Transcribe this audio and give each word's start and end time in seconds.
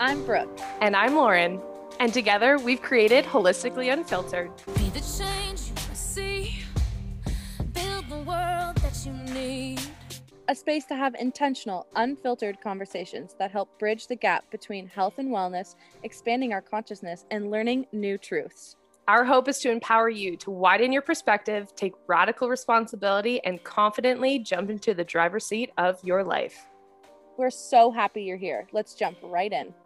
I'm 0.00 0.24
Brooke. 0.24 0.60
And 0.80 0.94
I'm 0.94 1.16
Lauren. 1.16 1.60
And 1.98 2.14
together 2.14 2.56
we've 2.56 2.80
created 2.80 3.24
Holistically 3.24 3.92
Unfiltered. 3.92 4.52
Be 4.76 4.90
the 4.90 5.00
change 5.00 5.62
you 5.66 5.74
wanna 5.74 5.94
see. 5.96 6.60
Build 7.72 8.08
the 8.08 8.18
world 8.18 8.76
that 8.76 9.04
you 9.04 9.12
need. 9.34 9.80
A 10.46 10.54
space 10.54 10.84
to 10.86 10.94
have 10.94 11.16
intentional, 11.16 11.88
unfiltered 11.96 12.60
conversations 12.60 13.34
that 13.40 13.50
help 13.50 13.76
bridge 13.80 14.06
the 14.06 14.14
gap 14.14 14.48
between 14.52 14.86
health 14.86 15.18
and 15.18 15.30
wellness, 15.30 15.74
expanding 16.04 16.52
our 16.52 16.62
consciousness, 16.62 17.26
and 17.32 17.50
learning 17.50 17.84
new 17.90 18.16
truths. 18.18 18.76
Our 19.08 19.24
hope 19.24 19.48
is 19.48 19.58
to 19.60 19.70
empower 19.72 20.10
you 20.10 20.36
to 20.36 20.52
widen 20.52 20.92
your 20.92 21.02
perspective, 21.02 21.74
take 21.74 21.94
radical 22.06 22.48
responsibility, 22.48 23.44
and 23.44 23.64
confidently 23.64 24.38
jump 24.38 24.70
into 24.70 24.94
the 24.94 25.02
driver's 25.04 25.46
seat 25.46 25.72
of 25.76 25.98
your 26.04 26.22
life. 26.22 26.68
We're 27.38 27.50
so 27.50 27.92
happy 27.92 28.24
you're 28.24 28.36
here. 28.36 28.66
Let's 28.72 28.94
jump 28.94 29.18
right 29.22 29.52
in. 29.52 29.72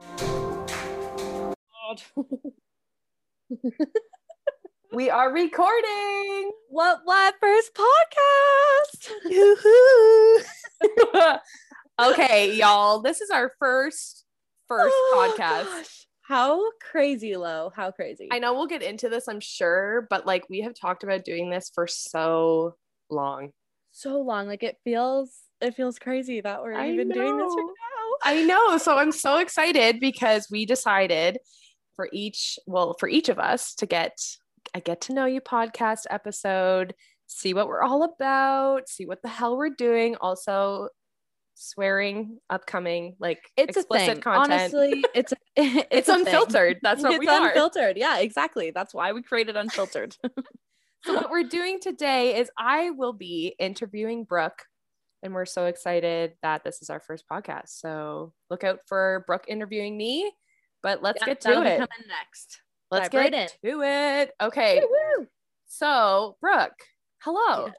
We 4.94 5.08
are 5.08 5.32
recording. 5.32 6.52
What 6.68 7.00
what 7.04 7.34
first 7.40 7.70
podcast? 7.74 9.10
okay, 12.10 12.54
y'all. 12.54 13.00
This 13.00 13.22
is 13.22 13.30
our 13.30 13.52
first 13.58 14.26
first 14.68 14.92
Oh, 14.94 15.32
podcast. 15.34 15.64
gosh. 15.64 16.06
How 16.20 16.60
crazy, 16.90 17.36
Lo. 17.36 17.72
How 17.74 17.90
crazy. 17.90 18.28
I 18.30 18.38
know 18.38 18.52
we'll 18.52 18.66
get 18.66 18.82
into 18.82 19.08
this, 19.08 19.28
I'm 19.28 19.40
sure, 19.40 20.06
but 20.10 20.26
like 20.26 20.44
we 20.50 20.60
have 20.60 20.74
talked 20.74 21.04
about 21.04 21.24
doing 21.24 21.48
this 21.48 21.70
for 21.74 21.86
so 21.86 22.74
long. 23.08 23.52
so 23.92 24.20
long. 24.20 24.46
Like 24.46 24.62
it 24.62 24.76
feels 24.84 25.34
it 25.62 25.74
feels 25.74 25.98
crazy 25.98 26.40
that 26.40 26.62
we're 26.62 26.74
I 26.74 26.90
even 26.90 27.08
doing 27.08 27.36
this 27.38 27.54
right 27.56 27.66
now. 27.66 28.30
I 28.30 28.44
know. 28.44 28.78
So 28.78 28.98
I'm 28.98 29.12
so 29.12 29.38
excited 29.38 30.00
because 30.00 30.48
we 30.50 30.66
decided 30.66 31.38
for 31.96 32.08
each, 32.12 32.58
well, 32.66 32.94
for 32.98 33.08
each 33.08 33.28
of 33.28 33.38
us 33.38 33.74
to 33.76 33.86
get 33.86 34.18
a 34.74 34.80
get 34.80 35.00
to 35.02 35.14
know 35.14 35.26
you 35.26 35.40
podcast 35.40 36.04
episode, 36.10 36.94
see 37.26 37.54
what 37.54 37.66
we're 37.68 37.82
all 37.82 38.02
about, 38.04 38.88
see 38.88 39.06
what 39.06 39.22
the 39.22 39.28
hell 39.28 39.56
we're 39.56 39.70
doing. 39.70 40.16
Also, 40.16 40.88
swearing 41.54 42.38
upcoming, 42.50 43.16
like 43.18 43.50
It's 43.56 43.76
a 43.76 43.80
explicit 43.80 44.14
thing. 44.14 44.20
content. 44.20 44.52
Honestly, 44.74 45.04
it's 45.14 45.32
a, 45.32 45.36
it's, 45.56 45.86
it's, 45.90 46.08
a 46.08 46.14
thing. 46.14 46.26
unfiltered. 46.26 46.78
That's 46.82 47.02
what 47.02 47.12
it's 47.14 47.20
we 47.20 47.28
are. 47.28 47.48
unfiltered. 47.48 47.96
Yeah, 47.96 48.18
exactly. 48.18 48.70
That's 48.70 48.94
why 48.94 49.12
we 49.12 49.22
created 49.22 49.56
unfiltered. 49.56 50.16
So 51.04 51.14
what 51.14 51.30
we're 51.30 51.42
doing 51.42 51.80
today 51.80 52.38
is 52.38 52.48
I 52.56 52.90
will 52.90 53.12
be 53.12 53.56
interviewing 53.58 54.22
Brooke, 54.24 54.64
and 55.22 55.32
we're 55.34 55.46
so 55.46 55.66
excited 55.66 56.34
that 56.42 56.64
this 56.64 56.82
is 56.82 56.90
our 56.90 57.00
first 57.00 57.24
podcast. 57.30 57.68
So 57.68 58.32
look 58.50 58.64
out 58.64 58.80
for 58.86 59.24
Brooke 59.26 59.44
interviewing 59.48 59.96
me. 59.96 60.32
But 60.82 61.02
let's 61.02 61.20
Yeah, 61.20 61.26
get 61.26 61.40
to 61.42 61.50
it. 61.62 61.78
coming 61.78 62.08
next. 62.08 62.60
Let's 62.90 63.08
dive 63.08 63.30
get 63.30 63.38
right 63.38 63.58
to 63.64 63.82
it. 63.82 64.32
Okay. 64.40 64.80
Woo-woo. 64.80 65.26
So 65.66 66.36
Brooke, 66.40 66.82
hello. 67.22 67.66
Yes. 67.66 67.76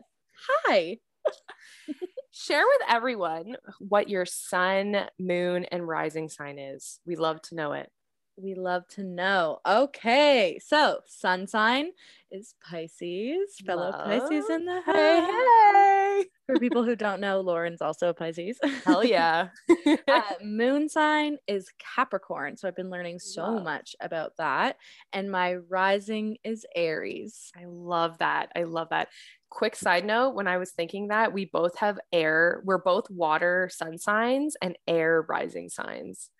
Hi. 0.65 0.97
Share 2.31 2.63
with 2.65 2.81
everyone 2.89 3.57
what 3.79 4.09
your 4.09 4.25
sun, 4.25 5.07
moon, 5.19 5.65
and 5.65 5.87
rising 5.87 6.29
sign 6.29 6.57
is. 6.57 6.99
We 7.05 7.15
love 7.15 7.41
to 7.43 7.55
know 7.55 7.73
it. 7.73 7.91
We 8.35 8.55
love 8.55 8.87
to 8.89 9.03
know. 9.03 9.59
Okay, 9.67 10.59
so 10.63 10.99
sun 11.05 11.45
sign 11.45 11.91
is 12.31 12.55
Pisces, 12.67 13.57
fellow 13.63 13.91
Pisces 13.91 14.49
in 14.49 14.65
the 14.65 14.81
Hey, 14.85 15.19
house. 15.21 15.29
hey. 15.29 16.25
For 16.47 16.59
people 16.59 16.83
who 16.83 16.95
don't 16.95 17.21
know, 17.21 17.41
Lauren's 17.41 17.81
also 17.81 18.09
a 18.09 18.13
Pisces. 18.13 18.59
Hell 18.85 19.03
yeah. 19.05 19.49
uh, 20.07 20.21
moon 20.43 20.89
sign 20.89 21.37
is 21.47 21.69
Capricorn. 21.95 22.57
So 22.57 22.67
I've 22.67 22.75
been 22.75 22.89
learning 22.89 23.19
so 23.19 23.43
Love. 23.43 23.63
much 23.63 23.95
about 24.01 24.35
that. 24.37 24.77
And 25.13 25.31
my 25.31 25.55
rising 25.55 26.37
is 26.43 26.65
Aries. 26.75 27.51
I 27.55 27.65
love 27.67 28.17
that. 28.17 28.51
I 28.55 28.63
love 28.63 28.89
that. 28.89 29.09
Quick 29.49 29.75
side 29.75 30.05
note 30.05 30.31
when 30.33 30.47
I 30.47 30.57
was 30.57 30.71
thinking 30.71 31.09
that, 31.09 31.33
we 31.33 31.45
both 31.45 31.77
have 31.77 31.99
air, 32.11 32.61
we're 32.65 32.79
both 32.79 33.09
water 33.11 33.69
sun 33.71 33.99
signs 33.99 34.57
and 34.61 34.75
air 34.87 35.23
rising 35.29 35.69
signs. 35.69 36.31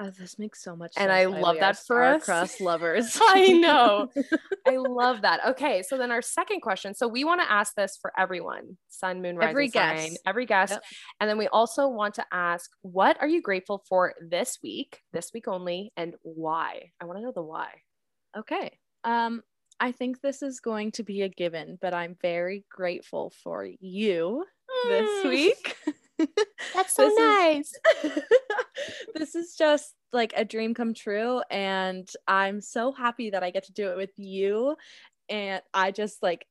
Oh, 0.00 0.10
this 0.10 0.38
makes 0.38 0.62
so 0.62 0.76
much 0.76 0.92
And 0.96 1.10
sense. 1.10 1.26
And 1.26 1.36
I 1.36 1.40
love 1.40 1.56
we 1.56 1.60
that 1.60 1.76
for 1.86 2.02
us. 2.04 2.22
star-crossed 2.24 2.60
lovers. 2.60 3.18
I 3.20 3.52
know. 3.52 4.08
I 4.66 4.76
love 4.76 5.22
that. 5.22 5.44
Okay, 5.44 5.82
so 5.82 5.96
then 5.98 6.10
our 6.12 6.22
second 6.22 6.60
question. 6.60 6.94
So 6.94 7.08
we 7.08 7.24
want 7.24 7.40
to 7.40 7.50
ask 7.50 7.74
this 7.74 7.98
for 8.00 8.12
everyone: 8.18 8.76
sun, 8.88 9.22
moon, 9.22 9.36
rising 9.36 9.50
Every 9.50 9.68
sign, 9.68 9.96
guest. 9.96 10.22
every 10.26 10.46
guest, 10.46 10.72
Yep. 10.72 10.82
and 11.20 11.30
then 11.30 11.38
we 11.38 11.48
also 11.48 11.88
want 11.88 12.14
to 12.14 12.24
ask, 12.32 12.70
what 12.82 13.16
are 13.20 13.26
you 13.28 13.42
grateful 13.42 13.82
for 13.88 14.14
this 14.20 14.58
week, 14.62 15.00
this 15.12 15.30
week 15.34 15.48
only, 15.48 15.92
and 15.96 16.14
why? 16.22 16.92
I 17.00 17.06
want 17.06 17.18
to 17.18 17.22
know 17.24 17.32
the 17.32 17.42
why. 17.42 17.68
Okay. 18.36 18.78
Um, 19.04 19.42
I 19.80 19.92
think 19.92 20.20
this 20.20 20.42
is 20.42 20.60
going 20.60 20.92
to 20.92 21.02
be 21.02 21.22
a 21.22 21.28
given, 21.28 21.78
but 21.80 21.94
I'm 21.94 22.16
very 22.20 22.64
grateful 22.70 23.32
for 23.42 23.66
you 23.80 24.44
this 24.88 25.24
Mm, 25.24 25.28
week. 25.30 25.76
That's 26.74 26.94
so 26.94 27.08
nice. 27.08 27.72
this 29.14 29.34
is 29.34 29.54
just 29.56 29.94
like 30.12 30.32
a 30.36 30.44
dream 30.44 30.74
come 30.74 30.94
true 30.94 31.42
and 31.50 32.08
I'm 32.26 32.60
so 32.60 32.92
happy 32.92 33.30
that 33.30 33.42
I 33.42 33.50
get 33.50 33.64
to 33.64 33.72
do 33.72 33.90
it 33.90 33.96
with 33.96 34.12
you 34.16 34.76
and 35.28 35.62
I 35.74 35.90
just 35.90 36.22
like 36.22 36.46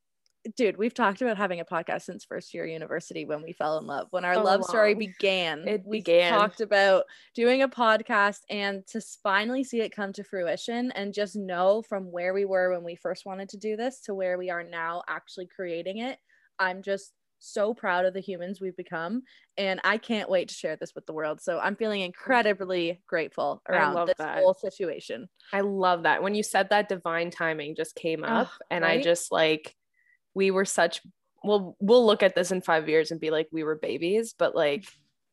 dude, 0.56 0.78
we've 0.78 0.94
talked 0.94 1.22
about 1.22 1.38
having 1.38 1.60
a 1.60 1.66
podcast 1.66 2.04
since 2.04 2.24
first 2.24 2.54
year 2.54 2.66
university 2.66 3.26
when 3.26 3.42
we 3.42 3.54
fell 3.54 3.78
in 3.78 3.86
love. 3.86 4.08
When 4.12 4.26
our 4.26 4.42
love 4.42 4.64
story 4.64 4.94
began, 4.94 5.68
It 5.68 5.84
we 5.86 6.00
began. 6.00 6.32
talked 6.32 6.62
about 6.62 7.04
doing 7.36 7.62
a 7.62 7.68
podcast 7.68 8.40
and 8.50 8.86
to 8.88 9.02
finally 9.24 9.64
see 9.64 9.82
it 9.82 9.96
come 9.96 10.14
to 10.14 10.24
fruition 10.24 10.92
and 10.92 11.14
just 11.14 11.36
know 11.36 11.82
from 11.82 12.12
where 12.12 12.34
we 12.34 12.46
were 12.46 12.72
when 12.72 12.84
we 12.84 12.96
first 12.96 13.26
wanted 13.26 13.50
to 13.50 13.58
do 13.58 13.76
this 13.76 14.02
to 14.02 14.14
where 14.16 14.38
we 14.38 14.50
are 14.50 14.64
now 14.64 15.04
actually 15.08 15.48
creating 15.54 15.98
it. 16.00 16.18
I'm 16.60 16.82
just 16.82 17.12
so 17.40 17.74
proud 17.74 18.06
of 18.06 18.14
the 18.14 18.20
humans 18.20 18.59
we've 18.59 18.75
become 18.75 19.22
and 19.58 19.80
I 19.84 19.98
can't 19.98 20.30
wait 20.30 20.50
to 20.50 20.53
share 20.53 20.75
this 20.75 20.94
with 20.96 21.06
the 21.06 21.14
world. 21.14 21.42
So 21.42 21.59
I'm 21.59 21.75
feeling 21.75 22.02
incredibly 22.02 23.02
grateful 23.08 23.62
around 23.68 24.08
this 24.08 24.18
that. 24.18 24.40
whole 24.40 24.53
situation. 24.53 25.28
I 25.53 25.62
love 25.62 26.03
that. 26.03 26.22
When 26.24 26.36
you 26.36 26.44
said 26.44 26.70
that 26.70 26.90
divine 26.90 27.31
timing 27.31 27.75
just 27.75 27.96
came 27.96 28.24
ah, 28.24 28.42
up 28.42 28.48
Ugh, 28.48 28.62
and 28.72 28.86
I 28.86 29.02
just 29.02 29.31
like 29.31 29.75
we 30.34 30.52
were 30.52 30.66
such 30.66 31.02
well 31.44 31.75
we'll 31.80 32.06
look 32.06 32.24
at 32.24 32.36
this 32.36 32.52
in 32.52 32.62
5 32.62 32.90
years 32.90 33.12
and 33.12 33.20
be 33.20 33.31
like 33.31 33.48
we 33.52 33.64
were 33.64 33.75
babies, 33.75 34.34
but 34.38 34.56
like 34.56 34.86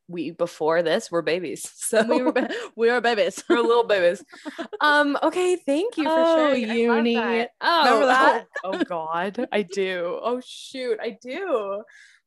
we 0.09 0.31
before 0.33 0.83
this 0.83 1.11
were 1.11 1.23
babies. 1.23 1.71
So 1.75 2.03
We 2.05 2.23
were 2.23 2.33
ba- 2.33 2.51
we 2.77 2.91
were 2.91 3.01
babies. 3.01 3.43
we're 3.49 3.61
little 3.61 3.85
babies. 3.85 4.25
Um 4.81 5.17
okay, 5.23 5.57
thank 5.57 5.97
you 5.97 6.05
for 6.05 6.11
Oh, 6.11 6.55
sharing. 6.55 6.69
Uni. 6.71 7.15
that. 7.15 7.51
Oh, 7.61 7.85
Remember 7.85 8.07
that? 8.07 8.47
Oh, 8.65 8.71
oh 8.75 8.85
god, 8.85 9.49
I 9.53 9.63
do. 9.63 10.19
Oh 10.23 10.41
shoot, 10.45 10.99
I 11.01 11.17
do. 11.23 11.83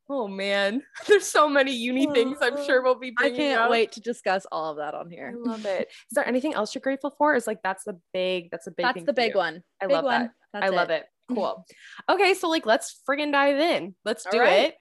Oh 0.10 0.28
man, 0.28 0.82
there's 1.08 1.26
so 1.28 1.50
many 1.50 1.74
uni 1.74 2.08
things 2.08 2.38
I'm 2.42 2.56
sure 2.66 2.82
we'll 2.82 2.96
be 2.98 3.14
I 3.20 3.30
can't 3.30 3.62
up. 3.64 3.70
wait 3.70 3.92
to 3.92 4.00
discuss 4.00 4.46
all 4.54 4.72
of 4.72 4.78
that 4.78 4.94
on 4.94 5.08
I 5.08 5.16
here. 5.16 5.34
love 5.38 5.66
it. 5.66 5.90
Is 5.90 6.16
there 6.16 6.26
anything 6.26 6.54
else 6.54 6.74
you're 6.74 6.82
grateful 6.82 7.14
for? 7.18 7.36
Is 7.36 7.46
like 7.46 7.60
that's 7.62 7.84
the 7.84 8.00
big 8.14 8.50
that's 8.50 8.68
a 8.68 8.72
big 8.72 8.86
That's 8.86 9.04
the 9.04 9.12
big 9.14 9.34
you. 9.34 9.38
one. 9.38 9.64
I 9.82 9.88
Big 9.88 9.94
love 9.96 10.06
one. 10.06 10.22
that. 10.22 10.32
That's 10.54 10.66
I 10.66 10.70
love 10.70 10.90
it. 10.92 11.04
Cool. 11.28 11.66
Okay, 12.10 12.34
so 12.36 12.48
like 12.48 12.66
let's 12.66 13.02
friggin' 13.08 13.34
dive 13.34 13.60
in. 13.60 13.96
Let's 14.06 14.26
do 14.32 14.40
right. 14.40 14.70
it. 14.70 14.76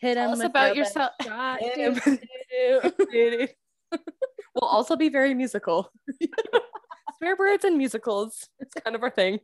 Hit 0.00 0.14
Tell 0.14 0.32
him 0.32 0.40
about 0.42 0.76
your 0.76 0.84
yourself. 0.84 1.12
shot. 1.22 1.60
Him. 1.62 1.94
do, 2.04 2.80
do. 3.10 3.48
we'll 4.54 4.68
also 4.68 4.96
be 4.96 5.08
very 5.08 5.34
musical. 5.34 5.90
Swear 7.18 7.36
words 7.38 7.64
and 7.64 7.78
musicals. 7.78 8.48
It's 8.60 8.74
kind 8.74 8.94
of 8.94 9.02
our 9.02 9.10
thing. 9.10 9.38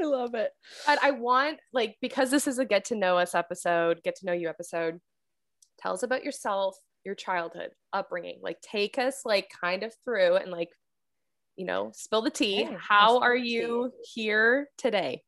I 0.00 0.04
love 0.04 0.34
it. 0.34 0.50
But 0.86 0.98
I 1.02 1.10
want 1.12 1.58
like 1.72 1.96
because 2.00 2.30
this 2.30 2.46
is 2.46 2.58
a 2.58 2.64
get 2.64 2.86
to 2.86 2.94
know 2.96 3.18
us 3.18 3.34
episode, 3.34 4.00
get 4.02 4.16
to 4.16 4.26
know 4.26 4.32
you 4.32 4.48
episode. 4.48 5.00
Tell 5.80 5.92
us 5.92 6.02
about 6.02 6.24
yourself, 6.24 6.76
your 7.04 7.14
childhood, 7.14 7.70
upbringing. 7.92 8.38
Like 8.42 8.60
take 8.60 8.98
us 8.98 9.22
like 9.24 9.48
kind 9.60 9.82
of 9.82 9.92
through 10.04 10.36
and 10.36 10.50
like 10.50 10.70
you 11.56 11.66
know, 11.66 11.92
spill 11.94 12.22
the 12.22 12.30
tea. 12.30 12.64
I'll 12.64 12.78
How 12.78 13.18
are 13.20 13.36
the 13.36 13.42
tea. 13.44 13.50
you 13.50 13.92
here 14.12 14.68
today? 14.76 15.22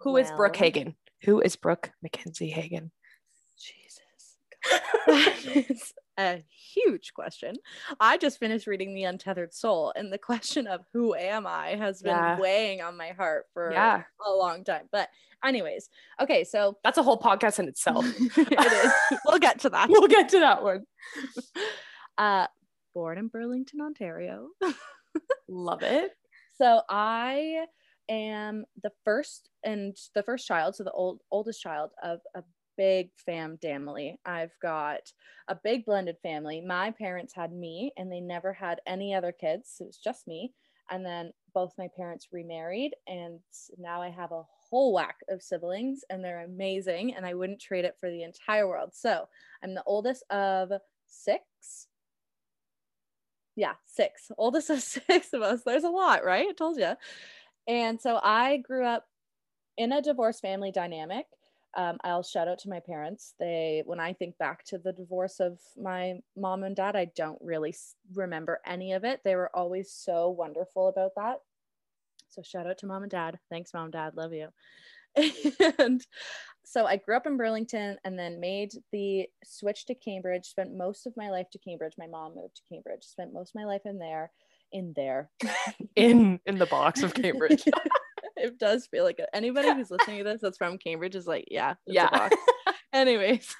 Who 0.00 0.16
is 0.16 0.30
Brooke 0.30 0.54
Well- 0.54 0.62
Hagan? 0.64 0.96
Who 1.26 1.40
is 1.40 1.56
Brooke 1.56 1.90
Mackenzie 2.02 2.50
Hagan? 2.50 2.90
Jesus. 3.58 4.00
That 5.06 5.36
is 5.70 5.92
a 6.18 6.42
huge 6.74 7.12
question. 7.14 7.54
I 8.00 8.16
just 8.16 8.38
finished 8.40 8.66
reading 8.66 8.94
The 8.94 9.04
Untethered 9.04 9.52
Soul, 9.54 9.92
and 9.94 10.12
the 10.12 10.18
question 10.18 10.66
of 10.66 10.80
who 10.92 11.14
am 11.14 11.46
I 11.46 11.70
has 11.76 12.02
been 12.02 12.16
Yeah. 12.16 12.38
weighing 12.40 12.80
on 12.80 12.96
my 12.96 13.08
heart 13.10 13.46
for 13.52 13.70
Yeah, 13.72 14.02
a 14.24 14.30
long 14.30 14.64
time. 14.64 14.88
But, 14.90 15.08
anyways, 15.44 15.88
okay, 16.20 16.42
so 16.44 16.78
that's 16.84 16.98
a 16.98 17.02
whole 17.04 17.18
podcast 17.18 17.58
in 17.60 17.68
itself. 17.68 18.04
it 18.36 18.72
is. 18.72 19.18
We'll 19.26 19.38
get 19.38 19.60
to 19.60 19.70
that. 19.70 19.88
we'll 19.88 20.08
get 20.08 20.28
to 20.30 20.40
that 20.40 20.62
one. 20.64 20.84
Uh, 22.18 22.46
born 22.94 23.18
in 23.18 23.28
Burlington, 23.28 23.80
Ontario. 23.80 24.48
Love 25.48 25.82
it. 25.82 26.10
So 26.58 26.82
I 26.88 27.66
am 28.08 28.64
the 28.82 28.92
first 29.04 29.50
and 29.64 29.96
the 30.14 30.22
first 30.22 30.46
child, 30.46 30.74
so 30.74 30.84
the 30.84 30.92
old 30.92 31.20
oldest 31.30 31.60
child 31.60 31.90
of 32.02 32.20
a 32.34 32.42
big 32.76 33.10
fam 33.16 33.58
family. 33.58 34.18
I've 34.24 34.52
got 34.60 35.12
a 35.48 35.54
big 35.54 35.84
blended 35.84 36.16
family. 36.22 36.60
My 36.60 36.90
parents 36.90 37.34
had 37.34 37.52
me 37.52 37.92
and 37.96 38.10
they 38.10 38.20
never 38.20 38.52
had 38.52 38.80
any 38.86 39.14
other 39.14 39.32
kids. 39.32 39.76
It 39.80 39.84
was 39.84 39.98
just 39.98 40.26
me. 40.26 40.52
And 40.90 41.04
then 41.04 41.32
both 41.52 41.72
my 41.78 41.88
parents 41.96 42.28
remarried 42.32 42.94
and 43.08 43.40
now 43.78 44.00
I 44.02 44.10
have 44.10 44.30
a 44.30 44.44
whole 44.70 44.92
whack 44.92 45.16
of 45.28 45.42
siblings 45.42 46.04
and 46.10 46.22
they're 46.22 46.44
amazing 46.44 47.14
and 47.14 47.26
I 47.26 47.34
wouldn't 47.34 47.60
trade 47.60 47.84
it 47.84 47.96
for 47.98 48.10
the 48.10 48.22
entire 48.22 48.68
world. 48.68 48.90
So, 48.94 49.26
I'm 49.62 49.74
the 49.74 49.82
oldest 49.84 50.22
of 50.30 50.70
6. 51.06 51.88
Yeah, 53.56 53.72
6. 53.86 54.30
Oldest 54.38 54.70
of 54.70 54.80
6 55.08 55.32
of 55.32 55.42
us. 55.42 55.62
There's 55.64 55.84
a 55.84 55.88
lot, 55.88 56.24
right? 56.24 56.46
I 56.48 56.52
told 56.52 56.76
you. 56.76 56.94
And 57.68 58.00
so 58.00 58.20
I 58.22 58.58
grew 58.58 58.84
up 58.84 59.06
in 59.76 59.92
a 59.92 60.02
divorce 60.02 60.40
family 60.40 60.70
dynamic. 60.70 61.26
Um, 61.76 61.98
I'll 62.04 62.22
shout 62.22 62.48
out 62.48 62.58
to 62.60 62.70
my 62.70 62.80
parents. 62.80 63.34
They, 63.38 63.82
when 63.84 64.00
I 64.00 64.14
think 64.14 64.38
back 64.38 64.64
to 64.66 64.78
the 64.78 64.92
divorce 64.92 65.40
of 65.40 65.58
my 65.76 66.14
mom 66.36 66.62
and 66.64 66.74
dad, 66.74 66.96
I 66.96 67.10
don't 67.16 67.38
really 67.42 67.74
remember 68.14 68.60
any 68.66 68.94
of 68.94 69.04
it. 69.04 69.20
They 69.24 69.36
were 69.36 69.54
always 69.54 69.92
so 69.92 70.30
wonderful 70.30 70.88
about 70.88 71.10
that. 71.16 71.40
So 72.30 72.42
shout 72.42 72.66
out 72.66 72.78
to 72.78 72.86
mom 72.86 73.02
and 73.02 73.10
dad. 73.10 73.38
Thanks, 73.50 73.74
mom, 73.74 73.84
and 73.84 73.92
dad. 73.92 74.16
Love 74.16 74.32
you. 74.32 74.48
and 75.78 76.04
so 76.64 76.86
I 76.86 76.96
grew 76.96 77.16
up 77.16 77.26
in 77.26 77.36
Burlington 77.36 77.96
and 78.04 78.18
then 78.18 78.40
made 78.40 78.72
the 78.92 79.26
switch 79.44 79.86
to 79.86 79.94
Cambridge. 79.94 80.46
Spent 80.46 80.74
most 80.74 81.06
of 81.06 81.16
my 81.16 81.30
life 81.30 81.48
to 81.52 81.58
Cambridge. 81.58 81.94
My 81.98 82.06
mom 82.06 82.34
moved 82.34 82.56
to 82.56 82.74
Cambridge. 82.74 83.04
Spent 83.04 83.32
most 83.32 83.50
of 83.50 83.54
my 83.60 83.64
life 83.64 83.82
in 83.84 83.98
there. 83.98 84.30
In 84.72 84.92
there. 84.94 85.30
in 85.96 86.40
in 86.46 86.58
the 86.58 86.66
box 86.66 87.02
of 87.02 87.14
Cambridge. 87.14 87.64
it 88.36 88.58
does 88.58 88.86
feel 88.86 89.04
like 89.04 89.18
it. 89.18 89.28
anybody 89.32 89.72
who's 89.72 89.90
listening 89.90 90.18
to 90.18 90.24
this 90.24 90.40
that's 90.40 90.58
from 90.58 90.78
Cambridge 90.78 91.14
is 91.14 91.26
like, 91.26 91.46
yeah, 91.50 91.74
yeah. 91.86 92.28
Anyways, 92.92 93.54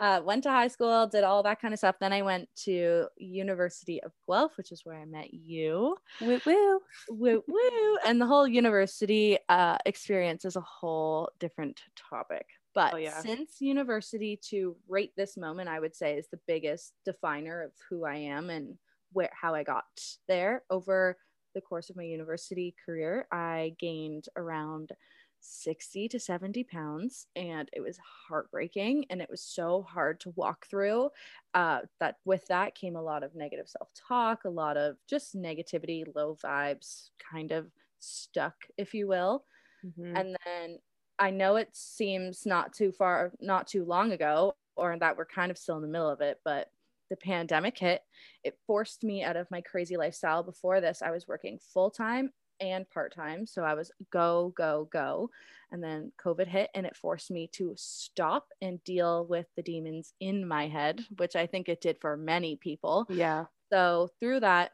uh, 0.00 0.20
went 0.24 0.42
to 0.44 0.50
high 0.50 0.66
school, 0.66 1.06
did 1.06 1.22
all 1.22 1.44
that 1.44 1.60
kind 1.60 1.72
of 1.72 1.78
stuff. 1.78 1.96
Then 2.00 2.12
I 2.12 2.22
went 2.22 2.48
to 2.64 3.06
University 3.16 4.02
of 4.02 4.10
Guelph, 4.26 4.56
which 4.56 4.72
is 4.72 4.84
where 4.84 4.96
I 4.96 5.04
met 5.04 5.32
you. 5.32 5.96
Woo 6.20 6.40
woo, 6.44 6.80
woo 7.08 7.44
woo, 7.46 7.96
and 8.04 8.20
the 8.20 8.26
whole 8.26 8.48
university 8.48 9.38
uh, 9.48 9.78
experience 9.86 10.44
is 10.44 10.56
a 10.56 10.60
whole 10.62 11.30
different 11.38 11.82
topic. 12.10 12.46
But 12.74 12.94
oh, 12.94 12.98
yeah. 12.98 13.20
since 13.20 13.60
university 13.60 14.38
to 14.50 14.76
rate 14.88 15.12
this 15.16 15.36
moment, 15.36 15.68
I 15.68 15.80
would 15.80 15.94
say 15.94 16.18
is 16.18 16.28
the 16.28 16.40
biggest 16.46 16.94
definer 17.04 17.62
of 17.62 17.72
who 17.88 18.04
I 18.04 18.16
am 18.16 18.50
and 18.50 18.76
where 19.16 19.30
how 19.32 19.54
I 19.54 19.62
got 19.62 19.84
there. 20.28 20.62
Over 20.68 21.16
the 21.54 21.62
course 21.62 21.88
of 21.88 21.96
my 21.96 22.02
university 22.02 22.74
career, 22.84 23.26
I 23.32 23.74
gained 23.78 24.26
around 24.36 24.92
60 25.40 26.08
to 26.08 26.20
70 26.20 26.64
pounds 26.64 27.26
and 27.34 27.68
it 27.72 27.80
was 27.80 27.98
heartbreaking 28.28 29.06
and 29.08 29.22
it 29.22 29.30
was 29.30 29.40
so 29.40 29.82
hard 29.82 30.20
to 30.20 30.34
walk 30.36 30.66
through. 30.66 31.08
Uh, 31.54 31.80
that 31.98 32.16
with 32.26 32.46
that 32.48 32.74
came 32.74 32.96
a 32.96 33.02
lot 33.02 33.22
of 33.22 33.34
negative 33.34 33.68
self-talk 33.68 34.44
a 34.44 34.50
lot 34.50 34.76
of 34.76 34.96
just 35.08 35.34
negativity 35.34 36.04
low 36.14 36.36
vibes 36.44 37.10
kind 37.32 37.52
of 37.52 37.70
stuck 38.00 38.66
if 38.76 38.92
you 38.92 39.08
will. 39.08 39.44
Mm-hmm. 39.84 40.16
and 40.16 40.36
then 40.44 40.78
i 41.18 41.30
know 41.30 41.56
it 41.56 41.68
seems 41.72 42.46
not 42.46 42.72
too 42.72 42.90
far 42.90 43.30
not 43.40 43.66
too 43.66 43.84
long 43.84 44.12
ago 44.12 44.56
or 44.74 44.98
that 44.98 45.16
we're 45.16 45.26
kind 45.26 45.50
of 45.50 45.58
still 45.58 45.76
in 45.76 45.82
the 45.82 45.88
middle 45.88 46.08
of 46.08 46.22
it 46.22 46.40
but 46.44 46.70
the 47.10 47.16
pandemic 47.16 47.78
hit, 47.78 48.02
it 48.44 48.58
forced 48.66 49.04
me 49.04 49.22
out 49.22 49.36
of 49.36 49.50
my 49.50 49.60
crazy 49.60 49.96
lifestyle. 49.96 50.42
Before 50.42 50.80
this, 50.80 51.02
I 51.02 51.10
was 51.10 51.28
working 51.28 51.58
full 51.72 51.90
time 51.90 52.30
and 52.60 52.88
part 52.90 53.14
time. 53.14 53.46
So 53.46 53.62
I 53.62 53.74
was 53.74 53.90
go, 54.12 54.52
go, 54.56 54.88
go. 54.92 55.30
And 55.70 55.82
then 55.82 56.12
COVID 56.24 56.46
hit 56.46 56.70
and 56.74 56.86
it 56.86 56.96
forced 56.96 57.30
me 57.30 57.48
to 57.54 57.74
stop 57.76 58.46
and 58.62 58.82
deal 58.84 59.26
with 59.26 59.46
the 59.56 59.62
demons 59.62 60.12
in 60.20 60.46
my 60.46 60.68
head, 60.68 61.04
which 61.16 61.36
I 61.36 61.46
think 61.46 61.68
it 61.68 61.80
did 61.80 61.98
for 62.00 62.16
many 62.16 62.56
people. 62.56 63.06
Yeah. 63.08 63.46
So 63.72 64.10
through 64.20 64.40
that, 64.40 64.70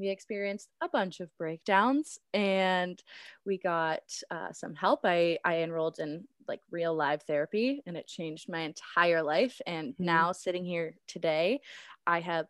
we 0.00 0.08
experienced 0.08 0.70
a 0.80 0.88
bunch 0.88 1.20
of 1.20 1.28
breakdowns 1.36 2.18
and 2.32 3.00
we 3.44 3.58
got 3.58 4.00
uh, 4.30 4.50
some 4.52 4.74
help. 4.74 5.00
I, 5.04 5.38
I 5.44 5.58
enrolled 5.58 5.98
in 5.98 6.24
like 6.48 6.60
real 6.70 6.94
live 6.94 7.22
therapy 7.22 7.82
and 7.86 7.96
it 7.96 8.08
changed 8.08 8.48
my 8.48 8.60
entire 8.60 9.22
life. 9.22 9.60
And 9.66 9.92
mm-hmm. 9.92 10.04
now 10.04 10.32
sitting 10.32 10.64
here 10.64 10.94
today, 11.06 11.60
I 12.06 12.20
have 12.20 12.46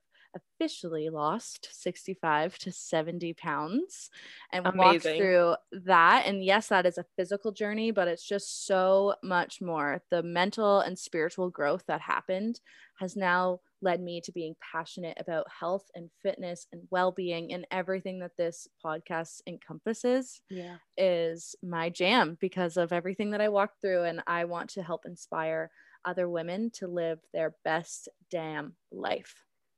officially 0.61 1.08
lost 1.08 1.69
65 1.73 2.56
to 2.58 2.70
70 2.70 3.35
pounds 3.35 4.11
and 4.53 4.64
Amazing. 4.64 4.79
walked 4.79 5.03
through 5.03 5.56
that. 5.85 6.26
And 6.26 6.44
yes, 6.44 6.69
that 6.69 6.87
is 6.87 6.99
a 6.99 7.05
physical 7.17 7.50
journey, 7.50 7.91
but 7.91 8.06
it's 8.06 8.26
just 8.26 8.67
so 8.67 9.17
much 9.25 9.61
more. 9.61 10.00
The 10.11 10.23
mental 10.23 10.81
and 10.81 10.96
spiritual 10.96 11.50
growth 11.50 11.82
that 11.88 12.00
happened 12.00 12.61
has 13.00 13.17
now 13.17 13.61
led 13.82 14.00
me 14.00 14.21
to 14.21 14.32
being 14.32 14.55
passionate 14.73 15.17
about 15.21 15.47
health 15.59 15.85
and 15.94 16.11
fitness 16.23 16.67
and 16.73 16.82
well-being 16.91 17.53
and 17.53 17.67
everything 17.71 18.19
that 18.21 18.37
this 18.37 18.69
podcast 18.85 19.41
encompasses 19.47 20.41
yeah. 20.50 20.77
is 20.97 21.55
my 21.62 21.88
jam 21.88 22.37
because 22.41 22.77
of 22.77 22.93
everything 22.93 23.31
that 23.31 23.41
I 23.41 23.49
walked 23.49 23.81
through 23.81 24.05
and 24.05 24.23
I 24.27 24.44
want 24.44 24.71
to 24.71 24.82
help 24.82 25.03
inspire 25.06 25.71
other 26.05 26.29
women 26.29 26.71
to 26.75 26.87
live 26.87 27.19
their 27.32 27.55
best 27.65 28.09
damn 28.31 28.75
life 28.91 29.35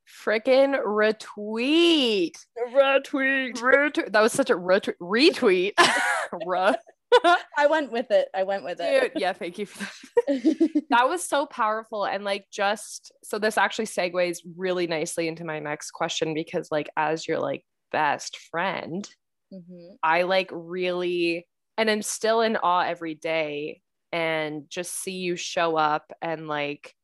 freaking 0.09 0.77
retweet. 0.85 2.37
Retweet. 2.75 3.55
retweet. 3.55 4.13
That 4.13 4.21
was 4.21 4.33
such 4.33 4.51
a 4.51 4.57
retweet. 4.57 4.95
retweet. 6.33 6.75
I 7.59 7.67
went 7.67 7.93
with 7.93 8.11
it. 8.11 8.29
I 8.35 8.43
went 8.43 8.65
with 8.65 8.81
it. 8.81 9.13
Dude, 9.13 9.21
yeah, 9.21 9.33
thank 9.33 9.59
you 9.59 9.67
for 9.67 9.85
that. 10.27 10.85
that 10.91 11.09
was 11.09 11.25
so 11.25 11.47
powerful. 11.47 12.05
And 12.05 12.25
like, 12.25 12.47
just 12.51 13.13
so 13.23 13.39
this 13.39 13.59
actually 13.59 13.87
segues 13.87 14.39
really 14.57 14.87
nicely 14.87 15.29
into 15.29 15.45
my 15.45 15.59
next 15.59 15.91
question 15.93 16.35
because, 16.35 16.69
like, 16.71 16.91
as 16.97 17.27
your 17.27 17.39
like 17.39 17.65
best 17.91 18.37
friend, 18.51 19.09
mm-hmm. 19.53 19.95
I 20.03 20.23
like 20.23 20.51
really, 20.53 21.47
and 21.77 21.91
I'm 21.91 22.03
still 22.03 22.41
in 22.41 22.57
awe 22.57 22.83
every 22.83 23.15
day 23.15 23.81
and 24.13 24.65
just 24.69 24.95
see 25.03 25.13
you 25.13 25.37
show 25.37 25.77
up 25.77 26.13
and 26.21 26.47
like 26.47 26.95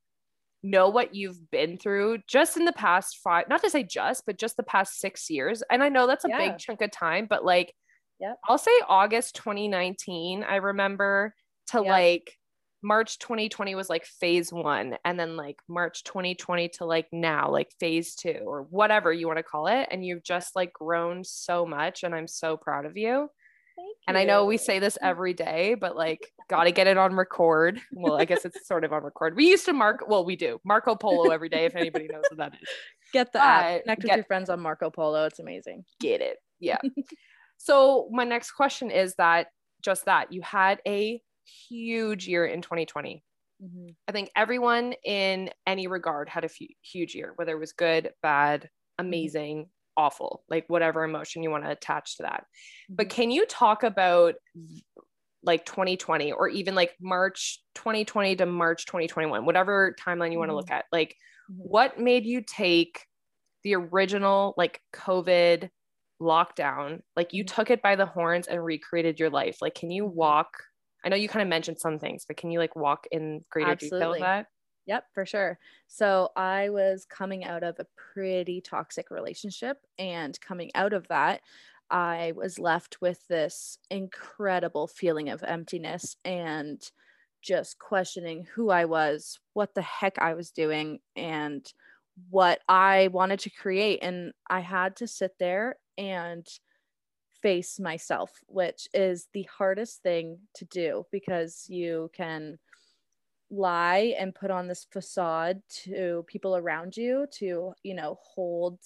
know 0.63 0.89
what 0.89 1.15
you've 1.15 1.51
been 1.51 1.79
through 1.79 2.19
just 2.27 2.57
in 2.57 2.65
the 2.65 2.73
past 2.73 3.19
five, 3.23 3.49
not 3.49 3.63
to 3.63 3.71
say 3.71 3.83
just, 3.83 4.25
but 4.27 4.39
just 4.39 4.57
the 4.57 4.63
past 4.63 4.99
six 4.99 5.31
years. 5.31 5.63
And 5.71 5.83
I 5.83 5.89
know 5.89 6.07
that's 6.07 6.25
a 6.25 6.29
yeah. 6.29 6.39
big 6.39 6.59
chunk 6.59 6.83
of 6.83 6.91
time, 6.91 7.27
but 7.29 7.45
like, 7.45 7.73
yeah, 8.21 8.35
I'll 8.49 8.59
say 8.59 8.71
August 8.89 9.37
2019. 9.37 10.45
I 10.45 10.57
remember 10.57 11.35
to 11.69 11.81
like 11.81 12.33
March 12.83 13.19
2020 13.19 13.75
was 13.75 13.89
like 13.89 14.05
phase 14.05 14.53
one, 14.53 14.97
and 15.05 15.19
then 15.19 15.37
like 15.37 15.57
March 15.69 16.05
2020 16.05 16.69
to 16.69 16.85
like 16.85 17.07
now, 17.13 17.51
like 17.51 17.71
phase 17.81 18.15
two, 18.15 18.41
or 18.45 18.63
whatever 18.71 19.13
you 19.13 19.27
want 19.27 19.39
to 19.39 19.43
call 19.43 19.67
it. 19.67 19.89
And 19.91 20.05
you've 20.05 20.23
just 20.23 20.55
like 20.55 20.73
grown 20.73 21.25
so 21.25 21.67
much, 21.67 22.03
and 22.03 22.15
I'm 22.15 22.29
so 22.29 22.57
proud 22.57 22.87
of 22.87 22.97
you. 22.97 23.29
Thank 23.77 23.97
And 24.09 24.19
I 24.19 24.25
know 24.25 24.45
we 24.45 24.57
say 24.57 24.81
this 24.81 24.99
every 25.01 25.35
day, 25.35 25.75
but 25.75 25.95
like, 25.95 26.33
got 26.49 26.65
to 26.65 26.73
get 26.73 26.89
it 26.89 26.99
on 26.99 27.15
record. 27.15 27.81
Well, 27.93 28.15
I 28.15 28.25
guess 28.25 28.45
it's 28.45 28.67
sort 28.67 28.83
of 28.85 28.93
on 28.93 29.05
record. 29.05 29.37
We 29.37 29.49
used 29.49 29.67
to 29.67 29.73
mark, 29.73 30.09
well, 30.09 30.25
we 30.25 30.35
do 30.35 30.61
Marco 30.65 30.97
Polo 30.97 31.31
every 31.31 31.49
day. 31.49 31.65
If 31.65 31.77
anybody 31.77 32.09
knows 32.11 32.25
what 32.29 32.39
that 32.39 32.55
is, 32.61 32.69
get 33.13 33.33
the 33.33 33.41
app, 33.41 33.83
connect 33.83 34.03
with 34.03 34.13
your 34.13 34.25
friends 34.25 34.51
on 34.51 34.59
Marco 34.59 34.91
Polo. 34.91 35.27
It's 35.27 35.39
amazing. 35.39 35.85
Get 36.01 36.21
it. 36.21 36.39
Yeah. 36.59 36.79
so, 37.59 38.09
my 38.11 38.25
next 38.25 38.53
question 38.53 38.91
is 38.91 39.15
that 39.17 39.49
just 39.85 40.07
that 40.07 40.33
you 40.33 40.41
had 40.43 40.81
a 40.87 41.21
huge 41.69 42.27
year 42.27 42.47
in 42.47 42.63
2020. 42.63 43.23
Mm-hmm. 43.63 43.89
I 44.07 44.13
think 44.13 44.31
everyone 44.37 44.95
in 45.05 45.51
any 45.67 45.89
regard 45.89 46.29
had 46.29 46.45
a 46.45 46.47
f- 46.47 46.69
huge 46.83 47.15
year, 47.15 47.33
whether 47.37 47.53
it 47.53 47.61
was 47.61 47.73
good, 47.73 48.13
bad, 48.23 48.63
mm-hmm. 48.63 49.07
amazing, 49.07 49.67
awful, 49.97 50.45
like 50.49 50.65
whatever 50.69 51.03
emotion 51.03 51.43
you 51.43 51.51
want 51.51 51.65
to 51.65 51.71
attach 51.71 52.17
to 52.17 52.23
that. 52.23 52.45
But 52.89 53.09
mm-hmm. 53.09 53.17
can 53.17 53.31
you 53.31 53.45
talk 53.47 53.83
about 53.83 54.37
like 55.43 55.65
2020 55.67 56.33
or 56.33 56.49
even 56.49 56.75
like 56.75 56.95
March 57.01 57.61
2020 57.75 58.37
to 58.37 58.47
March 58.47 58.87
2021, 58.87 59.45
whatever 59.45 59.97
timeline 60.01 60.33
you 60.33 60.39
want 60.39 60.51
to 60.51 60.57
look 60.57 60.67
mm-hmm. 60.67 60.75
at? 60.75 60.85
Like, 60.93 61.17
mm-hmm. 61.51 61.63
what 61.63 61.99
made 61.99 62.25
you 62.25 62.43
take 62.43 63.05
the 63.65 63.75
original 63.75 64.55
like 64.57 64.81
COVID 64.95 65.69
lockdown? 66.21 67.01
Like, 67.17 67.33
you 67.33 67.45
took 67.45 67.71
it 67.71 67.83
by 67.83 67.97
the 67.97 68.07
horns 68.07 68.47
and 68.47 68.65
recreated 68.65 69.21
your 69.21 69.31
life. 69.31 69.59
Like, 69.61 69.75
can 69.75 69.91
you 69.91 70.05
mm-hmm. 70.05 70.17
walk? 70.17 70.49
I 71.05 71.09
know 71.09 71.17
you 71.17 71.29
kind 71.29 71.43
of 71.43 71.49
mentioned 71.49 71.79
some 71.79 71.99
things, 71.99 72.25
but 72.27 72.37
can 72.37 72.51
you 72.51 72.59
like 72.59 72.75
walk 72.75 73.07
in 73.13 73.45
greater 73.51 73.71
Absolutely. 73.71 73.99
detail 73.99 74.11
with 74.11 74.21
that? 74.21 74.47
Yep, 74.87 75.05
for 75.13 75.27
sure. 75.27 75.59
So 75.87 76.31
I 76.35 76.71
was 76.71 77.07
coming 77.09 77.45
out 77.45 77.63
of 77.63 77.77
a 77.79 77.87
pretty 78.15 78.61
toxic 78.61 79.11
relationship. 79.11 79.77
And 79.99 80.41
coming 80.41 80.71
out 80.75 80.95
of 80.95 81.07
that, 81.09 81.43
I 81.91 82.33
was 82.35 82.59
left 82.59 83.01
with 83.01 83.27
this 83.29 83.79
incredible 83.91 84.89
feeling 84.89 85.29
of 85.29 85.43
emptiness 85.43 86.17
and 86.25 86.81
just 87.43 87.79
questioning 87.79 88.47
who 88.55 88.71
I 88.71 88.87
was, 88.87 89.39
what 89.53 89.75
the 89.75 89.83
heck 89.83 90.19
I 90.19 90.35
was 90.35 90.51
doing, 90.51 90.99
and 91.15 91.71
what 92.31 92.61
I 92.69 93.09
wanted 93.13 93.41
to 93.41 93.51
create. 93.51 94.01
And 94.03 94.33
I 94.51 94.61
had 94.61 94.97
to 94.97 95.07
sit 95.07 95.33
there 95.39 95.77
and 95.99 96.47
face 97.43 97.79
myself, 97.81 98.43
which 98.49 98.89
is 98.95 99.29
the 99.33 99.45
hardest 99.45 100.03
thing 100.03 100.41
to 100.55 100.65
do 100.67 101.05
because 101.13 101.67
you 101.69 102.11
can 102.15 102.59
lie 103.51 104.15
and 104.19 104.35
put 104.35 104.51
on 104.51 104.69
this 104.69 104.85
facade 104.85 105.63
to 105.69 106.25
people 106.29 106.57
around 106.57 106.97
you 106.97 107.27
to, 107.33 107.73
you 107.83 107.95
know, 107.95 108.19
hold 108.23 108.81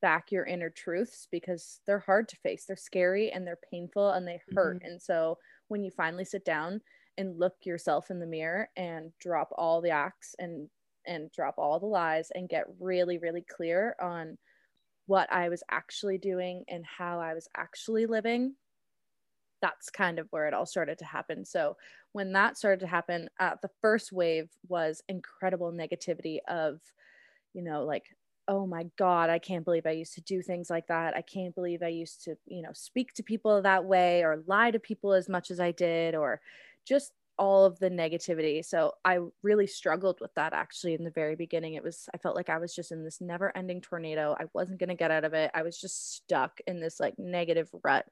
back 0.00 0.32
your 0.32 0.44
inner 0.44 0.70
truths 0.70 1.28
because 1.30 1.80
they're 1.86 2.00
hard 2.00 2.28
to 2.28 2.36
face. 2.36 2.66
They're 2.66 2.76
scary 2.76 3.30
and 3.30 3.46
they're 3.46 3.60
painful 3.70 4.10
and 4.10 4.26
they 4.26 4.42
hurt. 4.54 4.78
Mhm. 4.78 4.82
And 4.82 5.00
so 5.00 5.38
when 5.68 5.84
you 5.84 5.90
finally 5.90 6.24
sit 6.24 6.44
down 6.44 6.82
and 7.18 7.38
look 7.38 7.56
yourself 7.64 8.10
in 8.10 8.20
the 8.20 8.26
mirror 8.26 8.70
and 8.76 9.12
drop 9.18 9.50
all 9.56 9.80
the 9.80 9.90
acts 9.90 10.34
and 10.38 10.70
and 11.06 11.32
drop 11.32 11.56
all 11.58 11.80
the 11.80 11.86
lies 11.86 12.30
and 12.32 12.48
get 12.48 12.66
really 12.80 13.18
really 13.18 13.42
clear 13.42 13.96
on 14.00 14.38
what 15.06 15.32
I 15.32 15.48
was 15.48 15.62
actually 15.70 16.18
doing 16.18 16.64
and 16.68 16.84
how 16.84 17.20
I 17.20 17.34
was 17.34 17.48
actually 17.56 18.06
living 18.06 18.54
that's 19.62 19.88
kind 19.88 20.18
of 20.18 20.26
where 20.30 20.46
it 20.46 20.52
all 20.52 20.66
started 20.66 20.98
to 20.98 21.04
happen. 21.04 21.44
So 21.44 21.76
when 22.10 22.32
that 22.32 22.58
started 22.58 22.80
to 22.80 22.86
happen, 22.86 23.30
uh, 23.40 23.54
the 23.62 23.70
first 23.80 24.12
wave 24.12 24.50
was 24.68 25.02
incredible 25.08 25.72
negativity 25.72 26.38
of, 26.48 26.80
you 27.54 27.62
know, 27.62 27.84
like, 27.84 28.04
oh 28.48 28.66
my 28.66 28.86
God, 28.98 29.30
I 29.30 29.38
can't 29.38 29.64
believe 29.64 29.86
I 29.86 29.92
used 29.92 30.14
to 30.14 30.20
do 30.20 30.42
things 30.42 30.68
like 30.68 30.88
that. 30.88 31.16
I 31.16 31.22
can't 31.22 31.54
believe 31.54 31.80
I 31.82 31.88
used 31.88 32.24
to, 32.24 32.34
you 32.44 32.60
know, 32.60 32.72
speak 32.74 33.14
to 33.14 33.22
people 33.22 33.62
that 33.62 33.84
way 33.84 34.24
or 34.24 34.42
lie 34.46 34.72
to 34.72 34.80
people 34.80 35.12
as 35.12 35.28
much 35.28 35.50
as 35.50 35.60
I 35.60 35.70
did, 35.70 36.16
or 36.16 36.40
just 36.84 37.12
all 37.42 37.64
of 37.64 37.76
the 37.80 37.90
negativity. 37.90 38.64
So 38.64 38.92
I 39.04 39.18
really 39.42 39.66
struggled 39.66 40.20
with 40.20 40.32
that 40.34 40.52
actually 40.52 40.94
in 40.94 41.02
the 41.02 41.10
very 41.10 41.34
beginning. 41.34 41.74
It 41.74 41.82
was, 41.82 42.08
I 42.14 42.18
felt 42.18 42.36
like 42.36 42.48
I 42.48 42.58
was 42.58 42.72
just 42.72 42.92
in 42.92 43.02
this 43.02 43.20
never 43.20 43.50
ending 43.56 43.80
tornado. 43.80 44.36
I 44.38 44.44
wasn't 44.54 44.78
going 44.78 44.90
to 44.90 44.94
get 44.94 45.10
out 45.10 45.24
of 45.24 45.34
it. 45.34 45.50
I 45.52 45.62
was 45.62 45.76
just 45.80 46.14
stuck 46.14 46.60
in 46.68 46.80
this 46.80 47.00
like 47.00 47.14
negative 47.18 47.68
rut 47.82 48.06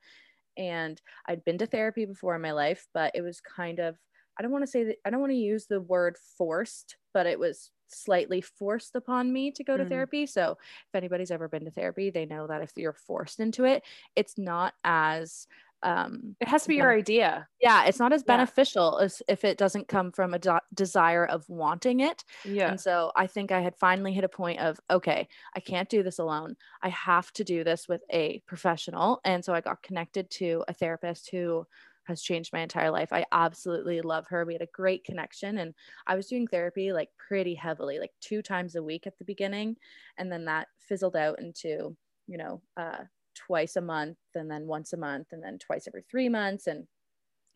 and 0.59 1.01
I'd 1.29 1.45
been 1.45 1.59
to 1.59 1.67
therapy 1.67 2.07
before 2.07 2.35
in 2.35 2.43
my 2.43 2.51
life, 2.51 2.89
but 2.93 3.13
it 3.15 3.23
was 3.23 3.41
kind 3.41 3.79
of 3.79 3.97
I 4.37 4.43
don't 4.43 4.53
want 4.53 4.65
to 4.65 4.71
say 4.71 4.83
that 4.85 4.97
I 5.05 5.11
don't 5.11 5.21
want 5.21 5.33
to 5.33 5.37
use 5.37 5.67
the 5.67 5.81
word 5.81 6.17
forced, 6.37 6.97
but 7.15 7.27
it 7.27 7.39
was 7.39 7.71
slightly 7.87 8.41
forced 8.41 8.97
upon 8.97 9.33
me 9.33 9.53
to 9.53 9.63
go 9.63 9.77
to 9.77 9.85
Mm. 9.85 9.89
therapy. 9.89 10.27
So 10.27 10.57
if 10.89 10.95
anybody's 10.95 11.31
ever 11.31 11.49
been 11.49 11.67
to 11.67 11.71
therapy, 11.71 12.11
they 12.11 12.27
know 12.27 12.49
that 12.49 12.63
if 12.63 12.73
you're 12.77 12.95
forced 12.95 13.39
into 13.39 13.65
it, 13.65 13.85
it's 14.17 14.37
not 14.39 14.75
as 14.83 15.47
um 15.83 16.37
It 16.41 16.49
has 16.49 16.63
to 16.65 16.69
be 16.69 16.77
your 16.77 16.93
idea. 16.93 17.49
yeah, 17.61 17.85
it's 17.87 17.99
not 17.99 18.13
as 18.13 18.23
Yeah. 18.27 18.37
beneficial 18.37 18.99
as 18.99 19.23
if 19.29 19.45
it 19.45 19.59
doesn't 19.59 19.89
come 19.89 20.13
from 20.13 20.35
a 20.35 20.39
de- 20.39 20.61
desire 20.75 21.25
of 21.27 21.49
wanting 21.49 22.01
it. 22.01 22.25
Yeah. 22.45 22.69
And 22.71 22.81
so 22.81 23.13
I 23.17 23.27
think 23.27 23.51
I 23.53 23.61
had 23.61 23.77
finally 23.77 24.13
hit 24.13 24.25
a 24.25 24.29
point 24.29 24.61
of, 24.61 24.79
okay, 24.91 25.29
I 25.55 25.61
can't 25.61 25.89
do 25.89 26.03
this 26.03 26.19
alone. 26.19 26.57
I 26.83 26.89
have 26.91 27.33
to 27.35 27.45
do 27.45 27.65
this 27.65 27.89
with 27.89 28.03
a 28.11 28.41
professional. 28.47 29.21
And 29.25 29.45
so 29.45 29.55
I 29.55 29.61
got 29.61 29.83
connected 29.83 30.31
to 30.33 30.65
a 30.69 30.75
therapist 30.75 31.31
who 31.31 31.67
has 32.05 32.23
changed 32.23 32.53
my 32.53 32.61
entire 32.61 32.91
life. 32.91 33.13
I 33.13 33.25
absolutely 33.31 34.01
love 34.01 34.27
her. 34.29 34.45
We 34.45 34.55
had 34.55 34.63
a 34.63 34.67
great 34.73 35.05
connection 35.05 35.59
and 35.59 35.75
I 36.07 36.17
was 36.17 36.27
doing 36.29 36.47
therapy 36.47 36.93
like 36.93 37.11
pretty 37.17 37.55
heavily, 37.55 37.99
like 38.01 38.13
two 38.21 38.43
times 38.43 38.75
a 38.75 38.83
week 38.83 39.07
at 39.07 39.19
the 39.19 39.25
beginning. 39.25 39.77
And 40.19 40.33
then 40.33 40.47
that 40.47 40.69
fizzled 40.79 41.15
out 41.17 41.39
into, 41.41 41.97
you 42.27 42.39
know, 42.39 42.63
uh, 42.77 43.05
twice 43.47 43.77
a 43.77 43.81
month 43.81 44.19
and 44.35 44.51
then 44.51 44.67
once 44.67 44.93
a 44.93 44.97
month 44.97 45.29
and 45.33 45.43
then 45.43 45.59
twice 45.59 45.87
every 45.89 46.03
three 46.03 46.29
months 46.29 46.67
and 46.67 46.89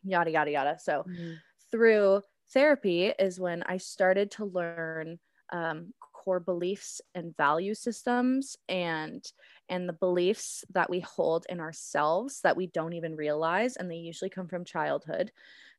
yada, 0.03 0.31
yada, 0.31 0.51
yada. 0.51 0.79
So 0.79 1.05
Mhm. 1.05 1.43
through 1.71 2.21
therapy 2.53 3.07
is 3.19 3.39
when 3.39 3.63
I 3.63 3.77
started 3.77 4.31
to 4.31 4.45
learn 4.45 5.19
um, 5.51 5.93
core 5.99 6.39
beliefs 6.39 7.01
and 7.13 7.35
value 7.37 7.75
systems 7.75 8.57
and 8.67 9.31
and 9.69 9.87
the 9.87 9.93
beliefs 9.93 10.65
that 10.71 10.89
we 10.89 10.99
hold 11.01 11.45
in 11.49 11.59
ourselves 11.59 12.41
that 12.41 12.57
we 12.57 12.65
don't 12.67 12.93
even 12.93 13.15
realize 13.15 13.77
and 13.77 13.91
they 13.91 13.95
usually 13.97 14.29
come 14.29 14.47
from 14.47 14.65
childhood 14.65 15.31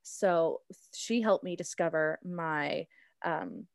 so 0.02 0.62
she 0.94 1.20
helped 1.20 1.42
me 1.42 1.56
discover 1.56 2.20
my 2.24 2.86
um, 3.24 3.66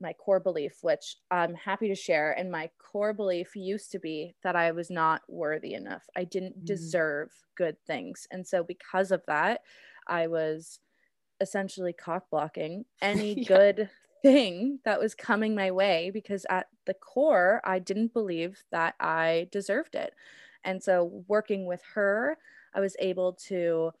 my 0.00 0.12
core 0.12 0.40
belief 0.40 0.78
which 0.82 1.16
i'm 1.30 1.54
happy 1.54 1.88
to 1.88 1.94
share 1.94 2.32
and 2.32 2.50
my 2.50 2.70
core 2.78 3.12
belief 3.12 3.54
used 3.56 3.90
to 3.90 3.98
be 3.98 4.34
that 4.42 4.56
i 4.56 4.70
was 4.72 4.90
not 4.90 5.22
worthy 5.28 5.74
enough 5.74 6.06
i 6.16 6.24
didn't 6.24 6.56
Mm. 6.56 6.64
deserve 6.64 7.32
good 7.56 7.76
things 7.86 8.26
and 8.30 8.46
so 8.46 8.62
because 8.64 9.10
of 9.10 9.22
that 9.26 9.62
i 10.06 10.26
was 10.26 10.80
essentially 11.40 11.92
cock 11.92 12.28
blocking 12.30 12.84
any 13.02 13.36
Yeah. 13.36 13.46
good 13.46 13.90
thing 14.22 14.80
that 14.84 15.00
was 15.00 15.14
coming 15.14 15.54
my 15.54 15.70
way 15.70 16.10
because 16.10 16.44
at 16.50 16.66
the 16.84 16.92
core 16.94 17.60
I 17.64 17.78
didn't 17.78 18.12
believe 18.12 18.62
that 18.70 18.94
I 19.00 19.48
deserved 19.50 19.94
it. 19.94 20.12
And 20.62 20.82
so 20.82 21.24
working 21.26 21.64
with 21.66 21.82
her, 21.94 22.36
I 22.74 22.80
was 22.80 22.96
able 22.98 23.32
to 23.48 23.92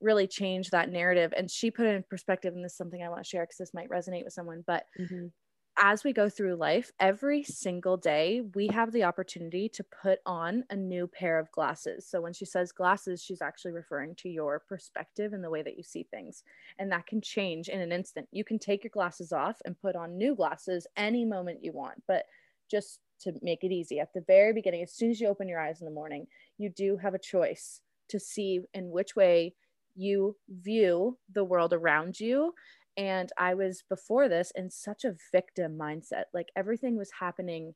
really 0.00 0.26
change 0.28 0.70
that 0.70 0.90
narrative 0.90 1.32
and 1.36 1.50
she 1.50 1.70
put 1.70 1.86
it 1.86 1.94
in 1.94 2.04
perspective 2.04 2.54
and 2.54 2.64
this 2.64 2.72
is 2.72 2.78
something 2.78 3.02
I 3.02 3.08
want 3.08 3.24
to 3.24 3.28
share 3.28 3.42
because 3.44 3.56
this 3.58 3.74
might 3.74 3.88
resonate 3.90 4.24
with 4.24 4.32
someone 4.34 4.62
but 4.66 4.84
Mhm. 4.98 5.32
As 5.76 6.04
we 6.04 6.12
go 6.12 6.28
through 6.28 6.54
life, 6.54 6.92
every 7.00 7.42
single 7.42 7.96
day, 7.96 8.42
we 8.54 8.68
have 8.68 8.92
the 8.92 9.02
opportunity 9.02 9.68
to 9.70 9.84
put 9.84 10.20
on 10.24 10.64
a 10.70 10.76
new 10.76 11.06
pair 11.06 11.38
of 11.38 11.50
glasses. 11.50 12.06
So 12.06 12.20
when 12.20 12.32
she 12.32 12.44
says 12.44 12.70
glasses, 12.70 13.22
she's 13.22 13.42
actually 13.42 13.72
referring 13.72 14.14
to 14.16 14.28
your 14.28 14.60
perspective 14.60 15.32
and 15.32 15.42
the 15.42 15.50
way 15.50 15.62
that 15.62 15.76
you 15.76 15.82
see 15.82 16.04
things. 16.04 16.44
And 16.78 16.92
that 16.92 17.06
can 17.06 17.20
change 17.20 17.68
in 17.68 17.80
an 17.80 17.90
instant. 17.90 18.28
You 18.30 18.44
can 18.44 18.58
take 18.58 18.84
your 18.84 18.92
glasses 18.92 19.32
off 19.32 19.60
and 19.64 19.80
put 19.80 19.96
on 19.96 20.16
new 20.16 20.36
glasses 20.36 20.86
any 20.96 21.24
moment 21.24 21.64
you 21.64 21.72
want. 21.72 22.02
But 22.06 22.24
just 22.70 23.00
to 23.20 23.32
make 23.42 23.64
it 23.64 23.72
easy, 23.72 23.98
at 23.98 24.12
the 24.14 24.24
very 24.26 24.52
beginning, 24.52 24.82
as 24.82 24.92
soon 24.92 25.10
as 25.10 25.20
you 25.20 25.28
open 25.28 25.48
your 25.48 25.60
eyes 25.60 25.80
in 25.80 25.86
the 25.86 25.90
morning, 25.90 26.26
you 26.56 26.70
do 26.70 26.96
have 26.96 27.14
a 27.14 27.18
choice 27.18 27.80
to 28.10 28.20
see 28.20 28.60
in 28.74 28.90
which 28.90 29.16
way 29.16 29.54
you 29.96 30.36
view 30.48 31.18
the 31.32 31.44
world 31.44 31.72
around 31.72 32.18
you 32.18 32.52
and 32.96 33.30
I 33.38 33.54
was 33.54 33.82
before 33.88 34.28
this 34.28 34.52
in 34.54 34.70
such 34.70 35.04
a 35.04 35.14
victim 35.32 35.78
mindset. 35.78 36.24
Like 36.32 36.48
everything 36.56 36.96
was 36.96 37.10
happening 37.18 37.74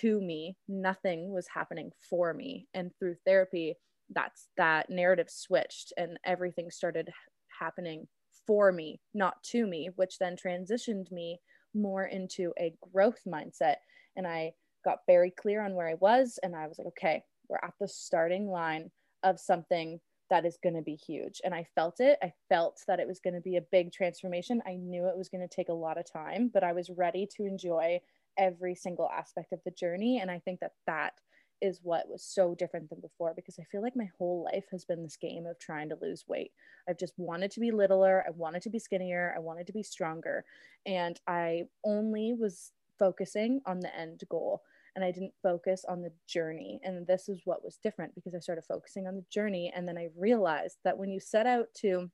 to 0.00 0.20
me, 0.20 0.56
nothing 0.68 1.32
was 1.32 1.48
happening 1.52 1.90
for 2.08 2.32
me. 2.32 2.68
And 2.74 2.90
through 2.98 3.16
therapy, 3.26 3.76
that's 4.14 4.48
that 4.56 4.90
narrative 4.90 5.28
switched 5.28 5.92
and 5.96 6.18
everything 6.24 6.70
started 6.70 7.10
happening 7.58 8.06
for 8.46 8.72
me, 8.72 9.00
not 9.14 9.42
to 9.44 9.66
me, 9.66 9.90
which 9.96 10.18
then 10.18 10.36
transitioned 10.36 11.10
me 11.10 11.40
more 11.74 12.04
into 12.04 12.52
a 12.58 12.74
growth 12.92 13.20
mindset. 13.26 13.76
And 14.16 14.26
I 14.26 14.52
got 14.84 14.98
very 15.06 15.30
clear 15.30 15.64
on 15.64 15.74
where 15.74 15.88
I 15.88 15.94
was. 15.94 16.38
And 16.42 16.54
I 16.54 16.66
was 16.66 16.78
like, 16.78 16.88
okay, 16.88 17.22
we're 17.48 17.58
at 17.62 17.74
the 17.80 17.88
starting 17.88 18.48
line 18.48 18.90
of 19.22 19.38
something 19.38 20.00
that 20.30 20.46
is 20.46 20.58
going 20.62 20.76
to 20.76 20.82
be 20.82 20.94
huge. 20.94 21.40
And 21.44 21.54
I 21.54 21.66
felt 21.74 22.00
it. 22.00 22.18
I 22.22 22.32
felt 22.48 22.80
that 22.86 23.00
it 23.00 23.08
was 23.08 23.20
going 23.20 23.34
to 23.34 23.40
be 23.40 23.56
a 23.56 23.62
big 23.72 23.92
transformation. 23.92 24.62
I 24.66 24.76
knew 24.76 25.06
it 25.06 25.18
was 25.18 25.28
going 25.28 25.46
to 25.46 25.54
take 25.54 25.68
a 25.68 25.74
lot 25.74 25.98
of 25.98 26.10
time, 26.10 26.50
but 26.52 26.64
I 26.64 26.72
was 26.72 26.90
ready 26.90 27.28
to 27.36 27.44
enjoy 27.44 28.00
every 28.38 28.74
single 28.74 29.10
aspect 29.10 29.52
of 29.52 29.60
the 29.64 29.72
journey. 29.72 30.20
And 30.20 30.30
I 30.30 30.38
think 30.38 30.60
that 30.60 30.72
that 30.86 31.14
is 31.60 31.80
what 31.82 32.08
was 32.08 32.22
so 32.22 32.54
different 32.54 32.88
than 32.88 33.00
before 33.00 33.34
because 33.34 33.58
I 33.58 33.64
feel 33.64 33.82
like 33.82 33.96
my 33.96 34.08
whole 34.18 34.48
life 34.52 34.64
has 34.70 34.84
been 34.84 35.02
this 35.02 35.16
game 35.16 35.46
of 35.46 35.58
trying 35.58 35.90
to 35.90 35.98
lose 36.00 36.24
weight. 36.26 36.52
I've 36.88 36.98
just 36.98 37.12
wanted 37.18 37.50
to 37.50 37.60
be 37.60 37.70
littler. 37.70 38.24
I 38.26 38.30
wanted 38.30 38.62
to 38.62 38.70
be 38.70 38.78
skinnier. 38.78 39.34
I 39.36 39.40
wanted 39.40 39.66
to 39.66 39.72
be 39.72 39.82
stronger. 39.82 40.44
And 40.86 41.20
I 41.26 41.64
only 41.84 42.34
was 42.38 42.72
focusing 42.98 43.60
on 43.66 43.80
the 43.80 43.94
end 43.94 44.22
goal 44.28 44.62
and 44.94 45.04
I 45.04 45.10
didn't 45.10 45.34
focus 45.42 45.84
on 45.88 46.02
the 46.02 46.12
journey. 46.26 46.80
And 46.82 47.06
this 47.06 47.28
is 47.28 47.40
what 47.44 47.64
was 47.64 47.78
different 47.82 48.14
because 48.14 48.34
I 48.34 48.40
started 48.40 48.64
focusing 48.66 49.06
on 49.06 49.16
the 49.16 49.24
journey. 49.30 49.72
And 49.74 49.86
then 49.86 49.98
I 49.98 50.08
realized 50.16 50.78
that 50.84 50.98
when 50.98 51.10
you 51.10 51.20
set 51.20 51.46
out 51.46 51.66
to 51.78 52.10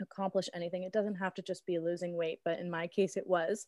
accomplish 0.00 0.48
anything, 0.54 0.82
it 0.82 0.92
doesn't 0.92 1.16
have 1.16 1.34
to 1.34 1.42
just 1.42 1.66
be 1.66 1.78
losing 1.78 2.16
weight, 2.16 2.40
but 2.44 2.58
in 2.58 2.70
my 2.70 2.86
case, 2.86 3.16
it 3.16 3.26
was. 3.26 3.66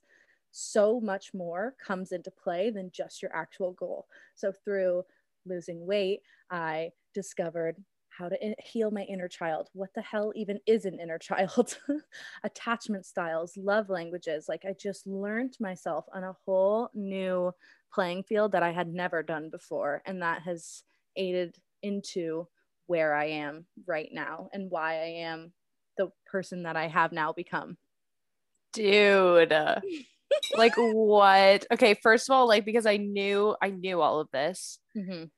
So 0.52 1.00
much 1.00 1.34
more 1.34 1.74
comes 1.84 2.12
into 2.12 2.30
play 2.30 2.70
than 2.70 2.90
just 2.92 3.20
your 3.20 3.34
actual 3.34 3.72
goal. 3.72 4.06
So, 4.34 4.52
through 4.64 5.02
losing 5.44 5.86
weight, 5.86 6.20
I 6.50 6.90
discovered 7.12 7.76
how 8.16 8.28
to 8.28 8.54
heal 8.64 8.90
my 8.90 9.02
inner 9.02 9.28
child. 9.28 9.68
What 9.72 9.90
the 9.94 10.02
hell 10.02 10.32
even 10.34 10.60
is 10.66 10.84
an 10.84 10.98
inner 11.00 11.18
child? 11.18 11.78
Attachment 12.44 13.04
styles, 13.04 13.56
love 13.56 13.88
languages. 13.88 14.46
Like, 14.48 14.64
I 14.64 14.74
just 14.78 15.06
learned 15.06 15.56
myself 15.60 16.06
on 16.12 16.24
a 16.24 16.36
whole 16.44 16.90
new 16.94 17.52
playing 17.92 18.24
field 18.24 18.52
that 18.52 18.62
I 18.62 18.72
had 18.72 18.88
never 18.88 19.22
done 19.22 19.50
before. 19.50 20.02
And 20.06 20.22
that 20.22 20.42
has 20.42 20.82
aided 21.16 21.56
into 21.82 22.48
where 22.86 23.14
I 23.14 23.26
am 23.26 23.66
right 23.86 24.08
now 24.12 24.48
and 24.52 24.70
why 24.70 24.94
I 24.94 25.06
am 25.24 25.52
the 25.96 26.10
person 26.26 26.62
that 26.64 26.76
I 26.76 26.88
have 26.88 27.12
now 27.12 27.32
become. 27.32 27.76
Dude. 28.72 29.52
like 30.56 30.74
what? 30.76 31.66
Okay, 31.72 31.94
first 32.02 32.28
of 32.28 32.34
all, 32.34 32.46
like 32.46 32.64
because 32.64 32.86
I 32.86 32.96
knew 32.96 33.56
I 33.60 33.70
knew 33.70 34.00
all 34.00 34.20
of 34.20 34.30
this, 34.32 34.78
Mhm. 34.96 35.30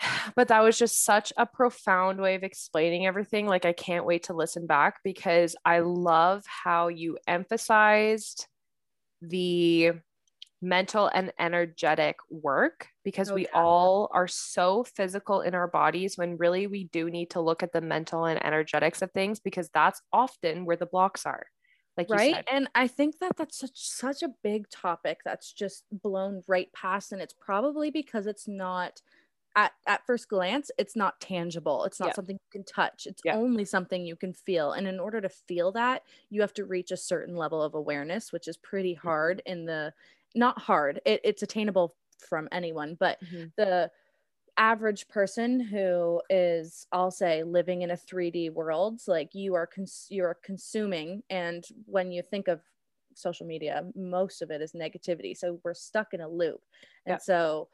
but 0.36 0.48
that 0.48 0.62
was 0.62 0.78
just 0.78 1.04
such 1.04 1.32
a 1.36 1.46
profound 1.46 2.20
way 2.20 2.34
of 2.34 2.42
explaining 2.44 3.06
everything. 3.06 3.46
Like 3.46 3.64
I 3.64 3.72
can't 3.72 4.04
wait 4.06 4.24
to 4.24 4.34
listen 4.34 4.66
back 4.66 5.00
because 5.02 5.56
I 5.64 5.80
love 5.80 6.44
how 6.46 6.88
you 6.88 7.18
emphasized 7.26 8.46
the 9.20 9.92
mental 10.60 11.08
and 11.14 11.32
energetic 11.38 12.16
work 12.30 12.88
because 13.04 13.30
Oh, 13.30 13.34
we 13.34 13.42
yeah. 13.42 13.48
all 13.54 14.08
are 14.12 14.26
so 14.26 14.84
physical 14.84 15.40
in 15.40 15.54
our 15.54 15.68
bodies 15.68 16.18
when 16.18 16.36
really 16.36 16.66
we 16.66 16.84
do 16.84 17.10
need 17.10 17.30
to 17.30 17.40
look 17.40 17.62
at 17.62 17.72
the 17.72 17.80
mental 17.80 18.24
and 18.24 18.44
energetics 18.44 19.00
of 19.00 19.12
things 19.12 19.38
because 19.38 19.70
that's 19.72 20.02
often 20.12 20.64
where 20.64 20.76
the 20.76 20.86
blocks 20.86 21.26
are. 21.26 21.46
like 21.96 22.08
you 22.10 22.14
right 22.16 22.44
and 22.50 22.68
i 22.74 22.86
think 22.88 23.18
that 23.20 23.36
that's 23.36 23.58
such 23.58 23.70
such 23.74 24.22
a 24.22 24.28
big 24.42 24.68
topic 24.70 25.18
that's 25.24 25.52
just 25.52 25.84
blown 25.92 26.42
right 26.46 26.72
past 26.72 27.12
and 27.12 27.20
it's 27.22 27.34
probably 27.34 27.90
because 27.90 28.26
it's 28.26 28.48
not 28.48 29.00
at, 29.56 29.72
at 29.86 30.06
first 30.06 30.28
glance 30.28 30.70
it's 30.78 30.94
not 30.96 31.20
tangible 31.20 31.84
it's 31.84 32.00
not 32.00 32.14
Yeah. 32.14 32.16
something 32.16 32.36
you 32.36 32.50
can 32.52 32.64
touch 32.64 33.06
it's 33.06 33.22
Yeah. 33.22 33.32
only 33.32 33.64
something 33.64 34.04
you 34.06 34.16
can 34.16 34.32
feel 34.32 34.72
and 34.72 34.86
in 34.86 35.00
order 35.00 35.20
to 35.20 35.28
feel 35.28 35.72
that 35.72 36.02
you 36.30 36.40
have 36.40 36.54
to 36.54 36.64
reach 36.64 36.90
a 36.90 36.96
certain 36.96 37.36
level 37.36 37.62
of 37.62 37.74
awareness 37.74 38.32
which 38.32 38.46
is 38.48 38.56
pretty 38.56 38.94
Mm-hmm. 39.04 39.10
hard 39.12 39.42
in 39.46 39.64
the 39.64 39.92
not 40.34 40.58
hard 40.60 41.00
it, 41.04 41.20
it's 41.24 41.42
attainable 41.42 41.96
from 42.18 42.48
anyone 42.52 42.94
but 42.98 43.18
Mhm. 43.20 43.52
the 43.56 43.90
average 44.56 45.06
person 45.08 45.60
who 45.60 46.20
is 46.28 46.86
i'll 46.90 47.12
say 47.12 47.44
living 47.44 47.82
in 47.82 47.90
a 47.92 47.96
3d 47.96 48.50
world 48.50 49.00
like 49.06 49.34
you 49.34 49.54
are 49.54 49.66
cons- 49.68 50.08
you're 50.10 50.34
consuming 50.42 51.22
and 51.30 51.66
when 51.86 52.10
you 52.10 52.22
think 52.22 52.48
of 52.48 52.62
social 53.14 53.46
media 53.46 53.84
most 53.94 54.42
of 54.42 54.50
it 54.50 54.60
is 54.60 54.72
negativity 54.72 55.36
so 55.36 55.60
we're 55.64 55.74
stuck 55.74 56.12
in 56.12 56.20
a 56.20 56.28
loop 56.28 56.60
and 57.06 57.16
Yeah. 57.16 57.20
so 57.20 57.68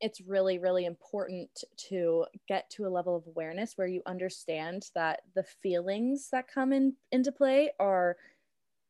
it's 0.00 0.20
really 0.20 0.58
really 0.58 0.84
important 0.84 1.64
to 1.76 2.26
get 2.48 2.68
to 2.70 2.86
a 2.86 2.88
level 2.88 3.16
of 3.16 3.26
awareness 3.26 3.74
where 3.76 3.86
you 3.86 4.02
understand 4.06 4.90
that 4.94 5.22
the 5.34 5.44
feelings 5.44 6.30
that 6.30 6.48
come 6.48 6.72
in 6.72 6.96
into 7.12 7.32
play 7.32 7.70
are 7.78 8.16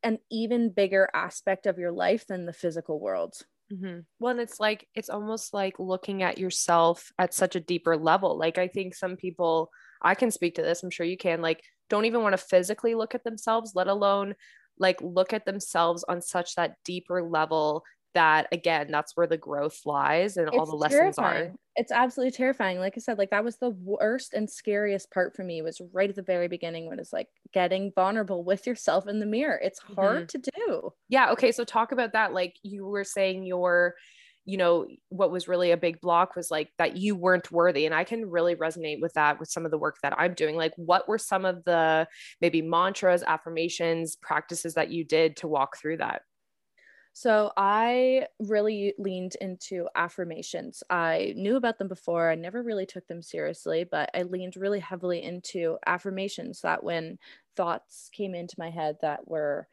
an 0.02 0.18
even 0.30 0.70
bigger 0.70 1.08
aspect 1.14 1.66
of 1.66 1.78
your 1.78 1.92
life 1.92 2.26
than 2.26 2.46
the 2.46 2.52
physical 2.52 3.00
world 3.00 3.42
Mhm. 3.72 4.04
Well, 4.18 4.32
and 4.32 4.40
it's 4.40 4.58
like 4.58 4.88
it's 4.94 5.08
almost 5.08 5.54
like 5.54 5.78
looking 5.78 6.22
at 6.22 6.38
yourself 6.38 7.12
at 7.18 7.32
such 7.32 7.54
a 7.54 7.60
deeper 7.60 7.96
level. 7.96 8.36
Like 8.36 8.58
I 8.58 8.66
think 8.66 8.94
some 8.96 9.16
people, 9.16 9.70
I 10.02 10.14
can 10.16 10.30
speak 10.32 10.56
to 10.56 10.62
this. 10.62 10.82
I'm 10.82 10.90
sure 10.90 11.06
you 11.06 11.16
can. 11.16 11.40
Like, 11.40 11.62
don't 11.88 12.04
even 12.04 12.22
want 12.22 12.32
to 12.32 12.38
physically 12.44 12.94
look 12.96 13.14
at 13.14 13.22
themselves, 13.24 13.72
let 13.76 13.86
alone 13.86 14.34
like 14.78 15.00
look 15.02 15.32
at 15.32 15.44
themselves 15.44 16.04
on 16.08 16.20
such 16.20 16.54
that 16.56 16.76
deeper 16.84 17.22
level. 17.22 17.84
That 18.14 18.48
again, 18.50 18.90
that's 18.90 19.16
where 19.16 19.28
the 19.28 19.36
growth 19.36 19.80
lies, 19.86 20.36
and 20.36 20.48
all 20.48 20.66
the 20.66 20.74
lessons 20.74 21.16
are. 21.18 21.52
It's 21.76 21.92
absolutely 21.92 22.32
terrifying. 22.32 22.80
Like 22.80 22.94
I 22.96 23.00
said, 23.00 23.18
like 23.18 23.30
that 23.30 23.44
was 23.44 23.58
the 23.58 23.70
worst 23.70 24.34
and 24.34 24.50
scariest 24.50 25.12
part 25.12 25.36
for 25.36 25.44
me 25.44 25.62
was 25.62 25.80
right 25.92 26.10
at 26.10 26.16
the 26.16 26.22
very 26.22 26.48
beginning 26.48 26.88
when 26.88 26.98
it's 26.98 27.12
like 27.12 27.28
getting 27.52 27.92
vulnerable 27.94 28.42
with 28.44 28.66
yourself 28.66 29.06
in 29.06 29.20
the 29.20 29.26
mirror. 29.26 29.60
It's 29.62 29.80
Mm-hmm. 29.94 29.94
hard 29.94 30.28
to 30.30 30.38
do. 30.38 30.90
Yeah. 31.08 31.30
Okay. 31.30 31.52
So 31.52 31.64
talk 31.64 31.92
about 31.92 32.12
that. 32.14 32.32
Like 32.32 32.56
you 32.64 32.84
were 32.84 33.04
saying, 33.04 33.44
your, 33.44 33.94
you 34.44 34.56
know, 34.56 34.88
what 35.10 35.30
was 35.30 35.46
really 35.46 35.70
a 35.70 35.76
big 35.76 36.00
block 36.00 36.34
was 36.34 36.50
like 36.50 36.70
that 36.78 36.96
you 36.96 37.14
weren't 37.14 37.52
worthy. 37.52 37.86
And 37.86 37.94
I 37.94 38.02
can 38.04 38.28
really 38.28 38.56
resonate 38.56 39.00
with 39.00 39.12
that 39.14 39.38
with 39.38 39.48
some 39.50 39.64
of 39.64 39.70
the 39.70 39.78
work 39.78 39.98
that 40.02 40.18
I'm 40.18 40.34
doing. 40.34 40.56
Like, 40.56 40.72
what 40.76 41.08
were 41.08 41.18
some 41.18 41.44
of 41.44 41.62
the 41.64 42.08
maybe 42.40 42.60
mantras, 42.62 43.22
affirmations, 43.22 44.16
practices 44.16 44.74
that 44.74 44.90
you 44.90 45.04
did 45.04 45.36
to 45.38 45.48
walk 45.48 45.76
through 45.78 45.98
that? 45.98 46.22
So 47.12 47.52
I 47.56 48.28
really 48.38 48.94
leaned 48.98 49.34
into 49.40 49.88
affirmations. 49.96 50.82
I 50.90 51.34
knew 51.36 51.56
about 51.56 51.78
them 51.78 51.88
before. 51.88 52.30
I 52.30 52.36
never 52.36 52.62
really 52.62 52.86
took 52.86 53.08
them 53.08 53.20
seriously, 53.22 53.84
but 53.84 54.10
I 54.14 54.22
leaned 54.22 54.56
really 54.56 54.80
heavily 54.80 55.22
into 55.22 55.78
affirmations 55.86 56.60
that 56.60 56.84
when 56.84 57.18
thoughts 57.56 58.10
came 58.12 58.34
into 58.34 58.54
my 58.58 58.70
head 58.70 58.98
that 59.02 59.26
were 59.28 59.68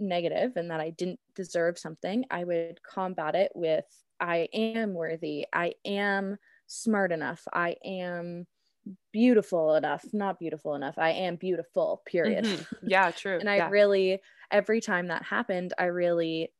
negative 0.00 0.56
and 0.56 0.70
that 0.70 0.80
I 0.80 0.90
didn't 0.90 1.20
deserve 1.34 1.78
something, 1.78 2.24
I 2.30 2.44
would 2.44 2.82
combat 2.82 3.34
it 3.34 3.52
with 3.54 4.04
I 4.20 4.48
am 4.52 4.94
worthy. 4.94 5.46
I 5.52 5.74
am 5.84 6.38
smart 6.66 7.12
enough. 7.12 7.46
I 7.52 7.76
am 7.84 8.46
beautiful 9.12 9.74
enough, 9.74 10.04
not 10.12 10.38
beautiful 10.38 10.74
enough. 10.74 10.98
I 10.98 11.10
am 11.10 11.36
beautiful, 11.36 12.02
period. 12.06 12.46
Mhm. 12.46 12.66
Yeah. 12.84 13.10
True. 13.12 13.40
and 13.40 13.48
I 13.50 13.56
yeah. 13.56 13.72
really, 13.72 14.20
every 14.50 14.80
time 14.80 15.08
that 15.08 15.22
happened, 15.24 15.72
I 15.78 15.84
really 15.86 16.52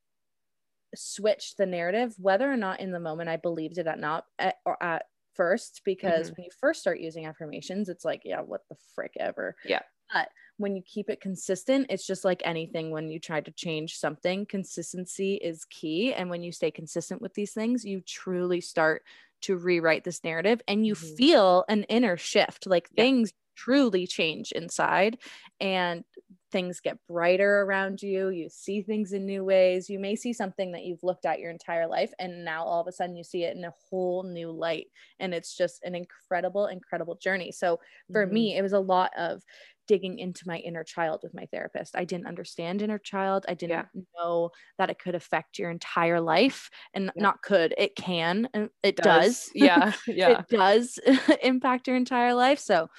switched 0.95 1.57
the 1.57 1.65
narrative, 1.65 2.15
whether 2.17 2.51
or 2.51 2.57
not 2.57 2.79
in 2.79 2.91
the 2.91 2.99
moment 2.99 3.29
I 3.29 3.37
believed 3.37 3.77
it 3.77 3.87
at 3.87 3.99
not 3.99 4.25
at, 4.39 4.57
or 4.65 4.81
at 4.83 5.05
first, 5.33 5.81
because 5.85 6.27
Mhm. 6.27 6.35
when 6.35 6.45
you 6.45 6.51
first 6.59 6.81
start 6.81 6.99
using 6.99 7.25
affirmations, 7.25 7.89
it's 7.89 8.05
like, 8.05 8.21
yeah, 8.25 8.41
what 8.41 8.67
the 8.69 8.75
frick 8.95 9.13
ever. 9.19 9.55
Yeah. 9.63 9.81
But 10.13 10.29
when 10.57 10.75
you 10.75 10.81
keep 10.83 11.09
it 11.09 11.21
consistent, 11.21 11.87
it's 11.89 12.05
just 12.05 12.25
like 12.25 12.41
anything 12.43 12.91
when 12.91 13.09
you 13.09 13.19
try 13.19 13.41
to 13.41 13.51
change 13.51 13.97
something, 13.97 14.45
consistency 14.45 15.35
is 15.35 15.65
key. 15.65 16.13
And 16.13 16.29
when 16.29 16.43
you 16.43 16.51
stay 16.51 16.71
consistent 16.71 17.21
with 17.21 17.35
these 17.35 17.53
things, 17.53 17.85
you 17.85 18.01
truly 18.01 18.59
start 18.59 19.03
to 19.41 19.55
rewrite 19.55 20.03
this 20.03 20.23
narrative 20.23 20.61
and 20.67 20.85
you 20.85 20.95
Mhm. 20.99 21.19
feel 21.19 21.63
an 21.69 21.83
inner 21.83 22.17
shift. 22.17 22.65
Like 22.67 22.89
Yeah. 22.91 23.05
things 23.05 23.31
truly 23.59 24.07
change 24.07 24.51
inside 24.53 25.19
and 25.59 26.03
things 26.51 26.79
get 26.79 26.97
brighter 27.07 27.61
around 27.61 28.01
you. 28.01 28.29
You 28.29 28.49
see 28.49 28.81
things 28.81 29.13
in 29.13 29.25
new 29.25 29.43
ways. 29.43 29.89
You 29.89 29.99
may 29.99 30.15
see 30.15 30.33
something 30.33 30.71
that 30.71 30.83
you've 30.83 31.03
looked 31.03 31.25
at 31.25 31.39
your 31.39 31.51
entire 31.51 31.87
life, 31.87 32.11
and 32.17 32.43
now 32.43 32.63
all 32.63 32.81
of 32.81 32.87
a 32.87 32.91
sudden 32.91 33.15
you 33.15 33.23
see 33.23 33.43
it 33.43 33.55
in 33.55 33.63
a 33.63 33.73
whole 33.89 34.23
new 34.23 34.51
light. 34.51 34.87
And 35.19 35.33
it's 35.33 35.55
just 35.55 35.83
an 35.83 35.93
incredible, 35.95 36.65
incredible 36.67 37.15
journey. 37.15 37.51
So 37.51 37.79
for 38.11 38.25
Mhm. 38.25 38.25
me, 38.25 38.57
it 38.57 38.61
was 38.63 38.73
a 38.73 38.79
lot 38.79 39.11
of 39.17 39.43
digging 39.87 40.19
into 40.19 40.47
my 40.47 40.57
inner 40.59 40.83
child 40.83 41.19
with 41.23 41.33
my 41.33 41.47
therapist. 41.47 41.95
I 41.95 42.05
didn't 42.05 42.27
understand 42.27 42.81
inner 42.81 42.99
child. 42.99 43.45
I 43.47 43.55
didn't 43.55 43.87
know 44.17 44.51
that 44.77 44.89
it 44.89 44.99
could 44.99 45.15
affect 45.15 45.57
your 45.57 45.71
entire 45.71 46.21
life 46.21 46.69
and 46.93 47.11
Yeah. 47.15 47.23
not 47.23 47.41
could, 47.41 47.73
it 47.77 47.95
can, 47.95 48.49
and 48.53 48.69
it 48.83 48.95
does. 48.95 49.49
Yeah. 49.55 49.93
Yeah. 50.07 50.43
it 50.43 50.47
does 50.47 50.99
impact 51.43 51.87
your 51.87 51.95
entire 51.97 52.33
life. 52.35 52.59
So 52.59 52.89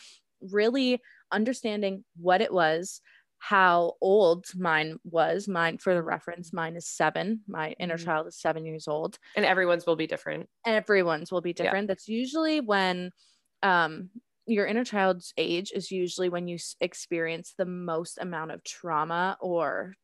really 0.40 1.00
understanding 1.33 2.05
what 2.16 2.40
it 2.40 2.53
was, 2.53 3.00
how 3.38 3.94
old 4.00 4.46
mine 4.57 4.98
was. 5.05 5.48
Mine, 5.48 5.79
for 5.79 5.94
the 5.94 6.03
reference, 6.03 6.53
mine 6.53 6.76
is 6.76 6.87
seven. 6.88 7.42
My 7.48 7.74
inner 7.81 7.96
Mhm. 7.96 7.98
child 7.98 8.26
is 8.29 8.37
seven 8.40 8.64
years 8.66 8.88
old 8.88 9.18
and 9.35 9.44
everyone's 9.44 9.87
will 9.87 9.96
be 9.96 10.07
different. 10.07 10.48
everyone's 10.66 11.33
will 11.33 11.40
be 11.40 11.53
Yeah. 11.59 11.74
different. 11.74 11.88
That's 11.88 12.09
usually 12.09 12.61
when 12.61 13.11
um 13.62 14.11
your 14.46 14.66
inner 14.66 14.85
child's 14.85 15.33
age 15.37 15.70
is 15.74 15.90
usually 15.90 16.29
when 16.29 16.48
you 16.48 16.59
experience 16.81 17.55
the 17.57 17.66
most 17.66 18.18
amount 18.18 18.50
of 18.50 18.64
trauma 18.64 19.37
or 19.40 19.94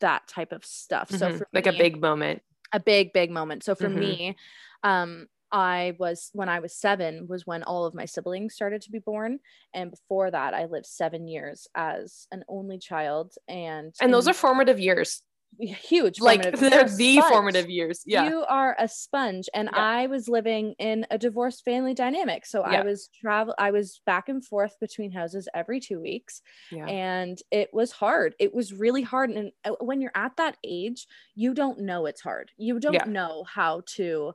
that 0.00 0.28
type 0.28 0.52
of 0.52 0.64
stuff. 0.64 1.10
So 1.12 1.30
Mhm. 1.30 1.30
for 1.30 1.48
like 1.52 1.66
a 1.66 1.72
big 1.72 2.00
moment. 2.00 2.42
a 2.72 2.80
big 2.80 3.12
big 3.12 3.30
moment. 3.30 3.62
So 3.64 3.74
for 3.74 3.88
Mhm. 3.88 3.90
me, 3.90 4.36
um 4.82 5.28
I 5.54 5.94
was 5.98 6.30
when 6.32 6.48
I 6.48 6.58
was 6.58 6.74
7 6.76 7.28
was 7.28 7.46
when 7.46 7.62
all 7.62 7.84
of 7.86 7.94
my 7.94 8.06
siblings 8.06 8.54
started 8.54 8.82
to 8.82 8.90
be 8.90 8.98
born 8.98 9.38
and 9.72 9.90
before 9.90 10.30
that 10.30 10.52
I 10.54 10.64
lived 10.66 10.86
7 10.86 11.28
years 11.28 11.68
as 11.76 12.26
an 12.32 12.42
only 12.48 12.78
child 12.78 13.32
and 13.48 13.94
And 14.00 14.12
those 14.12 14.26
are 14.28 14.34
formative 14.34 14.80
years. 14.80 15.22
huge 15.60 16.18
Like 16.20 16.42
formative- 16.42 16.60
they're 16.70 16.70
they're 16.88 16.96
the 16.96 17.20
formative 17.28 17.70
years. 17.70 18.02
Yeah. 18.04 18.28
you 18.28 18.44
are 18.60 18.74
a 18.78 18.88
sponge 18.88 19.46
and 19.54 19.68
Yeah. 19.72 19.78
i 20.00 20.06
was 20.08 20.28
living 20.28 20.74
in 20.80 21.06
a 21.12 21.18
divorced 21.26 21.62
family 21.64 21.94
dynamic 21.94 22.44
so 22.44 22.58
Yeah. 22.68 22.80
i 22.80 22.82
was 22.90 23.08
travel 23.20 23.54
i 23.56 23.70
was 23.70 24.00
back 24.04 24.28
and 24.28 24.44
forth 24.44 24.74
between 24.80 25.12
houses 25.12 25.46
every 25.54 25.78
two 25.78 26.00
weeks 26.00 26.42
yeah. 26.72 26.86
and 26.86 27.36
it 27.52 27.68
was 27.72 27.92
hard 27.92 28.34
it 28.40 28.52
was 28.58 28.72
really 28.84 29.02
hard 29.02 29.30
and 29.30 29.52
uh, 29.64 29.76
when 29.88 30.00
you're 30.00 30.18
at 30.26 30.34
that 30.38 30.56
age 30.64 31.06
you 31.36 31.54
don't 31.54 31.78
know 31.88 32.06
it's 32.06 32.20
hard 32.28 32.50
you 32.56 32.80
don't 32.80 33.06
know 33.18 33.44
how 33.58 33.74
to 33.96 34.32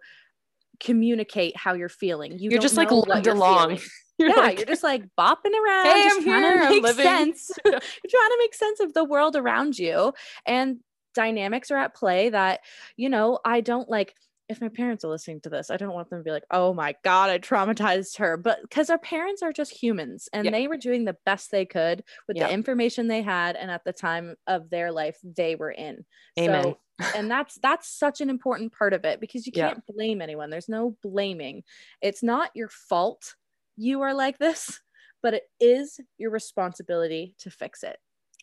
communicate 0.79 1.55
how 1.57 1.73
you're 1.73 1.89
feeling 1.89 2.39
you 2.39 2.49
You're 2.51 2.61
just 2.61 2.77
like 2.77 2.89
lugged 2.91 3.25
you're 3.25 3.35
along. 3.35 3.79
You're 4.19 4.29
yeah 4.31 4.35
like, 4.35 4.57
you're 4.57 4.65
just 4.65 4.83
like 4.83 5.03
bopping 5.17 5.53
around 5.65 5.85
Hey, 5.85 6.03
just 6.03 6.17
I'm 6.17 6.23
trying 6.25 6.43
here, 6.43 6.61
to 6.63 6.69
make 6.69 6.83
living. 6.83 7.03
sense 7.05 7.51
you're 7.65 7.71
trying 7.71 7.81
to 7.81 8.37
make 8.39 8.53
sense 8.53 8.81
of 8.81 8.93
the 8.93 9.05
world 9.05 9.37
around 9.37 9.79
you 9.79 10.13
and 10.45 10.79
dynamics 11.15 11.71
are 11.71 11.77
at 11.77 11.95
play 11.95 12.27
that 12.29 12.59
you 12.97 13.07
know 13.09 13.39
i 13.45 13.61
don't 13.61 13.89
like 13.89 14.13
if 14.49 14.59
my 14.61 14.67
parents 14.67 15.05
are 15.05 15.09
listening 15.09 15.39
to 15.41 15.49
this 15.49 15.71
i 15.71 15.77
don't 15.77 15.93
want 15.93 16.09
them 16.09 16.19
to 16.19 16.23
be 16.23 16.31
like 16.31 16.43
oh 16.51 16.73
my 16.73 16.93
god 17.03 17.29
i 17.29 17.37
traumatized 17.39 18.17
her 18.17 18.35
but 18.35 18.59
because 18.61 18.89
our 18.89 18.97
parents 18.97 19.41
are 19.41 19.53
just 19.53 19.71
humans 19.71 20.27
and 20.33 20.43
Yeah. 20.45 20.51
they 20.51 20.67
were 20.67 20.77
doing 20.77 21.05
the 21.05 21.15
best 21.25 21.49
they 21.49 21.65
could 21.65 22.03
with 22.27 22.35
Yeah. 22.35 22.47
the 22.47 22.53
information 22.53 23.07
they 23.07 23.21
had 23.21 23.55
and 23.55 23.71
at 23.71 23.83
the 23.85 23.93
time 23.93 24.35
of 24.47 24.69
their 24.69 24.91
life 24.91 25.17
they 25.23 25.55
were 25.55 25.71
in 25.71 26.03
Amen. 26.37 26.63
so 26.63 26.77
and 27.15 27.29
that's 27.29 27.57
that's 27.61 27.89
such 27.89 28.21
an 28.21 28.29
important 28.29 28.73
part 28.73 28.93
of 28.93 29.05
it 29.05 29.19
because 29.19 29.45
you 29.45 29.51
can't 29.51 29.83
blame 29.87 30.21
anyone 30.21 30.49
there's 30.49 30.69
no 30.69 30.95
blaming 31.01 31.63
it's 32.01 32.23
not 32.23 32.51
your 32.53 32.69
fault 32.69 33.35
you 33.77 34.01
are 34.01 34.13
like 34.13 34.37
this 34.37 34.79
but 35.21 35.33
it 35.33 35.43
is 35.59 35.99
your 36.17 36.31
responsibility 36.31 37.35
to 37.39 37.49
fix 37.49 37.83
it 37.83 37.97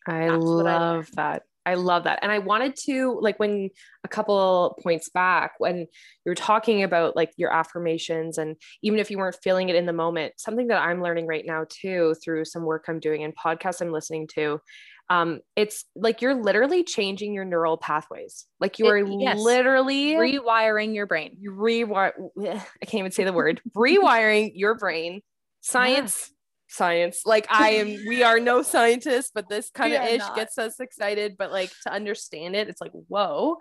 I 0.07 0.29
That's 0.29 0.45
what 0.45 0.67
I 0.67 0.79
love 0.79 1.11
that. 1.17 1.43
I 1.65 1.75
love 1.75 2.05
that. 2.05 2.21
And 2.23 2.31
I 2.31 2.39
wanted 2.39 2.77
to 2.85 3.19
like 3.21 3.41
when 3.41 3.71
a 4.05 4.09
couple 4.09 4.79
points 4.85 5.09
back 5.09 5.55
when 5.59 5.79
you 5.79 5.87
were 6.25 6.37
talking 6.37 6.85
about 6.85 7.17
like 7.17 7.33
your 7.37 7.53
affirmations 7.53 8.39
and 8.39 8.55
even 8.83 9.01
if 9.01 9.11
you 9.11 9.19
weren't 9.19 9.37
feeling 9.43 9.69
it 9.69 9.75
in 9.75 9.85
the 9.85 9.93
moment, 9.93 10.35
something 10.37 10.69
that 10.69 10.81
I'm 10.81 11.03
learning 11.03 11.27
right 11.27 11.45
now 11.45 11.67
too 11.69 12.15
through 12.23 12.45
some 12.45 12.63
work 12.63 12.85
I'm 12.87 13.01
doing 13.01 13.25
and 13.25 13.35
podcasts 13.37 13.81
I'm 13.81 13.91
listening 13.91 14.29
to, 14.35 14.61
um, 15.09 15.41
it's 15.55 15.85
like 15.95 16.21
you're 16.21 16.35
literally 16.35 16.83
changing 16.83 17.33
your 17.33 17.45
neural 17.45 17.77
pathways. 17.77 18.47
Like 18.61 18.79
you 18.79 18.87
It- 18.87 18.91
are 18.91 18.99
yes. 18.99 19.39
literally 19.41 20.15
rewiring 20.15 20.95
your 20.95 21.07
brain 21.07 21.37
rewire. 21.47 22.13
I 22.41 22.87
can't 22.87 22.95
even 23.01 23.13
say 23.13 23.25
the 23.25 23.33
word. 23.33 23.61
rewiring 23.77 24.53
your 24.55 24.75
brain. 24.77 25.23
Science 25.61 26.31
science. 26.69 27.23
Like 27.25 27.47
I 27.49 27.71
am, 27.71 27.87
we 28.09 28.23
are 28.25 28.41
no 28.41 28.63
scientists, 28.63 29.31
but 29.33 29.49
this 29.49 29.71
kind 29.71 29.93
We 29.93 29.97
of 29.97 30.05
ish 30.05 30.19
not. 30.19 30.35
gets 30.37 30.59
us 30.59 30.81
excited. 30.81 31.37
But 31.39 31.53
like 31.53 31.71
to 31.85 31.93
understand 31.93 32.57
it, 32.57 32.69
it's 32.69 32.81
like, 32.81 32.91
whoa. 32.93 33.57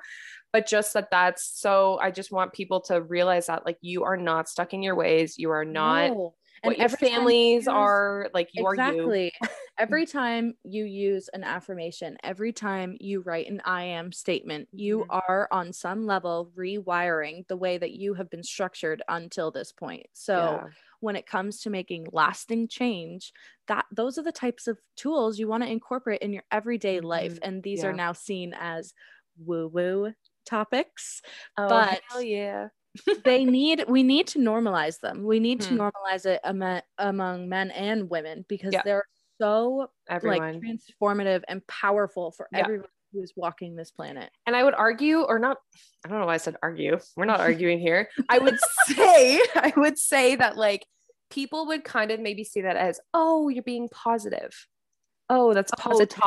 But 0.51 0.67
just 0.67 0.93
that 0.93 1.11
that's 1.11 1.51
so, 1.59 1.99
I 2.01 2.11
just 2.11 2.31
want 2.31 2.53
people 2.53 2.81
to 2.81 3.01
realize 3.01 3.47
that 3.47 3.65
like 3.65 3.77
you 3.81 4.03
are 4.03 4.17
not 4.17 4.49
stuck 4.49 4.73
in 4.73 4.81
your 4.81 4.95
ways. 4.95 5.35
You 5.37 5.51
are 5.51 5.65
not 5.65 6.09
No. 6.11 6.33
what 6.63 6.77
your 6.77 6.85
every 6.85 6.97
time 6.97 7.07
you 7.09 7.15
families 7.15 7.67
are 7.67 8.29
like, 8.33 8.49
you 8.53 8.65
are 8.65 8.75
you. 8.75 9.29
every 9.77 10.05
time 10.05 10.55
you 10.63 10.85
use 10.85 11.27
an 11.29 11.43
affirmation, 11.43 12.17
every 12.23 12.53
time 12.53 12.95
you 12.99 13.21
write 13.21 13.47
an 13.47 13.61
I 13.65 13.83
am 13.83 14.11
statement, 14.11 14.69
you 14.71 15.05
Mhm. 15.05 15.09
are 15.09 15.47
on 15.51 15.73
some 15.73 16.05
level 16.05 16.51
rewiring 16.55 17.47
the 17.47 17.57
way 17.57 17.77
that 17.77 17.91
you 17.93 18.13
have 18.15 18.29
been 18.29 18.43
structured 18.43 19.01
until 19.09 19.51
this 19.51 19.71
point. 19.71 20.07
So 20.13 20.61
Yeah. 20.63 20.69
when 21.01 21.15
it 21.15 21.27
comes 21.27 21.61
to 21.61 21.69
making 21.69 22.07
lasting 22.11 22.67
change, 22.69 23.33
that 23.67 23.85
those 23.91 24.17
are 24.17 24.23
the 24.23 24.31
types 24.31 24.67
of 24.67 24.79
tools 24.95 25.39
you 25.39 25.47
want 25.47 25.63
to 25.63 25.69
incorporate 25.69 26.21
in 26.21 26.33
your 26.33 26.43
everyday 26.51 26.99
life. 27.01 27.37
Mhm. 27.37 27.41
And 27.41 27.63
these 27.63 27.83
are 27.83 27.93
now 27.93 28.13
seen 28.13 28.53
as 28.57 28.93
woo-woo 29.37 30.13
topics. 30.45 31.21
Oh, 31.57 31.67
But- 31.67 32.01
hell 32.09 32.21
yeah. 32.21 32.69
they 33.25 33.43
need 33.45 33.85
we 33.89 34.03
need 34.03 34.27
to 34.27 34.39
normalize 34.39 35.01
them. 35.01 35.23
We 35.25 35.39
need 35.39 35.59
to 35.61 35.73
Hmm. 35.73 35.81
normalize 35.81 36.25
it 36.25 36.39
among, 36.43 36.81
among 36.97 37.49
men 37.49 37.71
and 37.71 38.09
women 38.09 38.45
because 38.47 38.73
Yeah. 38.73 38.83
they're 38.83 39.03
so 39.39 39.89
Everyone. 40.09 40.39
like 40.39 40.61
transformative 40.61 41.43
and 41.47 41.65
powerful 41.67 42.31
for 42.31 42.47
Yeah. 42.51 42.59
everyone 42.59 42.87
who's 43.13 43.33
walking 43.35 43.75
this 43.75 43.91
planet. 43.91 44.29
and 44.45 44.55
I 44.55 44.63
would 44.63 44.73
argue, 44.73 45.21
or 45.21 45.39
not, 45.39 45.57
I 46.05 46.09
don't 46.09 46.19
know 46.19 46.25
why 46.25 46.33
I 46.33 46.37
said 46.37 46.57
argue. 46.61 46.97
We're 47.15 47.25
not 47.25 47.39
arguing 47.41 47.79
here. 47.79 48.09
I 48.29 48.39
would 48.39 48.57
say, 48.87 49.39
I 49.55 49.71
would 49.77 49.97
say 49.97 50.35
that 50.35 50.57
like 50.57 50.85
people 51.29 51.65
would 51.67 51.83
kind 51.83 52.11
of 52.11 52.19
maybe 52.19 52.43
see 52.43 52.61
that 52.61 52.75
as, 52.75 52.99
oh, 53.13 53.47
you're 53.49 53.63
being 53.63 53.87
positive. 53.89 54.67
Oh, 55.29 55.53
that's 55.53 55.71
Oh, 55.73 55.81
positivity. 55.81 56.21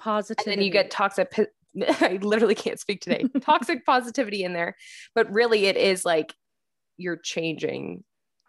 toxic 0.00 0.38
And 0.46 0.46
then 0.46 0.60
you 0.62 0.70
get 0.70 0.90
toxic. 0.90 1.32
I 2.00 2.18
literally 2.22 2.54
can't 2.54 2.80
speak 2.80 3.00
today. 3.00 3.24
toxic 3.42 3.84
positivity 3.84 4.42
in 4.44 4.52
there, 4.54 4.76
but 5.14 5.30
really 5.32 5.66
it 5.66 5.76
is 5.76 6.04
like 6.04 6.34
you're 6.96 7.16
changing. 7.18 8.02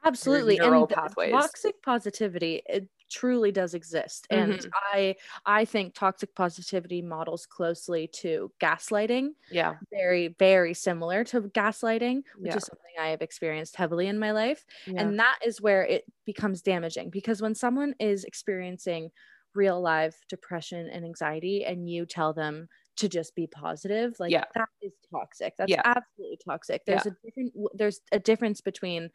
absolutely 0.06 0.58
and 0.60 0.88
pathways. 0.90 1.32
toxic 1.32 1.82
positivity 1.84 2.62
it 2.68 2.88
truly 3.12 3.52
does 3.52 3.74
exist 3.74 4.28
and 4.32 4.62
Mhm. 4.62 4.74
i 4.94 5.16
i 5.46 5.66
think 5.66 5.94
toxic 5.94 6.34
positivity 6.36 7.02
models 7.02 7.46
closely 7.46 8.08
to 8.08 8.52
gaslighting 8.62 9.32
Yeah. 9.50 9.82
very 9.92 10.30
very 10.40 10.74
similar 10.74 11.24
to 11.24 11.42
gaslighting 11.42 12.24
which 12.42 12.56
Yeah. 12.56 12.58
is 12.58 12.66
something 12.66 12.94
i 13.00 13.10
have 13.10 13.22
experienced 13.22 13.76
heavily 13.76 14.08
in 14.08 14.20
my 14.20 14.32
life 14.32 14.66
yeah. 14.86 15.12
And 15.12 15.20
that 15.20 15.40
is 15.46 15.62
where 15.62 15.84
it 15.86 16.06
becomes 16.26 16.62
damaging 16.62 17.10
because 17.10 17.42
when 17.42 17.56
someone 17.56 17.96
is 18.00 18.24
experiencing 18.24 19.12
real 19.54 19.82
life 19.82 20.22
depression 20.30 20.88
and 20.88 21.04
anxiety 21.06 21.66
and 21.66 21.90
you 21.90 22.06
tell 22.06 22.34
them 22.34 22.70
to 22.98 23.10
just 23.10 23.36
be 23.36 23.48
positive, 23.48 24.16
like 24.20 24.36
Yeah. 24.36 24.46
that 24.56 24.70
is 24.82 24.94
toxic. 25.14 25.56
That's 25.58 25.76
absolutely 25.84 26.40
toxic. 26.46 26.84
There's 26.86 27.06
a 27.06 27.12
different 27.24 27.54
there's 27.74 28.00
a 28.14 28.20
difference 28.20 28.62
between 28.62 29.10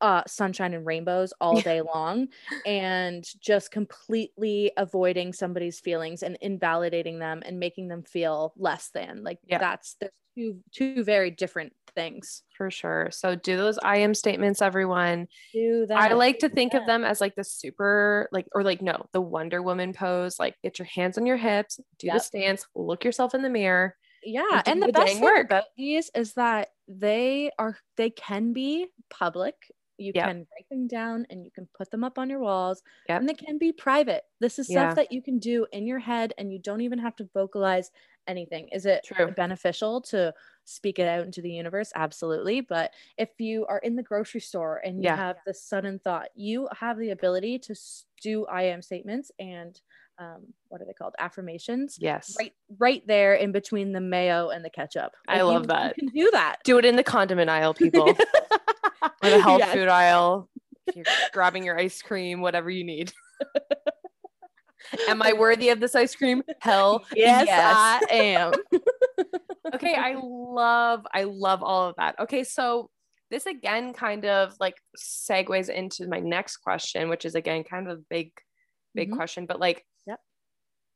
uh 0.00 0.22
sunshine 0.26 0.74
and 0.74 0.86
rainbows 0.86 1.32
all 1.40 1.60
day 1.62 1.80
long 1.80 2.28
and 2.64 3.24
just 3.40 3.70
completely 3.70 4.70
avoiding 4.76 5.32
somebody's 5.32 5.80
feelings 5.80 6.22
and 6.22 6.36
invalidating 6.40 7.18
them 7.18 7.42
and 7.46 7.58
making 7.58 7.88
them 7.88 8.02
feel 8.02 8.52
less 8.56 8.90
than 8.90 9.22
like 9.22 9.38
Yeah. 9.46 9.60
that's 9.60 9.96
there's 10.00 10.12
two 10.36 10.60
two 10.72 11.02
very 11.04 11.30
different 11.30 11.72
things 11.94 12.42
for 12.56 12.70
sure. 12.70 13.08
So 13.10 13.34
do 13.34 13.56
those 13.56 13.78
I 13.78 13.98
am 13.98 14.14
statements, 14.14 14.60
everyone. 14.62 15.28
do 15.52 15.86
that 15.86 16.04
I 16.08 16.14
like 16.14 16.38
to 16.40 16.48
think 16.50 16.74
of 16.74 16.86
them 16.86 17.04
as 17.04 17.20
like 17.20 17.36
the 17.36 17.44
super, 17.44 18.28
like, 18.32 18.46
or 18.54 18.64
like, 18.64 18.82
no, 18.82 19.06
the 19.12 19.20
Wonder 19.22 19.62
Woman 19.62 19.92
pose. 19.94 20.38
Like, 20.38 20.56
get 20.62 20.78
your 20.78 20.86
hands 20.86 21.18
on 21.18 21.26
your 21.26 21.38
hips, 21.38 21.80
do 21.98 22.10
the 22.10 22.18
Yep. 22.18 22.20
stance, 22.20 22.66
look 22.74 23.04
yourself 23.04 23.34
in 23.34 23.42
the 23.42 23.50
mirror. 23.50 23.96
yeah 24.22 24.62
do 24.62 24.62
and 24.66 24.82
the 24.82 24.86
the 24.86 24.92
best 24.92 25.20
thing 25.22 25.22
work. 25.22 25.48
about 25.48 25.64
these 25.76 26.10
is 26.14 26.34
that 26.34 26.70
they 26.88 27.50
are 27.58 27.78
they 27.96 28.10
can 28.10 28.52
be 28.52 28.88
public 29.10 29.54
you 29.98 30.12
Yep. 30.14 30.26
can 30.28 30.36
write 30.52 30.68
them 30.70 30.86
down 30.86 31.26
and 31.30 31.44
you 31.44 31.50
can 31.50 31.66
put 31.76 31.90
them 31.90 32.04
up 32.04 32.18
on 32.18 32.28
your 32.30 32.38
walls 32.40 32.82
Yep. 33.08 33.20
and 33.20 33.28
they 33.28 33.34
can 33.34 33.58
be 33.58 33.72
private 33.72 34.24
this 34.40 34.58
is 34.58 34.68
Yeah. 34.68 34.88
stuff 34.90 34.96
that 34.96 35.12
you 35.12 35.22
can 35.22 35.38
do 35.38 35.66
in 35.72 35.86
your 35.86 35.98
head 35.98 36.34
and 36.38 36.52
you 36.52 36.58
don't 36.58 36.80
even 36.82 36.98
have 36.98 37.16
to 37.16 37.28
vocalize 37.32 37.90
anything 38.28 38.68
is 38.72 38.86
it 38.86 39.04
True. 39.04 39.30
beneficial 39.30 40.00
to 40.02 40.34
speak 40.64 40.98
it 40.98 41.06
out 41.06 41.24
into 41.24 41.40
the 41.40 41.50
universe 41.50 41.92
absolutely 41.94 42.60
but 42.60 42.92
if 43.16 43.28
you 43.38 43.64
are 43.66 43.78
in 43.78 43.94
the 43.96 44.02
grocery 44.02 44.40
store 44.40 44.78
and 44.84 44.96
you 44.96 45.04
Yeah. 45.04 45.16
have 45.16 45.36
this 45.46 45.62
sudden 45.62 45.98
thought 46.00 46.28
you 46.34 46.68
have 46.76 46.98
the 46.98 47.10
ability 47.10 47.58
to 47.60 47.74
do 48.20 48.44
i 48.46 48.62
am 48.62 48.82
statements 48.82 49.30
and 49.38 49.80
um, 50.18 50.46
what 50.68 50.80
are 50.80 50.86
they 50.86 50.94
called 50.94 51.14
affirmations 51.18 51.98
Yes. 52.00 52.34
right 52.38 52.54
right 52.78 53.06
there 53.06 53.34
in 53.34 53.52
between 53.52 53.92
the 53.92 54.00
mayo 54.00 54.48
and 54.48 54.64
the 54.64 54.70
ketchup. 54.70 55.12
I 55.28 55.36
you- 55.38 55.44
love 55.44 55.66
that. 55.68 55.94
You 55.98 56.08
can 56.08 56.14
do 56.18 56.30
that. 56.32 56.56
Do 56.64 56.78
it 56.78 56.86
in 56.86 56.96
the 56.96 57.04
condiment 57.04 57.50
aisle, 57.50 57.74
people, 57.74 58.06
or 59.22 59.30
the 59.30 59.40
health 59.40 59.58
Yes. 59.64 59.72
food 59.74 59.88
aisle. 59.88 60.48
You're 60.94 61.04
grabbing 61.32 61.64
your 61.64 61.78
ice 61.78 62.00
cream, 62.02 62.40
whatever 62.40 62.70
you 62.70 62.84
need. 62.84 63.12
Am 65.08 65.20
I 65.22 65.32
worthy 65.32 65.70
of 65.70 65.80
this 65.80 65.94
ice 65.94 66.14
cream? 66.14 66.42
Hell 66.60 67.04
Yes, 67.14 67.46
yes. 67.46 67.76
I 67.76 68.06
am. 68.10 68.54
okay 69.74 69.94
i 69.96 70.14
love 70.22 71.04
i 71.12 71.24
love 71.24 71.60
all 71.64 71.88
of 71.88 71.96
that 71.96 72.14
okay 72.20 72.44
so 72.44 72.88
this 73.32 73.46
again 73.46 73.92
kind 73.92 74.24
of 74.24 74.54
like 74.60 74.76
segues 74.96 75.68
into 75.68 76.06
my 76.06 76.20
next 76.20 76.58
question 76.58 77.08
which 77.08 77.24
is 77.24 77.34
again 77.34 77.64
kind 77.64 77.88
of 77.90 77.98
a 77.98 78.02
big 78.08 78.30
big 78.94 79.10
Mhm. 79.10 79.16
question 79.16 79.44
but 79.46 79.58
like 79.58 79.84
Yep. 80.06 80.20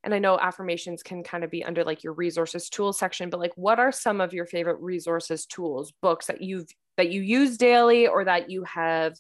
and 0.05 0.15
i 0.15 0.21
know 0.21 0.39
affirmations 0.39 1.03
can 1.03 1.25
kind 1.25 1.43
of 1.43 1.51
be 1.51 1.65
under 1.65 1.83
like 1.83 2.05
your 2.05 2.13
resources 2.13 2.69
tools 2.71 2.97
section 2.97 3.29
but 3.29 3.41
like 3.41 3.53
what 3.57 3.81
are 3.81 3.91
some 3.91 4.21
of 4.21 4.33
your 4.33 4.47
favorite 4.47 4.81
resources 4.81 5.47
tools 5.47 5.93
books 6.01 6.27
that 6.27 6.41
you've 6.41 6.69
that 7.01 7.11
you 7.11 7.23
use 7.23 7.57
daily 7.57 8.07
or 8.07 8.25
that 8.25 8.51
you 8.51 8.63
have 8.65 9.15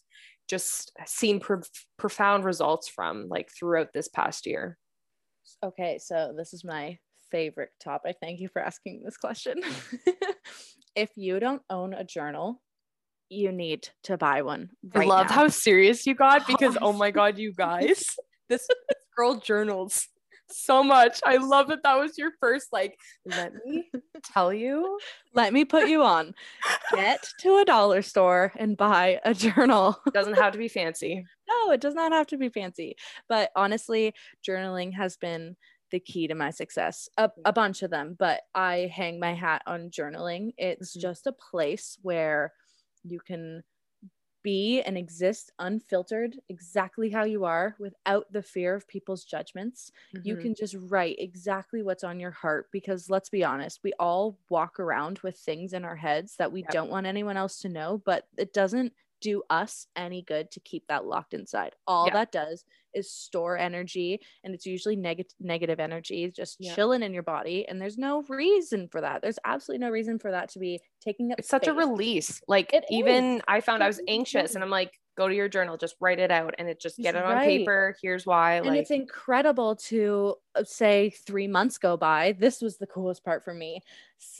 just 0.49 0.93
seen 1.07 1.41
prof- 1.41 1.87
profound 1.97 2.45
results 2.45 2.89
from 2.89 3.27
like 3.29 3.49
throughout 3.59 3.89
this 3.93 4.09
past 4.09 4.47
year 4.47 4.79
Okay, 5.63 5.99
so 5.99 6.33
this 6.37 6.53
is 6.53 6.65
my 6.65 6.99
favorite 7.31 7.71
topic. 7.83 8.17
Thank 8.21 8.41
you 8.41 8.49
for 8.49 8.63
asking 8.63 9.03
this 9.05 9.17
question. 9.17 9.61
if 10.95 11.11
you 11.17 11.41
don't 11.41 11.63
own 11.71 11.95
a 11.95 12.05
journal, 12.05 12.63
you 13.29 13.53
need 13.53 13.89
to 14.05 14.17
buy 14.17 14.43
one. 14.43 14.71
I 14.95 15.05
love 15.05 15.29
now. 15.29 15.35
how 15.35 15.49
serious 15.49 16.07
you 16.07 16.15
got 16.15 16.47
because 16.47 16.77
Oh, 16.77 16.89
oh 16.89 16.93
my 16.93 17.11
god, 17.11 17.39
you 17.39 17.53
guys, 17.53 18.03
this, 18.49 18.67
this 18.67 19.05
girl 19.17 19.37
journals 19.37 20.09
so 20.53 20.83
much. 20.83 21.21
I 21.25 21.37
love 21.37 21.69
that 21.69 21.83
that 21.83 21.95
was 21.99 22.19
your 22.19 22.33
first 22.41 22.69
like. 22.73 22.97
Let 23.25 23.53
me 23.65 23.91
tell 24.33 24.53
you. 24.53 24.99
Let 25.35 25.53
me 25.53 25.65
put 25.65 25.89
you 25.89 26.03
on. 26.03 26.35
Get 26.95 27.29
to 27.41 27.59
a 27.59 27.65
dollar 27.65 28.03
store 28.03 28.53
and 28.57 28.77
buy 28.77 29.21
a 29.25 29.35
journal. 29.35 30.01
Doesn't 30.13 30.35
have 30.35 30.53
to 30.53 30.59
be 30.59 30.69
fancy. 30.69 31.25
no, 31.49 31.73
it 31.73 31.81
does 31.81 31.95
not 31.95 32.13
have 32.13 32.27
to 32.29 32.37
be 32.39 32.49
fancy. 32.49 32.97
But 33.29 33.51
honestly, 33.57 34.15
journaling 34.47 34.95
has 34.95 35.17
been 35.17 35.57
the 35.91 36.01
key 36.01 36.29
to 36.29 36.35
my 36.35 36.51
success. 36.51 37.09
A, 37.17 37.31
a 37.45 37.53
bunch 37.53 37.83
of 37.83 37.91
them, 37.91 38.17
but 38.19 38.43
I 38.55 38.91
hang 38.95 39.19
my 39.19 39.35
hat 39.35 39.63
on 39.67 39.91
journaling. 39.91 40.53
It's 40.57 40.97
Mhm. 40.97 41.01
just 41.01 41.27
a 41.27 41.33
place 41.33 41.99
where 42.03 42.53
you 43.03 43.19
can 43.27 43.63
be 44.43 44.81
and 44.83 44.97
exist 44.99 45.53
unfiltered 45.59 46.41
exactly 46.49 47.11
how 47.11 47.25
you 47.25 47.45
are 47.45 47.77
without 47.79 48.33
the 48.33 48.43
fear 48.43 48.75
of 48.75 48.89
people's 48.89 49.25
judgments. 49.25 49.93
You 50.23 50.37
Mhm. 50.37 50.51
can 50.51 50.55
just 50.55 50.75
write 50.79 51.17
exactly 51.19 51.83
what's 51.83 52.05
on 52.05 52.21
your 52.21 52.31
heart 52.31 52.69
because 52.73 53.11
let's 53.11 53.29
be 53.29 53.45
honest, 53.45 53.81
we 53.83 53.93
all 53.99 54.39
walk 54.49 54.81
around 54.81 55.19
with 55.21 55.39
things 55.39 55.73
in 55.73 55.85
our 55.85 55.97
heads 55.97 56.37
that 56.37 56.53
we 56.53 56.63
Yep. 56.69 56.81
don't 56.81 56.91
want 56.91 57.07
anyone 57.07 57.37
else 57.37 57.61
to 57.61 57.69
know, 57.69 57.99
but 57.99 58.29
it 58.37 58.53
doesn't 58.53 58.95
do 59.21 59.43
us 59.51 59.87
any 59.97 60.23
good 60.23 60.51
to 60.53 60.61
keep 60.61 60.87
that 60.89 61.05
locked 61.05 61.35
inside. 61.35 61.75
All 61.87 62.07
Yeah. 62.07 62.15
that 62.15 62.33
does 62.33 62.65
is 62.93 63.13
store 63.13 63.57
energy 63.57 64.21
and 64.43 64.53
it's 64.55 64.67
usually 64.67 64.97
negative 64.97 65.33
negative 65.39 65.79
energy 65.79 66.31
just 66.31 66.57
Yeah. 66.59 66.75
chilling 66.75 67.03
in 67.03 67.15
your 67.15 67.23
body 67.23 67.67
and 67.69 67.81
there's 67.81 67.97
no 67.99 68.23
reason 68.23 68.89
for 68.89 69.01
that. 69.01 69.23
There's 69.23 69.39
absolutely 69.45 69.87
no 69.87 69.91
reason 69.91 70.19
for 70.19 70.31
that 70.33 70.49
to 70.51 70.59
be 70.59 70.81
taking 71.01 71.33
up 71.33 71.39
It's 71.39 71.49
such 71.49 71.69
a 71.69 71.73
release. 71.73 72.43
Like 72.49 72.73
It 72.73 72.85
even 72.91 73.37
is. 73.37 73.43
I 73.47 73.61
found 73.61 73.83
I 73.83 73.87
was 73.87 74.01
anxious, 74.09 74.55
and 74.55 74.65
I'm 74.65 74.71
like, 74.71 75.00
go 75.17 75.29
to 75.29 75.35
your 75.35 75.49
journal, 75.49 75.77
just 75.77 75.97
write 76.01 76.19
it 76.19 76.31
out, 76.31 76.55
and 76.59 76.69
it 76.69 76.81
just 76.81 76.99
get 76.99 77.15
it 77.15 77.25
on 77.25 77.35
write. 77.35 77.47
paper. 77.47 77.97
Here's 78.03 78.27
why. 78.27 78.55
and 78.55 78.67
like 78.67 78.81
it's 78.81 78.91
incredible 78.91 79.77
to 79.77 80.37
uh, 80.55 80.65
say 80.65 81.11
three 81.11 81.49
months 81.49 81.79
go 81.79 81.97
by 81.97 82.33
this 82.39 82.61
was 82.61 82.79
the 82.79 82.87
coolest 82.87 83.25
part 83.25 83.45
for 83.45 83.55
me 83.55 83.81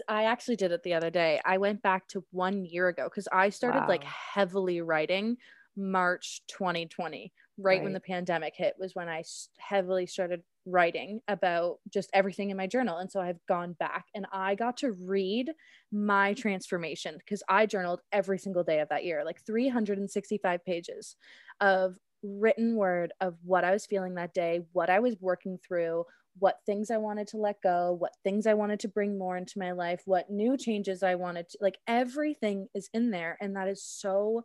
I 0.09 0.25
actually 0.25 0.57
did 0.57 0.73
it 0.73 0.83
the 0.83 0.95
other 0.95 1.11
day 1.11 1.41
i 1.45 1.59
went 1.59 1.83
back 1.83 2.07
to 2.09 2.25
one 2.33 2.65
year 2.65 2.89
ago 2.89 3.05
because 3.05 3.29
i 3.33 3.49
started 3.49 3.87
like 3.87 4.05
heavily 4.05 4.81
writing 4.81 5.37
march 5.77 6.43
2020 6.49 7.33
right, 7.63 7.83
when 7.83 7.93
the 7.93 8.01
pandemic 8.01 8.55
hit 8.57 8.75
was 8.79 8.95
when 8.95 9.09
I 9.09 9.23
heavily 9.59 10.07
started 10.07 10.43
writing 10.67 11.21
about 11.29 11.77
just 11.93 12.11
everything 12.13 12.51
in 12.51 12.57
my 12.57 12.67
journal 12.67 12.99
and 12.99 13.11
so 13.11 13.21
i've 13.21 13.45
gone 13.49 13.75
back 13.81 14.07
and 14.15 14.27
i 14.33 14.55
got 14.55 14.77
to 14.77 14.93
read 14.93 15.51
my 15.91 16.35
transformation 16.35 17.17
because 17.19 17.43
i 17.49 17.65
journaled 17.65 18.01
every 18.13 18.39
single 18.39 18.63
day 18.63 18.81
of 18.81 18.89
that 18.89 19.05
year 19.05 19.25
like 19.25 19.41
365 19.47 20.65
pages 20.65 21.17
of 21.61 21.97
written 22.23 22.77
word 22.77 23.13
of 23.21 23.35
what 23.45 23.65
I 23.65 23.71
was 23.71 23.87
feeling 23.87 24.15
that 24.15 24.35
day, 24.35 24.61
what 24.73 24.91
I 24.91 25.01
was 25.01 25.17
working 25.21 25.59
through, 25.67 26.05
what 26.39 26.61
things 26.65 26.91
I 26.91 26.97
wanted 26.97 27.27
to 27.29 27.39
let 27.39 27.61
go, 27.63 27.97
what 27.99 28.13
things 28.25 28.47
I 28.47 28.55
wanted 28.55 28.81
to 28.81 28.89
bring 28.89 29.19
more 29.19 29.37
into 29.37 29.59
my 29.59 29.73
life, 29.73 30.03
what 30.05 30.31
new 30.31 30.57
changes 30.57 31.03
I 31.03 31.15
wanted 31.15 31.49
to 31.51 31.59
like 31.61 31.79
everything 31.87 32.69
is 32.75 32.89
in 32.95 33.11
there 33.11 33.37
and 33.41 33.57
that 33.57 33.69
is 33.69 33.83
so 33.83 34.45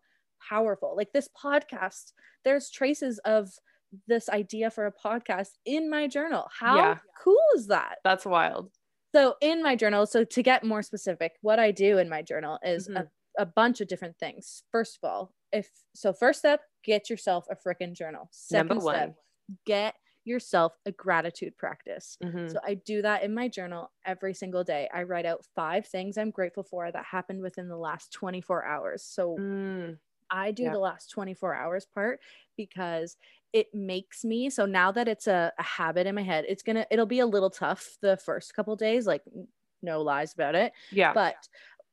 powerful. 0.49 0.95
Like 0.95 1.13
this 1.13 1.29
podcast, 1.41 2.13
there's 2.43 2.69
traces 2.69 3.19
of 3.19 3.51
this 4.07 4.29
idea 4.29 4.69
for 4.71 4.85
a 4.85 4.91
podcast 4.93 5.49
in 5.65 5.89
my 5.89 6.07
journal. 6.07 6.49
How 6.59 6.75
Yeah. 6.77 6.97
cool 7.17 7.41
is 7.55 7.67
that? 7.67 7.97
That's 8.03 8.25
wild. 8.25 8.71
So 9.13 9.35
in 9.41 9.63
my 9.63 9.75
journal, 9.75 10.05
so 10.05 10.23
to 10.23 10.43
get 10.43 10.63
more 10.63 10.81
specific, 10.83 11.33
what 11.41 11.59
I 11.59 11.71
do 11.71 11.97
in 11.97 12.09
my 12.09 12.21
journal 12.21 12.59
is 12.63 12.87
Mhm. 12.89 13.07
a, 13.37 13.43
a 13.43 13.45
bunch 13.45 13.79
of 13.81 13.87
different 13.87 14.17
things. 14.17 14.63
First 14.71 14.97
of 15.01 15.09
all, 15.09 15.33
if 15.51 15.69
so 15.93 16.11
first 16.13 16.39
step, 16.39 16.61
get 16.83 17.09
yourself 17.09 17.47
a 17.49 17.55
freaking 17.55 17.93
journal. 17.93 18.27
Second 18.31 18.81
step, 18.81 19.15
get 19.65 19.95
yourself 20.25 20.73
a 20.85 20.91
gratitude 20.91 21.55
practice. 21.55 22.17
Mhm. 22.21 22.51
So 22.51 22.59
I 22.63 22.73
do 22.73 23.01
that 23.03 23.23
in 23.23 23.33
my 23.33 23.47
journal 23.47 23.91
every 24.05 24.33
single 24.33 24.63
day. 24.63 24.89
I 24.93 25.03
write 25.03 25.25
out 25.25 25.45
five 25.55 25.85
things 25.87 26.17
I'm 26.17 26.31
grateful 26.31 26.63
for 26.63 26.91
that 26.91 27.05
happened 27.05 27.41
within 27.41 27.67
the 27.69 27.77
last 27.77 28.11
24 28.11 28.65
hours. 28.65 29.03
So 29.03 29.37
Mm, 29.37 29.99
I 30.31 30.51
do 30.51 30.63
Yeah. 30.63 30.71
the 30.73 30.79
last 30.79 31.09
24 31.11 31.53
hours 31.53 31.85
part 31.85 32.21
because 32.57 33.17
it 33.55 33.73
makes 33.73 34.25
me 34.25 34.49
so 34.49 34.65
now 34.65 34.91
that 34.91 35.07
it's 35.07 35.27
a, 35.27 35.49
a 35.57 35.63
habit 35.63 36.05
in 36.07 36.13
my 36.13 36.23
head, 36.23 36.43
it's 36.49 36.61
gonna 36.61 36.85
it'll 36.91 37.05
be 37.05 37.19
a 37.19 37.25
little 37.25 37.49
tough 37.49 37.97
the 38.01 38.17
first 38.17 38.53
couple 38.53 38.75
days, 38.75 39.07
like 39.07 39.23
no 39.81 40.01
lies 40.01 40.33
about 40.33 40.55
it. 40.55 40.73
yeah. 40.91 41.13
But 41.13 41.35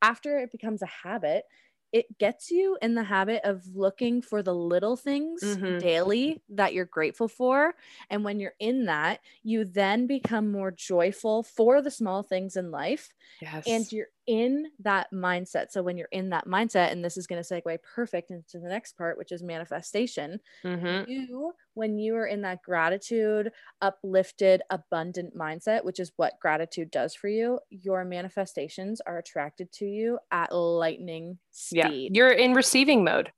after 0.02 0.40
it 0.40 0.50
becomes 0.50 0.82
a 0.82 0.86
habit, 0.86 1.44
it 1.92 2.18
gets 2.18 2.50
you 2.50 2.78
in 2.82 2.94
the 2.94 3.04
habit 3.04 3.42
of 3.44 3.66
looking 3.74 4.22
for 4.22 4.42
the 4.42 4.54
little 4.54 4.96
things 4.96 5.42
Mhm. 5.42 5.78
daily 5.78 6.42
that 6.48 6.74
you're 6.74 6.84
grateful 6.86 7.28
for. 7.28 7.74
And 8.10 8.24
when 8.24 8.40
you're 8.40 8.54
in 8.58 8.86
that, 8.86 9.20
you 9.42 9.64
then 9.64 10.06
become 10.06 10.50
more 10.50 10.70
joyful 10.70 11.42
for 11.42 11.82
the 11.82 11.90
small 11.90 12.22
things 12.22 12.56
in 12.56 12.70
life 12.70 13.12
yes. 13.40 13.66
and 13.66 13.90
you're 13.92 14.08
in 14.26 14.72
that 14.80 15.08
mindset. 15.12 15.70
So 15.70 15.82
when 15.82 15.96
you're 15.96 16.08
in 16.10 16.30
that 16.30 16.46
mindset, 16.46 16.90
and 16.92 17.04
this 17.04 17.16
is 17.16 17.26
going 17.26 17.42
to 17.42 17.48
segue 17.48 17.82
perfect 17.82 18.30
into 18.30 18.58
the 18.58 18.68
next 18.68 18.96
part, 18.96 19.18
which 19.18 19.32
is 19.32 19.42
manifestation. 19.42 20.40
Mhm. 20.64 21.06
You, 21.06 21.54
when 21.74 21.98
you 21.98 22.14
are 22.16 22.26
in 22.26 22.42
that 22.42 22.62
gratitude, 22.62 23.52
uplifted, 23.80 24.62
abundant 24.70 25.34
mindset, 25.36 25.84
which 25.84 25.98
is 26.00 26.12
what 26.16 26.38
gratitude 26.40 26.90
does 26.90 27.14
for 27.14 27.28
you, 27.28 27.58
your 27.70 28.04
manifestations 28.04 29.00
are 29.02 29.18
attracted 29.18 29.72
to 29.72 29.86
you 29.86 30.18
at 30.30 30.52
lightning 30.54 31.38
speed. 31.50 32.14
yeah. 32.14 32.20
You're 32.24 32.32
in 32.32 32.52
receiving 32.54 33.04
mode. 33.04 33.32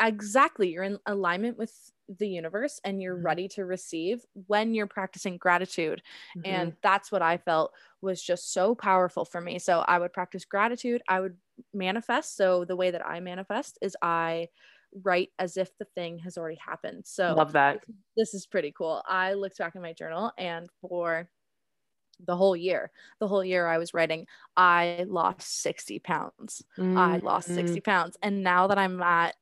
Exactly. 0.00 0.70
You're 0.70 0.84
in 0.84 0.98
alignment 1.06 1.58
with 1.58 1.92
the 2.08 2.28
universe 2.28 2.80
and 2.84 3.02
you're 3.02 3.16
Mhm. 3.16 3.24
ready 3.24 3.48
to 3.48 3.64
receive 3.64 4.24
when 4.46 4.74
you're 4.74 4.86
practicing 4.86 5.36
gratitude 5.36 6.00
Mhm. 6.34 6.44
and 6.44 6.76
that's 6.80 7.10
what 7.10 7.20
i 7.20 7.36
felt 7.36 7.72
was 8.00 8.22
just 8.22 8.52
so 8.52 8.76
powerful 8.76 9.24
for 9.24 9.40
me 9.40 9.58
so 9.58 9.80
i 9.88 9.98
would 9.98 10.12
practice 10.12 10.44
gratitude 10.44 11.02
i 11.08 11.18
would 11.18 11.36
manifest 11.74 12.36
so 12.36 12.64
the 12.64 12.76
way 12.76 12.92
that 12.92 13.04
i 13.04 13.18
manifest 13.18 13.76
is 13.82 13.96
i 14.02 14.46
write 15.04 15.30
as 15.38 15.56
if 15.56 15.76
the 15.78 15.84
thing 15.94 16.18
has 16.18 16.38
already 16.38 16.56
happened 16.64 17.06
so 17.06 17.34
love 17.34 17.52
that. 17.52 17.84
this 18.16 18.34
is 18.34 18.46
pretty 18.46 18.72
cool 18.72 19.02
i 19.06 19.34
looked 19.34 19.58
back 19.58 19.74
in 19.74 19.82
my 19.82 19.92
journal 19.92 20.32
and 20.38 20.68
for 20.80 21.28
the 22.26 22.36
whole 22.36 22.56
year 22.56 22.90
the 23.20 23.28
whole 23.28 23.44
year 23.44 23.66
i 23.66 23.78
was 23.78 23.94
writing 23.94 24.26
i 24.56 25.04
lost 25.08 25.60
60 25.62 25.98
pounds 25.98 26.64
I 26.78 27.18
lost 27.18 27.48
Mhm. 27.50 27.54
60 27.56 27.80
pounds. 27.82 28.16
And 28.22 28.42
now 28.42 28.66
that 28.68 28.78
I'm 28.78 29.02
at 29.02 29.36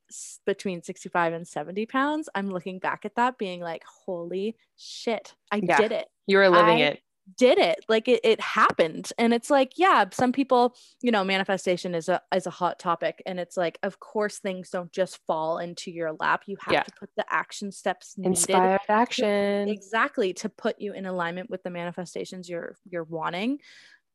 between 0.46 0.82
65 0.82 1.32
and 1.32 1.46
70 1.46 1.86
pounds, 1.86 2.28
I'm 2.34 2.50
looking 2.50 2.80
back 2.80 3.04
at 3.04 3.14
that 3.16 3.38
being 3.38 3.60
like, 3.60 3.84
holy 3.84 4.56
shit, 4.76 5.34
I 5.52 5.60
Yeah. 5.60 5.78
did 5.78 5.92
it. 5.92 6.08
You 6.26 6.40
are 6.40 6.48
living 6.50 6.78
I- 6.78 6.80
it. 6.82 7.03
Did 7.38 7.56
it. 7.58 7.84
Like 7.88 8.06
it, 8.06 8.20
it 8.22 8.38
happened. 8.40 9.10
And 9.18 9.32
it's 9.32 9.48
like, 9.48 9.72
yeah, 9.76 10.04
some 10.12 10.30
people, 10.30 10.76
you 11.00 11.10
know, 11.10 11.24
manifestation 11.24 11.94
is 11.94 12.10
a 12.10 12.20
is 12.34 12.46
a 12.46 12.50
hot 12.50 12.78
topic. 12.78 13.22
And 13.24 13.40
it's 13.40 13.56
like, 13.56 13.78
of 13.82 13.98
course, 13.98 14.38
things 14.40 14.68
don't 14.68 14.92
just 14.92 15.18
fall 15.26 15.56
into 15.58 15.90
your 15.90 16.12
lap. 16.20 16.42
You 16.46 16.56
have 16.60 16.72
Yeah. 16.74 16.82
to 16.82 16.92
put 17.00 17.08
the 17.16 17.24
action 17.32 17.72
steps 17.72 18.18
needed 18.18 18.28
Inspired 18.36 18.80
action. 18.90 19.68
exactly 19.68 20.34
to 20.34 20.48
put 20.50 20.80
you 20.80 20.92
in 20.92 21.06
alignment 21.06 21.48
with 21.48 21.62
the 21.62 21.70
manifestations 21.70 22.48
you're 22.48 22.76
you're 22.90 23.04
wanting 23.04 23.58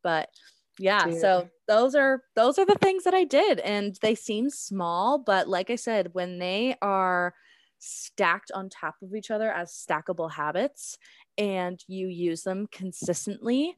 but 0.04 0.30
yeah 0.78 1.06
Dude. 1.06 1.20
so 1.20 1.50
those 1.68 1.94
are 1.96 2.22
those 2.36 2.58
are 2.58 2.66
the 2.66 2.78
things 2.82 3.04
that 3.04 3.14
i 3.14 3.26
did 3.26 3.60
and 3.60 3.98
they 4.02 4.16
seem 4.16 4.50
small 4.50 5.18
but 5.18 5.48
like 5.50 5.70
i 5.70 5.76
said 5.76 6.14
when 6.14 6.40
they 6.40 6.76
are 6.82 7.34
stacked 7.80 8.52
on 8.54 8.70
top 8.70 8.96
of 9.02 9.16
each 9.16 9.32
other 9.32 9.52
as 9.52 9.72
stackable 9.72 10.32
habits 10.32 10.98
and 11.38 11.82
you 11.88 12.08
use 12.08 12.44
them 12.44 12.68
consistently 12.72 13.76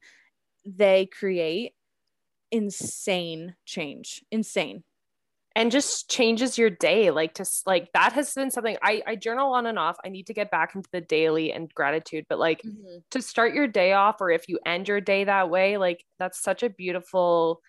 they 0.64 1.06
create 1.06 1.72
insane 2.50 3.54
change 3.64 4.24
insane. 4.30 4.84
And 5.54 5.70
just 5.70 6.10
changes 6.10 6.56
your 6.56 6.70
day 6.70 7.10
like 7.10 7.34
to 7.34 7.44
like 7.66 7.92
that 7.92 8.14
has 8.14 8.32
been 8.32 8.50
something 8.50 8.78
I, 8.82 9.02
I 9.06 9.16
journal 9.16 9.52
on 9.52 9.66
and 9.66 9.78
off 9.78 9.98
i 10.02 10.08
need 10.08 10.28
to 10.28 10.32
get 10.32 10.50
back 10.50 10.74
into 10.74 10.88
the 10.92 11.02
daily 11.02 11.52
and 11.52 11.68
gratitude 11.74 12.24
but 12.26 12.38
like 12.38 12.62
mm-hmm. 12.62 13.00
to 13.10 13.20
start 13.20 13.52
your 13.52 13.66
day 13.66 13.92
off 13.92 14.22
or 14.22 14.30
if 14.30 14.48
you 14.48 14.58
end 14.64 14.88
your 14.88 15.02
day 15.02 15.24
that 15.24 15.50
way 15.50 15.76
like 15.76 16.06
that's 16.18 16.42
such 16.42 16.62
a 16.62 16.70
beautiful 16.70 17.60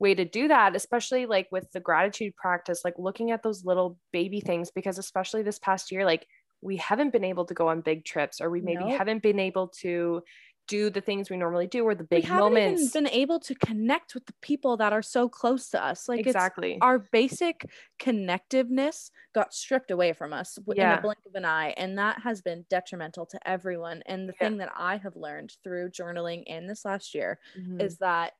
way 0.00 0.14
to 0.14 0.24
do 0.24 0.48
that 0.48 0.74
especially 0.74 1.26
like 1.26 1.48
with 1.52 1.70
the 1.72 1.80
gratitude 1.80 2.34
practice 2.36 2.82
like 2.84 2.94
looking 2.98 3.30
at 3.30 3.42
those 3.42 3.64
little 3.64 3.98
baby 4.12 4.40
things 4.40 4.70
because 4.70 4.98
especially 4.98 5.42
this 5.42 5.58
past 5.58 5.92
year 5.92 6.04
like 6.04 6.26
we 6.62 6.76
haven't 6.76 7.12
been 7.12 7.24
able 7.24 7.44
to 7.46 7.54
go 7.54 7.68
on 7.68 7.80
big 7.82 8.04
trips 8.04 8.40
or 8.40 8.50
we 8.50 8.60
maybe 8.60 8.84
Nope. 8.84 8.98
haven't 8.98 9.22
been 9.22 9.38
able 9.38 9.68
to 9.80 10.22
do 10.68 10.88
the 10.90 11.00
things 11.00 11.28
we 11.30 11.36
normally 11.36 11.66
do 11.66 11.84
or 11.84 11.94
the 11.96 12.04
big 12.04 12.22
we 12.24 12.28
haven't 12.28 12.52
moments 12.52 12.92
been 12.92 13.08
able 13.08 13.40
to 13.40 13.54
connect 13.56 14.14
with 14.14 14.24
the 14.26 14.34
people 14.40 14.76
that 14.76 14.92
are 14.92 15.02
so 15.02 15.28
close 15.28 15.68
to 15.70 15.82
us 15.84 16.08
like 16.08 16.20
exactly 16.20 16.78
our 16.80 16.98
basic 17.12 17.66
connectiveness 18.00 19.10
got 19.34 19.52
stripped 19.52 19.90
away 19.90 20.12
from 20.12 20.32
us 20.32 20.54
w- 20.56 20.80
in 20.80 20.82
Yeah. 20.82 20.98
a 20.98 21.00
blink 21.02 21.18
of 21.26 21.34
an 21.34 21.44
eye 21.44 21.70
and 21.76 21.98
that 21.98 22.20
has 22.22 22.40
been 22.42 22.64
detrimental 22.70 23.26
to 23.26 23.48
everyone 23.48 24.02
and 24.06 24.28
the 24.28 24.32
Yeah. 24.40 24.48
thing 24.48 24.58
that 24.58 24.70
i 24.76 24.96
have 24.96 25.16
learned 25.16 25.52
through 25.64 25.90
journaling 25.90 26.44
in 26.46 26.66
this 26.66 26.84
last 26.84 27.14
year 27.14 27.40
Mhm. 27.58 27.80
is 27.80 27.98
that 27.98 28.34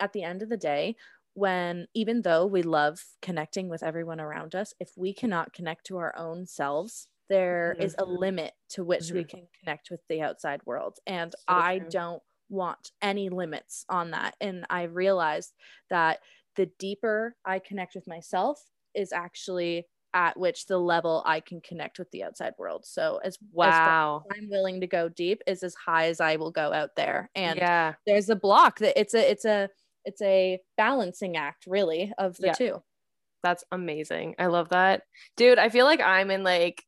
at 0.00 0.12
the 0.12 0.22
end 0.22 0.42
of 0.42 0.48
the 0.48 0.56
day 0.56 0.96
when 1.34 1.86
even 1.94 2.22
though 2.22 2.46
we 2.46 2.62
love 2.62 3.00
connecting 3.22 3.68
with 3.68 3.82
everyone 3.82 4.20
around 4.20 4.54
us 4.54 4.74
if 4.80 4.90
we 4.96 5.12
cannot 5.14 5.52
connect 5.52 5.86
to 5.86 5.96
our 5.98 6.16
own 6.16 6.46
selves 6.46 7.08
there 7.28 7.76
Mhm. 7.78 7.82
is 7.82 7.94
a 7.98 8.04
limit 8.04 8.54
to 8.70 8.82
which 8.84 9.12
we 9.12 9.22
can 9.24 9.46
connect 9.60 9.90
with 9.90 10.00
the 10.08 10.22
outside 10.22 10.62
world. 10.64 10.98
And 11.06 11.34
So 11.36 11.44
i 11.46 11.78
true. 11.78 11.90
don't 11.90 12.22
want 12.48 12.92
any 13.02 13.28
limits 13.28 13.84
on 13.90 14.10
that. 14.12 14.34
And 14.40 14.64
i 14.70 14.84
realized 14.84 15.54
that 15.90 16.20
the 16.56 16.66
deeper 16.78 17.36
i 17.44 17.58
connect 17.58 17.94
with 17.94 18.06
myself 18.08 18.70
is 18.94 19.12
actually 19.12 19.86
at 20.14 20.38
which 20.38 20.66
the 20.66 20.78
level 20.78 21.22
i 21.26 21.40
can 21.40 21.60
connect 21.60 21.98
with 21.98 22.10
the 22.10 22.24
outside 22.24 22.54
world. 22.58 22.86
So 22.86 23.18
as 23.22 23.38
wow 23.52 24.26
as 24.30 24.36
i'm 24.38 24.48
willing 24.50 24.80
to 24.80 24.86
go 24.86 25.08
deep 25.08 25.42
is 25.46 25.62
as 25.62 25.74
high 25.74 26.06
as 26.08 26.20
i 26.20 26.36
will 26.36 26.50
go 26.50 26.72
out 26.72 26.96
there. 26.96 27.30
And 27.34 27.58
yeah. 27.58 27.94
there's 28.06 28.30
a 28.30 28.36
block 28.36 28.78
that 28.80 28.98
it's 28.98 29.14
a 29.14 29.30
it's 29.30 29.44
a 29.44 29.68
it's 30.04 30.22
a 30.22 30.58
balancing 30.76 31.36
act 31.36 31.64
really 31.66 32.12
of 32.18 32.36
the 32.36 32.48
Yeah. 32.48 32.52
two 32.52 32.82
That's 33.42 33.62
amazing. 33.70 34.34
I 34.38 34.46
love 34.46 34.70
that. 34.70 35.02
Dude, 35.36 35.58
I 35.58 35.68
feel 35.68 35.84
like 35.84 36.00
I'm 36.00 36.30
in 36.30 36.42
like 36.42 36.82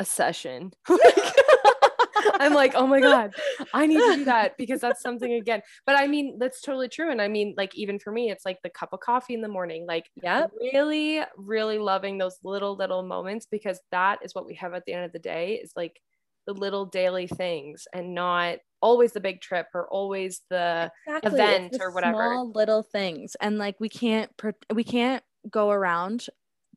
a 0.00 0.04
session. 0.04 0.72
I'm 2.34 2.54
like, 2.54 2.72
oh 2.74 2.86
my 2.86 3.00
God, 3.00 3.34
I 3.72 3.86
need 3.86 3.98
to 4.00 4.16
do 4.16 4.24
that 4.24 4.56
because 4.58 4.80
that's 4.80 5.00
something 5.00 5.32
again. 5.34 5.62
But 5.86 5.96
I 5.96 6.08
mean, 6.08 6.38
that's 6.38 6.60
totally 6.60 6.88
true. 6.88 7.10
And 7.10 7.22
I 7.22 7.28
mean, 7.28 7.54
like, 7.56 7.76
even 7.76 7.98
for 7.98 8.12
me, 8.12 8.30
it's 8.30 8.44
like 8.44 8.58
the 8.62 8.70
cup 8.70 8.92
of 8.92 9.00
coffee 9.00 9.34
in 9.34 9.42
the 9.42 9.48
morning, 9.48 9.86
like, 9.86 10.10
yeah 10.22 10.46
really, 10.60 11.22
really 11.36 11.78
loving 11.78 12.18
those 12.18 12.38
little, 12.42 12.74
little 12.76 13.02
moments 13.02 13.46
because 13.50 13.80
that 13.92 14.18
is 14.24 14.34
what 14.34 14.46
we 14.46 14.54
have 14.56 14.74
at 14.74 14.84
the 14.86 14.92
end 14.92 15.04
of 15.04 15.12
the 15.12 15.18
day 15.18 15.60
is 15.62 15.72
like 15.76 16.00
the 16.46 16.52
little 16.52 16.86
daily 16.86 17.26
things 17.26 17.86
and 17.92 18.14
not 18.14 18.58
always 18.82 19.12
the 19.12 19.20
big 19.20 19.40
trip 19.40 19.68
or 19.74 19.88
always 19.88 20.42
the, 20.50 20.90
exactly. 21.06 21.40
event 21.40 21.72
the 21.72 21.80
or 21.82 21.90
whatever. 21.92 22.14
small 22.18 22.50
little 22.50 22.82
things 22.82 23.34
and 23.40 23.56
like 23.58 23.78
we 23.80 23.88
can't 23.88 24.36
pre- 24.36 24.52
we 24.74 24.84
can't 24.84 25.22
go 25.50 25.70
around 25.70 26.26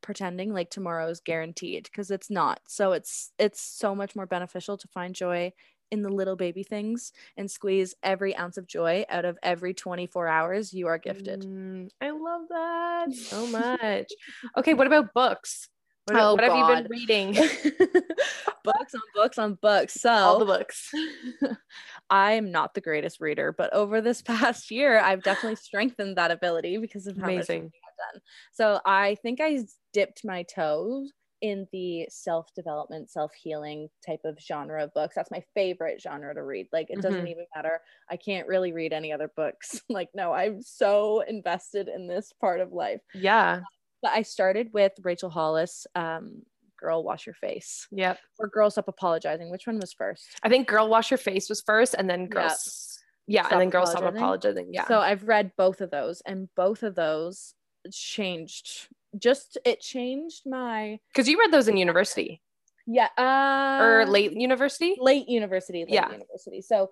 pretending 0.02 0.54
like 0.54 0.70
tomorrow 0.70 1.10
is 1.10 1.20
guaranteed 1.20 1.84
because 1.86 2.12
it's 2.12 2.30
not 2.30 2.60
so 2.68 2.92
it's 2.92 3.32
it's 3.40 3.62
so 3.62 3.96
much 3.96 4.16
more 4.16 4.26
beneficial 4.28 4.78
to 4.78 4.88
find 4.90 5.16
joy 5.16 5.52
in 5.92 6.02
the 6.02 6.10
little 6.10 6.36
baby 6.36 6.64
things 6.64 7.12
and 7.38 7.50
squeeze 7.50 7.94
every 8.04 8.36
ounce 8.36 8.58
of 8.58 8.68
joy 8.68 9.06
out 9.10 9.24
of 9.26 9.38
every 9.44 9.74
24 9.74 10.28
hours 10.28 10.74
you 10.74 10.88
are 10.88 10.98
gifted 10.98 11.42
Mm, 11.42 11.90
I 12.02 12.10
love 12.12 12.42
that 12.50 13.14
so 13.14 13.48
much. 13.52 14.12
okay, 14.58 14.74
what 14.74 14.88
about 14.88 15.14
books? 15.14 15.70
What, 16.06 16.18
Oh, 16.18 16.36
what 16.36 16.44
have 16.44 16.56
you 16.56 16.66
been 16.66 16.88
reading? 16.88 17.36
books 18.64 18.94
on 18.96 19.02
books 19.14 19.38
on 19.38 19.56
books 19.56 19.94
so 19.94 20.12
All 20.22 20.40
the 20.40 20.46
books. 20.46 20.92
I 22.10 22.34
am 22.34 22.52
not 22.52 22.74
the 22.74 22.82
greatest 22.82 23.20
reader, 23.20 23.52
but 23.52 23.74
over 23.74 24.02
this 24.02 24.22
past 24.22 24.72
year, 24.72 25.00
I've 25.00 25.24
definitely 25.24 25.56
strengthened 25.56 26.18
that 26.18 26.32
ability 26.32 26.78
because 26.78 27.08
of 27.08 27.18
how 27.18 27.28
Amazing. 27.28 27.74
reading 27.74 27.80
I've 27.90 28.14
done. 28.14 28.22
So 28.54 28.82
I 28.86 29.16
think 29.16 29.40
I 29.42 29.60
dipped 29.94 30.24
my 30.26 30.44
toes 30.44 31.12
in 31.42 31.68
the 31.72 32.08
self 32.10 32.54
development, 32.56 33.10
self 33.10 33.34
healing 33.34 33.90
type 34.06 34.22
of 34.24 34.40
genre 34.40 34.84
of 34.84 34.94
books. 34.94 35.16
That's 35.16 35.32
my 35.32 35.44
favorite 35.54 36.02
genre 36.02 36.34
to 36.34 36.44
read. 36.44 36.68
Like, 36.72 36.90
it 36.90 37.02
doesn't 37.02 37.28
Mhm. 37.28 37.28
even 37.28 37.46
matter. 37.56 37.82
I 38.10 38.18
can't 38.18 38.48
really 38.48 38.74
read 38.74 38.94
any 38.94 39.12
other 39.12 39.32
books. 39.36 39.82
like, 39.90 40.10
no, 40.16 40.34
I'm 40.34 40.62
so 40.62 41.22
invested 41.22 41.88
in 41.88 42.08
this 42.08 42.34
part 42.34 42.62
of 42.62 42.72
life. 42.72 43.02
Yeah. 43.14 43.66
But 44.06 44.12
I 44.14 44.22
started 44.22 44.70
with 44.72 44.92
Rachel 45.02 45.32
Hollis, 45.32 45.88
um, 45.96 46.44
Girl 46.80 47.04
Wash 47.04 47.26
Your 47.26 47.34
Face, 47.34 47.88
Yep. 47.92 48.20
or 48.38 48.48
Girl 48.50 48.70
Stop 48.70 48.88
Apologizing. 48.88 49.50
Which 49.50 49.66
one 49.66 49.80
was 49.80 49.94
first? 49.94 50.28
I 50.44 50.50
think 50.50 50.68
Girl 50.68 50.88
Wash 50.88 51.10
Your 51.10 51.18
Face 51.18 51.50
was 51.50 51.60
first 51.62 51.96
and 51.98 52.08
then. 52.08 52.28
Girls. 52.28 53.00
Yeah. 53.26 53.42
Stop 53.42 53.54
and 53.54 53.62
then 53.62 53.70
Girls 53.72 53.90
Stop 53.90 54.04
Apologizing. 54.04 54.20
Apologizing. 54.22 54.74
Yeah. 54.76 54.88
So 54.88 55.00
I've 55.00 55.24
read 55.24 55.54
both 55.58 55.82
of 55.82 55.90
those, 55.90 56.22
and 56.24 56.50
both 56.56 56.84
of 56.84 56.94
those 56.94 57.56
changed. 57.92 58.90
Just 59.18 59.58
it 59.66 59.80
changed 59.82 60.44
my 60.46 61.00
Because 61.12 61.28
you 61.28 61.40
read 61.40 61.52
those 61.52 61.68
in 61.68 61.78
university 61.78 62.44
yeah 62.86 63.08
uh, 63.18 63.84
or 63.84 64.06
late 64.06 64.34
university. 64.34 64.94
late 65.00 65.28
university 65.28 65.80
late 65.86 65.90
Yeah. 65.96 66.12
university 66.12 66.62
so 66.62 66.92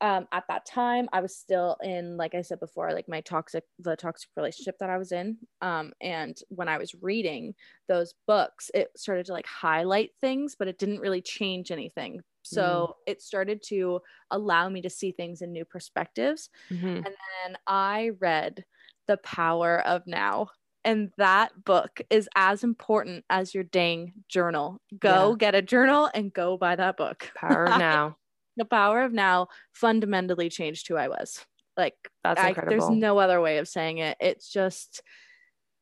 um 0.00 0.26
at 0.32 0.44
that 0.48 0.66
time 0.66 1.08
i 1.12 1.20
was 1.20 1.36
still 1.36 1.76
in 1.82 2.16
like 2.16 2.34
i 2.34 2.42
said 2.42 2.58
before 2.60 2.92
like 2.92 3.08
my 3.08 3.20
toxic 3.20 3.64
the 3.78 3.96
toxic 3.96 4.28
relationship 4.36 4.76
that 4.78 4.90
i 4.90 4.98
was 4.98 5.12
in 5.12 5.38
um 5.60 5.92
and 6.00 6.40
when 6.48 6.68
i 6.68 6.78
was 6.78 6.94
reading 7.00 7.54
those 7.88 8.14
books 8.26 8.70
it 8.74 8.90
started 8.96 9.24
to 9.26 9.32
like 9.32 9.46
highlight 9.46 10.10
things 10.20 10.56
but 10.58 10.68
it 10.68 10.78
didn't 10.78 11.00
really 11.00 11.22
change 11.22 11.70
anything 11.70 12.20
so 12.42 12.96
it 13.06 13.22
started 13.22 13.62
to 13.62 14.00
allow 14.30 14.68
me 14.68 14.82
to 14.82 14.90
see 14.90 15.12
things 15.12 15.40
in 15.42 15.52
new 15.52 15.64
perspectives 15.64 16.50
Mhm. 16.70 17.04
and 17.04 17.14
then 17.44 17.56
I 17.66 18.10
read 18.20 18.64
The 19.06 19.16
Power 19.18 19.80
of 19.86 20.06
Now. 20.06 20.48
And 20.84 21.12
that 21.16 21.64
book 21.64 22.00
is 22.10 22.28
as 22.36 22.62
important 22.62 23.24
as 23.30 23.54
your 23.54 23.64
dang 23.64 24.12
journal. 24.28 24.80
Go 24.98 25.34
Yeah. 25.34 25.34
get 25.34 25.54
a 25.54 25.62
journal 25.62 26.10
and 26.14 26.32
go 26.32 26.58
buy 26.58 26.76
that 26.76 26.96
book. 26.96 27.30
Power 27.34 27.68
of 27.68 27.76
now. 27.76 28.16
The 28.56 28.64
Power 28.64 29.02
of 29.02 29.12
Now 29.12 29.48
fundamentally 29.72 30.48
changed 30.48 30.88
who 30.88 30.96
I 30.96 31.08
was. 31.08 31.44
Like, 31.76 31.96
That's 32.22 32.40
I, 32.40 32.48
incredible. 32.50 32.86
there's 32.88 32.90
no 33.00 33.18
other 33.18 33.40
way 33.40 33.58
of 33.58 33.66
saying 33.68 33.98
it. 33.98 34.16
It's 34.20 34.50
just 34.50 35.02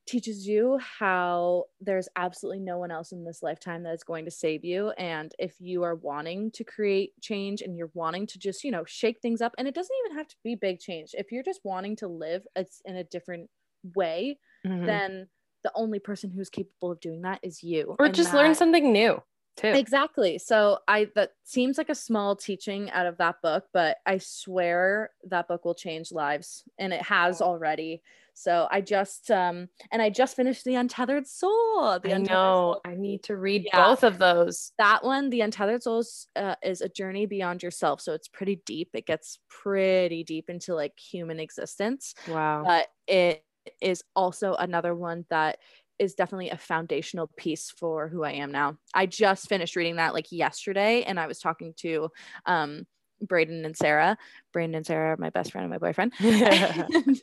teaches 0.06 0.48
you 0.48 0.78
how 0.78 1.66
there's 1.80 2.08
absolutely 2.16 2.58
no 2.60 2.76
one 2.78 2.90
else 2.90 3.12
in 3.12 3.24
this 3.24 3.42
lifetime 3.42 3.84
that 3.84 3.94
is 3.94 4.02
going 4.02 4.24
to 4.24 4.30
save 4.32 4.64
you. 4.64 4.90
And 4.98 5.32
if 5.38 5.54
you 5.60 5.84
are 5.84 5.94
wanting 5.94 6.50
to 6.52 6.64
create 6.64 7.12
change 7.20 7.62
and 7.62 7.76
you're 7.76 7.90
wanting 7.94 8.26
to 8.28 8.38
just, 8.38 8.64
you 8.64 8.72
know, 8.72 8.84
shake 8.84 9.20
things 9.20 9.40
up, 9.40 9.54
and 9.58 9.68
it 9.68 9.74
doesn't 9.74 9.96
even 10.06 10.16
have 10.18 10.26
to 10.28 10.36
be 10.42 10.56
big 10.56 10.80
change. 10.80 11.14
If 11.16 11.30
you're 11.30 11.44
just 11.44 11.60
wanting 11.62 11.94
to 11.96 12.08
live 12.08 12.46
it's 12.56 12.80
in 12.84 12.96
a 12.96 13.04
different 13.04 13.48
way, 13.94 14.38
Mhm. 14.66 14.86
then 14.86 15.28
the 15.62 15.72
only 15.76 16.00
person 16.00 16.30
who's 16.32 16.50
capable 16.50 16.90
of 16.90 16.98
doing 17.00 17.22
that 17.22 17.38
is 17.44 17.62
you. 17.62 17.94
or 18.00 18.06
And 18.06 18.14
just 18.14 18.32
learn 18.34 18.54
something 18.56 18.92
new 18.92 19.22
too. 19.56 19.68
Exactly. 19.68 20.38
So 20.38 20.78
I 20.88 21.08
that 21.14 21.32
seems 21.44 21.78
like 21.78 21.88
a 21.90 21.94
small 21.94 22.36
teaching 22.36 22.90
out 22.90 23.06
of 23.06 23.18
that 23.18 23.36
book, 23.42 23.66
but 23.72 23.98
I 24.06 24.18
swear 24.18 25.10
that 25.24 25.48
book 25.48 25.64
will 25.64 25.74
change 25.74 26.12
lives 26.12 26.64
and 26.78 26.92
it 26.92 27.02
has 27.02 27.40
already. 27.42 28.02
So 28.34 28.66
I 28.70 28.80
just 28.80 29.30
um 29.30 29.68
and 29.90 30.00
I 30.00 30.08
just 30.10 30.36
finished 30.36 30.64
The 30.64 30.74
Untethered 30.76 31.26
Soul. 31.26 31.98
The 32.00 32.12
I 32.12 32.16
Untethered 32.16 32.28
know. 32.28 32.72
Soul. 32.74 32.80
I 32.84 32.94
need 32.94 33.22
to 33.24 33.36
read 33.36 33.66
Yeah. 33.66 33.88
both 33.88 34.04
of 34.04 34.18
those. 34.18 34.72
That 34.78 35.04
one, 35.04 35.30
The 35.30 35.42
Untethered 35.42 35.82
Souls, 35.82 36.28
uh, 36.34 36.56
is 36.62 36.80
a 36.80 36.88
journey 36.88 37.26
beyond 37.26 37.62
yourself. 37.62 38.00
So 38.00 38.14
it's 38.14 38.28
pretty 38.28 38.56
deep. 38.64 38.90
It 38.94 39.06
gets 39.06 39.38
pretty 39.48 40.24
deep 40.24 40.48
into 40.48 40.74
like 40.74 40.98
human 40.98 41.38
existence 41.40 42.14
Wow. 42.26 42.64
but 42.64 42.88
it 43.06 43.44
is 43.80 44.02
also 44.16 44.54
another 44.54 44.92
one 44.94 45.24
that 45.30 45.58
is 46.02 46.14
definitely 46.14 46.50
a 46.50 46.58
foundational 46.58 47.30
piece 47.36 47.70
for 47.70 48.08
who 48.08 48.24
I 48.24 48.32
am 48.32 48.52
now. 48.52 48.76
I 48.94 49.06
just 49.06 49.48
finished 49.48 49.76
reading 49.76 49.96
that 49.96 50.14
like 50.14 50.30
yesterday, 50.30 51.02
and 51.02 51.18
I 51.18 51.26
was 51.26 51.38
talking 51.38 51.74
to 51.78 52.10
um, 52.46 52.86
Braden 53.20 53.64
and 53.64 53.76
Sarah. 53.76 54.16
Braden 54.52 54.74
and 54.74 54.84
Sarah 54.84 55.14
are 55.14 55.16
my 55.16 55.30
best 55.30 55.52
friend 55.52 55.64
and 55.64 55.70
my 55.70 55.78
boyfriend. 55.78 56.12
And, 56.20 57.22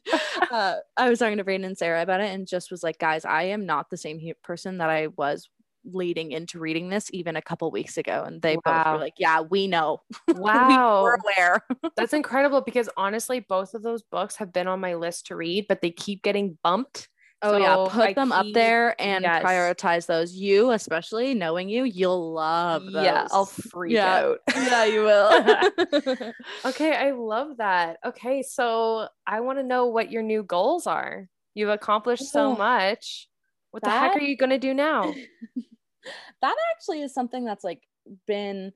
uh, 0.52 0.76
I 0.98 1.10
was 1.10 1.20
talking 1.20 1.38
to 1.38 1.44
Braden 1.44 1.66
and 1.66 1.78
Sarah 1.78 2.02
about 2.02 2.22
it, 2.22 2.34
and 2.34 2.48
just 2.48 2.72
was 2.72 2.84
like, 2.84 2.98
guys, 2.98 3.26
I 3.26 3.44
am 3.44 3.66
not 3.66 3.90
the 3.90 3.98
same 3.98 4.20
person 4.44 4.78
that 4.80 4.90
I 4.90 5.08
was 5.18 5.50
leading 5.86 6.32
into 6.32 6.60
reading 6.60 6.90
this 6.90 7.10
even 7.14 7.38
a 7.38 7.42
couple 7.42 7.72
weeks 7.72 7.98
ago 7.98 8.24
and 8.28 8.42
they 8.42 8.58
both 8.66 8.86
were 8.86 8.98
like 8.98 9.14
yeah 9.18 9.40
we 9.40 9.66
know 9.66 10.02
wow. 10.36 11.02
we're 11.02 11.16
aware 11.16 11.64
That's 11.96 12.14
incredible 12.14 12.62
because 12.62 12.90
honestly, 12.98 13.42
both 13.42 13.74
of 13.74 13.84
those 13.84 14.04
books 14.04 14.36
have 14.38 14.54
been 14.54 14.68
on 14.68 14.80
my 14.80 14.96
list 14.96 15.28
to 15.28 15.36
read, 15.36 15.66
but 15.68 15.82
they 15.82 15.92
keep 15.92 16.24
getting 16.24 16.58
bumped. 16.64 17.10
Oh 17.42 17.58
yeah, 17.58 17.78
put 17.90 18.10
I 18.10 18.14
them 18.14 18.32
up 18.32 18.46
there 18.54 19.00
and 19.00 19.24
yes. 19.24 19.44
prioritize 19.44 20.06
those. 20.06 20.34
You, 20.34 20.72
especially 20.72 21.34
knowing 21.34 21.70
you, 21.70 21.86
you'll 21.86 22.34
love 22.34 22.86
those. 22.86 23.04
Yeah, 23.06 23.28
I'll 23.32 23.46
freak 23.46 23.96
Yeah. 23.96 24.18
out. 24.18 24.40
yeah, 24.56 24.84
you 24.86 25.04
will. 25.04 26.34
Okay, 26.66 26.94
I 26.94 27.12
love 27.12 27.58
that. 27.58 28.00
Okay, 28.06 28.42
so 28.42 29.08
I 29.26 29.40
want 29.40 29.60
to 29.60 29.64
know 29.64 29.86
what 29.86 30.12
your 30.12 30.22
new 30.22 30.44
goals 30.44 30.88
are. 30.88 31.30
You've 31.54 31.70
accomplished 31.70 32.30
so 32.30 32.52
Oh, 32.52 32.58
much. 32.58 33.30
What 33.72 33.84
the 33.84 33.90
heck 33.90 34.18
are 34.18 34.20
you 34.20 34.36
going 34.36 34.50
to 34.50 34.58
do 34.58 34.74
now? 34.74 35.14
that 36.42 36.56
actually 36.76 37.02
is 37.02 37.14
something 37.14 37.46
that's 37.46 37.64
like 37.64 37.82
been 38.28 38.74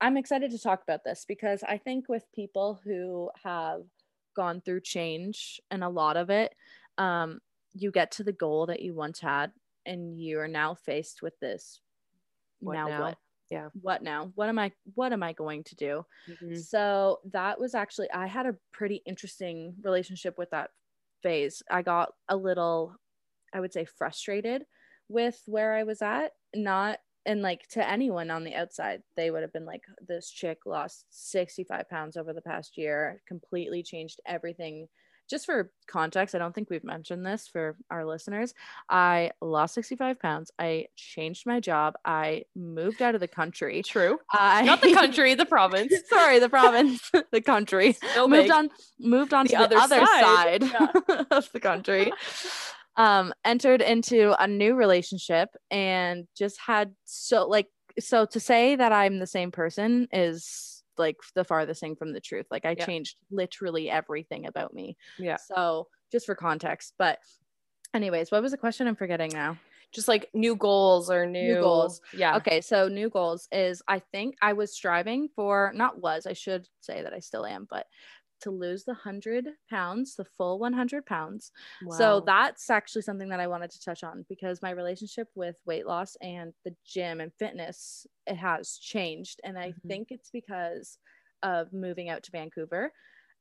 I'm 0.00 0.16
excited 0.16 0.50
to 0.50 0.58
talk 0.58 0.82
about 0.82 1.04
this 1.04 1.24
because 1.26 1.62
I 1.62 1.78
think 1.78 2.08
with 2.08 2.24
people 2.34 2.80
who 2.84 3.30
have 3.44 3.82
gone 4.34 4.60
through 4.60 4.80
change 4.80 5.60
and 5.70 5.84
a 5.84 5.88
lot 5.88 6.16
of 6.16 6.28
it, 6.28 6.54
um, 6.98 7.38
you 7.74 7.90
get 7.90 8.10
to 8.12 8.24
the 8.24 8.32
goal 8.32 8.66
that 8.66 8.82
you 8.82 8.94
once 8.94 9.20
had 9.20 9.52
and 9.86 10.20
you 10.20 10.38
are 10.40 10.48
now 10.48 10.74
faced 10.74 11.22
with 11.22 11.38
this. 11.40 11.80
What 12.60 12.74
now, 12.74 12.88
now? 12.88 13.00
what? 13.00 13.18
Yeah. 13.50 13.68
What 13.80 14.02
now? 14.02 14.32
What 14.34 14.48
am 14.48 14.58
I 14.58 14.72
what 14.94 15.12
am 15.12 15.22
I 15.22 15.32
going 15.32 15.64
to 15.64 15.74
do? 15.74 16.06
Mhm. 16.28 16.56
So 16.56 17.20
that 17.32 17.58
was 17.60 17.74
actually, 17.74 18.10
I 18.10 18.26
had 18.26 18.46
a 18.46 18.56
pretty 18.72 19.02
interesting 19.06 19.76
relationship 19.82 20.38
with 20.38 20.50
that 20.50 20.70
phase. 21.22 21.62
I 21.70 21.82
got 21.82 22.14
a 22.28 22.36
little, 22.36 22.96
I 23.52 23.60
would 23.60 23.72
say, 23.72 23.84
frustrated 23.84 24.66
with 25.08 25.42
where 25.46 25.74
I 25.74 25.84
was 25.84 26.02
at. 26.02 26.32
Not, 26.54 27.00
and 27.26 27.42
like 27.42 27.68
to 27.68 27.88
anyone 27.88 28.30
on 28.30 28.44
the 28.44 28.54
outside, 28.54 29.02
they 29.16 29.30
would 29.30 29.42
have 29.42 29.52
been 29.52 29.66
like, 29.66 29.84
this 30.00 30.30
chick 30.30 30.60
lost 30.66 31.06
65 31.10 31.88
pounds 31.88 32.16
over 32.16 32.32
the 32.32 32.42
past 32.42 32.76
year, 32.76 33.22
completely 33.26 33.82
changed 33.82 34.20
everything. 34.26 34.88
Just 35.32 35.46
for 35.46 35.70
context, 35.88 36.34
I 36.34 36.38
don't 36.38 36.54
think 36.54 36.68
we've 36.68 36.84
mentioned 36.84 37.24
this 37.24 37.48
for 37.48 37.74
our 37.90 38.04
listeners. 38.04 38.52
I 38.90 39.30
lost 39.40 39.72
65 39.72 40.20
pounds. 40.20 40.50
I 40.58 40.88
changed 40.94 41.46
my 41.46 41.58
job. 41.58 41.94
I 42.04 42.44
moved 42.54 43.00
out 43.00 43.14
of 43.14 43.22
the 43.22 43.28
country. 43.28 43.82
True. 43.82 44.18
I 44.30 44.60
Not 44.62 44.82
the 44.82 44.92
country, 45.02 45.34
the 45.34 45.46
province. 45.46 45.94
Sorry, 46.10 46.38
the 46.38 46.50
province, 46.50 47.10
the 47.32 47.40
country. 47.40 47.94
Still 47.94 48.28
moved 48.28 48.42
big. 48.44 48.52
on, 48.52 48.70
moved 49.00 49.32
on 49.32 49.46
The 49.46 49.52
to 49.52 49.56
the 49.56 49.62
other 49.64 49.76
other, 49.78 50.06
side. 50.06 50.62
side, 50.64 51.26
of 51.30 51.50
the 51.52 51.60
country. 51.60 52.12
Um, 52.96 53.32
entered 53.42 53.80
into 53.80 54.34
a 54.38 54.46
new 54.46 54.74
relationship 54.74 55.48
and 55.70 56.26
just 56.36 56.60
had 56.60 56.92
so 57.06 57.48
like 57.48 57.68
so 57.98 58.26
to 58.26 58.38
say 58.38 58.76
that 58.76 58.92
I'm 58.92 59.18
the 59.18 59.26
same 59.26 59.50
person 59.50 60.08
is 60.12 60.81
like 60.98 61.16
the 61.34 61.44
farthest 61.44 61.80
thing 61.80 61.96
from 61.96 62.12
the 62.12 62.20
truth. 62.20 62.46
Like 62.50 62.64
I 62.64 62.74
Yeah. 62.78 62.86
changed 62.86 63.16
literally 63.30 63.90
everything 63.90 64.46
about 64.46 64.74
me. 64.74 64.96
Yeah. 65.18 65.36
So 65.36 65.88
just 66.10 66.26
for 66.26 66.34
context, 66.34 66.94
but 66.98 67.18
anyways, 67.94 68.30
what 68.30 68.42
was 68.42 68.52
the 68.52 68.58
question? 68.58 68.86
I'm 68.86 68.96
forgetting 68.96 69.32
now. 69.32 69.58
Just 69.92 70.08
like 70.08 70.30
new 70.32 70.56
goals 70.56 71.10
or 71.10 71.26
new, 71.26 71.60
goals. 71.60 72.00
Yeah. 72.14 72.36
Okay, 72.36 72.62
so 72.62 72.88
new 72.88 73.10
goals 73.10 73.46
is 73.52 73.82
I 73.86 73.98
think 73.98 74.36
I 74.40 74.54
was 74.54 74.72
striving 74.72 75.28
for 75.36 75.70
not 75.74 76.00
was 76.00 76.26
I 76.26 76.32
should 76.32 76.66
say 76.80 77.02
that 77.02 77.12
I 77.12 77.18
still 77.18 77.44
am, 77.44 77.66
but 77.68 77.86
to 78.42 78.50
lose 78.50 78.84
the 78.84 78.94
hundred 78.94 79.48
pounds, 79.68 80.16
the 80.16 80.24
full 80.24 80.58
100 80.58 81.06
pounds. 81.06 81.52
So 81.88 82.20
that's 82.20 82.70
actually 82.70 83.02
something 83.02 83.28
that 83.30 83.40
I 83.40 83.46
wanted 83.46 83.70
to 83.72 83.80
touch 83.80 84.04
on 84.04 84.24
because 84.28 84.62
my 84.62 84.70
relationship 84.70 85.28
with 85.34 85.56
weight 85.66 85.86
loss 85.86 86.16
and 86.20 86.54
the 86.64 86.76
gym 86.84 87.20
and 87.20 87.32
fitness 87.38 88.06
it 88.26 88.36
has 88.36 88.76
changed, 88.78 89.40
and 89.44 89.58
I 89.58 89.74
Mhm. 89.84 89.88
think 89.88 90.08
it's 90.10 90.30
because 90.30 90.98
of 91.42 91.72
moving 91.72 92.08
out 92.08 92.22
to 92.24 92.30
Vancouver. 92.32 92.92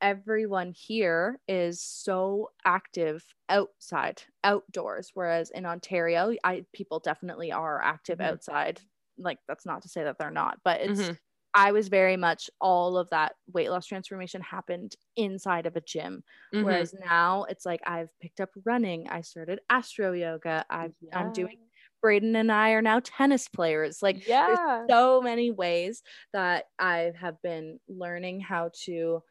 Everyone 0.01 0.71
here 0.71 1.39
is 1.47 1.79
so 1.81 2.49
active 2.65 3.23
outside, 3.49 4.23
outdoors, 4.43 5.11
whereas 5.13 5.51
in 5.51 5.65
Ontario, 5.67 6.33
I 6.43 6.65
people 6.73 6.99
definitely 6.99 7.51
are 7.51 7.79
active 7.83 8.19
Mhm. 8.19 8.21
outside. 8.21 8.81
Like 9.19 9.37
that's 9.47 9.65
not 9.65 9.83
to 9.83 9.89
say 9.89 10.03
that 10.03 10.17
they're 10.17 10.31
not, 10.31 10.59
but 10.63 10.81
it's 10.81 11.11
Mhm. 11.11 11.19
I 11.53 11.71
was 11.71 11.89
very 11.89 12.17
much 12.17 12.49
all 12.61 12.97
of 12.97 13.09
that 13.09 13.35
weight 13.51 13.69
loss 13.69 13.85
transformation 13.85 14.41
happened 14.41 14.95
inside 15.15 15.65
of 15.65 15.75
a 15.75 15.81
gym. 15.81 16.23
Mhm. 16.53 16.63
Whereas 16.63 16.93
now 16.93 17.43
it's 17.45 17.65
like 17.65 17.81
I've 17.85 18.09
picked 18.19 18.39
up 18.39 18.49
running, 18.65 19.07
I 19.09 19.21
started 19.21 19.59
astro 19.69 20.13
yoga, 20.13 20.65
I've, 20.69 20.93
I'm 21.13 21.31
doing 21.31 21.57
Braden 22.01 22.35
and 22.35 22.51
I 22.51 22.71
are 22.71 22.81
now 22.81 22.99
tennis 23.03 23.47
players. 23.47 24.01
Like 24.01 24.25
yeah. 24.25 24.45
there's 24.47 24.59
so 24.89 25.21
many 25.21 25.51
ways 25.51 26.01
that 26.33 26.65
I 26.79 27.11
have 27.19 27.41
been 27.41 27.79
learning 27.87 28.41
how 28.41 28.71
to 28.85 29.21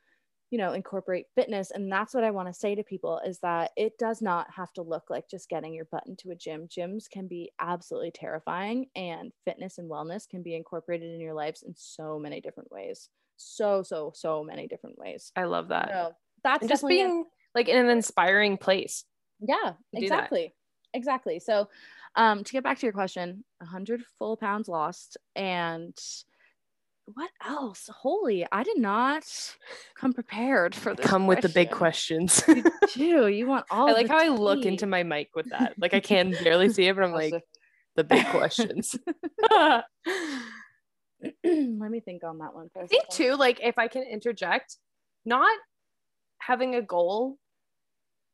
you 0.50 0.58
know 0.58 0.72
incorporate 0.72 1.26
fitness 1.34 1.70
and 1.70 1.90
that's 1.90 2.12
what 2.12 2.24
i 2.24 2.30
want 2.30 2.48
to 2.48 2.54
say 2.54 2.74
to 2.74 2.82
people 2.82 3.20
is 3.24 3.38
that 3.38 3.70
it 3.76 3.96
does 3.98 4.20
not 4.20 4.46
have 4.54 4.72
to 4.72 4.82
look 4.82 5.04
like 5.08 5.28
just 5.30 5.48
getting 5.48 5.72
your 5.72 5.84
butt 5.86 6.02
into 6.06 6.30
a 6.30 6.34
gym 6.34 6.66
gyms 6.68 7.08
can 7.08 7.26
be 7.28 7.50
absolutely 7.60 8.10
terrifying 8.10 8.86
and 8.96 9.32
fitness 9.44 9.78
and 9.78 9.90
wellness 9.90 10.28
can 10.28 10.42
be 10.42 10.54
incorporated 10.54 11.12
in 11.12 11.20
your 11.20 11.34
lives 11.34 11.62
in 11.62 11.72
so 11.76 12.18
many 12.18 12.40
different 12.40 12.70
ways 12.70 13.08
so 13.36 13.82
so 13.82 14.12
so 14.14 14.44
many 14.44 14.66
different 14.66 14.98
ways 14.98 15.32
I 15.36 15.44
love 15.44 15.68
that. 15.68 15.88
so 15.88 16.12
that's 16.44 16.66
just 16.66 16.82
definitely 16.82 17.00
a- 17.02 17.06
being 17.06 17.24
like 17.54 17.68
in 17.68 17.78
an 17.78 17.88
inspiring 17.88 18.58
place. 18.58 19.04
yeah 19.40 19.74
exactly 19.94 20.52
exactly 20.92 21.38
so 21.38 21.68
um 22.16 22.42
to 22.42 22.52
get 22.52 22.64
back 22.64 22.78
to 22.80 22.86
your 22.86 22.92
question 22.92 23.44
100 23.58 24.02
full 24.18 24.36
pounds 24.36 24.68
lost 24.68 25.16
and 25.36 25.96
what 27.14 27.30
else 27.46 27.88
holy 27.92 28.46
i 28.52 28.62
did 28.62 28.78
not 28.78 29.24
come 29.96 30.12
prepared 30.12 30.74
for 30.74 30.94
this 30.94 31.06
Come 31.06 31.26
with 31.26 31.40
the 31.40 31.48
big 31.48 31.70
questions. 31.70 32.42
you 32.48 32.62
do 32.94 33.28
you 33.28 33.46
want 33.46 33.64
all 33.70 33.88
I 33.88 33.92
like 33.92 34.08
how 34.08 34.18
I 34.18 34.28
look 34.28 34.64
into 34.66 34.86
my 34.86 35.02
mic 35.02 35.30
with 35.34 35.48
that. 35.50 35.74
Like 35.78 35.94
I 35.94 36.00
can 36.12 36.32
barely 36.42 36.68
see 36.68 36.86
it, 36.86 36.96
but 36.96 37.04
I'm 37.04 37.12
like 37.12 37.42
the 37.96 38.04
big 38.04 38.26
questions. 38.30 38.96
let 39.50 39.84
me 41.44 42.00
think 42.00 42.24
on 42.24 42.38
that 42.38 42.54
one 42.54 42.68
I 42.76 42.86
think 42.86 43.08
too, 43.08 43.34
like 43.36 43.60
if 43.62 43.78
I 43.78 43.88
can 43.88 44.02
interject, 44.02 44.76
not 45.24 45.50
having 46.38 46.74
a 46.74 46.82
goal 46.82 47.36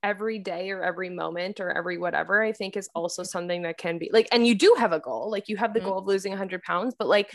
every 0.03 0.39
day 0.39 0.71
or 0.71 0.83
every 0.83 1.11
moment 1.11 1.59
or 1.59 1.71
every 1.77 1.99
whatever, 1.99 2.43
I 2.43 2.53
think 2.53 2.77
is 2.77 2.89
also 2.95 3.23
something 3.23 3.63
that 3.63 3.77
can 3.79 3.99
be 3.99 4.11
like, 4.13 4.29
and 4.31 4.47
you 4.47 4.55
do 4.55 4.75
have 4.79 4.93
a 4.93 5.01
goal, 5.01 5.31
like 5.31 5.49
you 5.49 5.57
have 5.57 5.75
the 5.75 5.81
Mhm. 5.81 5.85
goal 5.85 5.99
of 5.99 6.07
losing 6.07 6.33
100 6.33 6.63
pounds, 6.63 6.95
but 6.99 7.09
like 7.09 7.33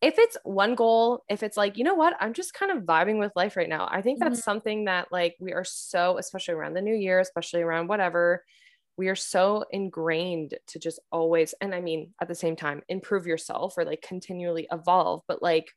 if 0.00 0.14
it's 0.18 0.36
one 0.44 0.74
goal, 0.74 1.24
if 1.28 1.42
it's 1.42 1.56
like, 1.56 1.76
you 1.76 1.84
know 1.84 1.94
what, 1.94 2.16
I'm 2.20 2.32
just 2.32 2.54
kind 2.54 2.70
of 2.70 2.84
vibing 2.84 3.18
with 3.18 3.32
life 3.34 3.56
right 3.56 3.68
now, 3.68 3.88
I 3.90 4.00
think 4.00 4.20
that's 4.20 4.40
mm-hmm. 4.40 4.50
something 4.50 4.84
that 4.84 5.08
like 5.10 5.34
we 5.40 5.52
are 5.52 5.64
so, 5.64 6.18
especially 6.18 6.54
around 6.54 6.74
the 6.74 6.82
new 6.82 6.94
year, 6.94 7.18
especially 7.18 7.62
around 7.62 7.88
whatever, 7.88 8.44
we 8.96 9.08
are 9.08 9.16
so 9.16 9.64
ingrained 9.70 10.54
to 10.68 10.78
just 10.78 11.00
always, 11.10 11.54
and 11.60 11.74
I 11.74 11.80
mean, 11.80 12.14
at 12.20 12.28
the 12.28 12.34
same 12.34 12.56
time, 12.56 12.82
improve 12.88 13.26
yourself 13.26 13.74
or 13.76 13.84
like 13.84 14.02
continually 14.02 14.66
evolve, 14.72 15.22
but 15.28 15.42
like 15.42 15.68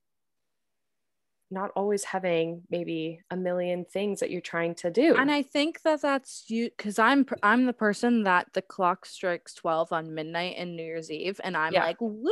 not 1.52 1.70
always 1.76 2.04
having 2.06 2.62
maybe 2.70 3.20
a 3.30 3.36
million 3.36 3.86
things 3.86 4.20
that 4.22 4.32
you're 4.32 4.42
trying 4.42 4.74
to 4.76 4.90
do. 4.90 5.16
and 5.18 5.30
i 5.32 5.42
think 5.42 5.82
that 5.84 6.02
that's 6.02 6.46
you 6.48 6.70
because 6.78 6.98
i'm 6.98 7.26
i'm 7.44 7.66
the 7.66 7.74
person 7.74 8.24
that 8.24 8.48
the 8.54 8.62
clock 8.62 9.06
strikes 9.06 9.54
12 9.56 9.92
on 9.92 10.14
midnight 10.14 10.56
and 10.58 10.76
new 10.76 10.84
year's 10.84 11.12
eve 11.12 11.40
and 11.44 11.56
i'm 11.58 11.74
Yeah. 11.74 11.84
like 11.86 11.98
woo 12.00 12.32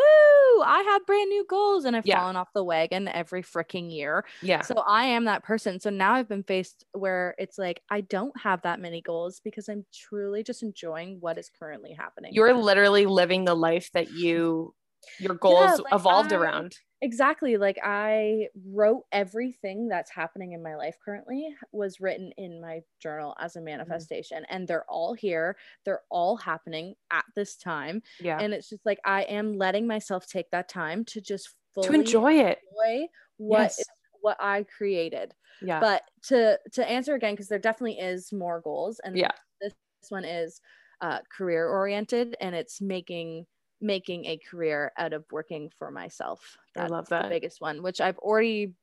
i 0.64 0.84
have 0.88 1.06
brand 1.06 1.30
new 1.30 1.46
goals 1.50 1.86
and 1.86 1.96
i've 1.96 2.06
Yeah. 2.06 2.20
fallen 2.20 2.36
off 2.36 2.50
the 2.54 2.64
wagon 2.64 3.08
every 3.08 3.44
freaking 3.44 3.92
year 3.94 4.26
yeah. 4.42 4.62
So 4.62 4.76
I 4.88 5.06
am 5.06 5.26
that 5.26 5.44
person. 5.44 5.80
So 5.80 5.90
now 5.90 6.14
I've 6.14 6.30
been 6.30 6.44
faced 6.44 6.86
where 6.94 7.36
it's 7.38 7.58
like 7.58 7.82
I 7.90 8.02
don't 8.02 8.36
have 8.40 8.62
that 8.62 8.80
many 8.80 9.02
goals 9.02 9.42
because 9.44 9.68
I'm 9.68 9.86
truly 9.94 10.44
just 10.44 10.64
enjoying 10.64 11.18
what 11.20 11.38
is 11.38 11.50
currently 11.60 11.94
happening. 11.94 12.34
You're 12.34 12.54
literally 12.54 13.06
living 13.06 13.46
the 13.46 13.56
life 13.56 13.90
that 13.94 14.12
you 14.12 14.74
your 15.20 15.36
goals 15.36 15.80
like, 15.80 15.94
evolved 15.94 16.32
I- 16.34 16.38
around. 16.38 16.76
Exactly 17.02 17.58
like 17.58 17.78
I 17.84 18.48
wrote 18.74 19.04
everything 19.12 19.88
that's 19.88 20.12
happening 20.12 20.52
in 20.54 20.62
my 20.64 20.76
life 20.76 20.98
currently 21.04 21.56
was 21.72 22.00
written 22.00 22.32
in 22.38 22.60
my 22.62 22.82
journal 23.02 23.36
as 23.40 23.54
Mm-hmm. 23.54 23.62
a 23.62 23.66
manifestation 23.66 24.46
and 24.50 24.68
they're 24.68 24.86
all 24.90 25.14
here. 25.14 25.56
They're 25.86 26.02
all 26.10 26.36
happening 26.38 26.96
at 27.12 27.26
this 27.36 27.56
time. 27.56 28.02
Yeah. 28.20 28.38
And 28.40 28.54
it's 28.54 28.70
just 28.70 28.86
like 28.86 29.00
I 29.06 29.24
am 29.24 29.58
letting 29.58 29.88
myself 29.88 30.28
take 30.28 30.50
that 30.52 30.70
time 30.70 31.06
to 31.06 31.22
just 31.22 31.50
fully 31.74 31.88
to 31.88 31.94
enjoy 31.94 32.34
it. 32.34 32.60
enjoy 32.72 33.08
what 33.38 33.60
Yes. 33.62 33.84
what 34.22 34.38
I 34.40 34.66
created. 34.78 35.34
Yeah. 35.62 35.80
but 35.82 36.04
to 36.28 36.58
to 36.74 36.90
answer 36.90 37.16
again 37.16 37.34
because 37.34 37.50
there 37.50 37.60
definitely 37.60 38.00
is 38.00 38.32
more 38.32 38.62
goals 38.62 39.00
and 39.04 39.18
Yeah. 39.18 39.32
this, 39.62 39.74
this 40.02 40.10
one 40.12 40.24
is 40.26 40.62
uh, 41.02 41.20
career 41.36 41.68
oriented 41.68 42.36
and 42.42 42.56
it's 42.56 42.80
making 42.82 43.46
making 43.82 44.26
a 44.26 44.38
career 44.38 44.92
out 44.98 45.14
of 45.14 45.26
working 45.32 45.72
for 45.78 45.92
myself 45.92 46.58
I 46.78 46.88
love 46.88 47.08
the 47.10 47.26
biggest 47.30 47.62
one 47.62 47.82
which 47.82 48.00
i've 48.02 48.18
already 48.20 48.74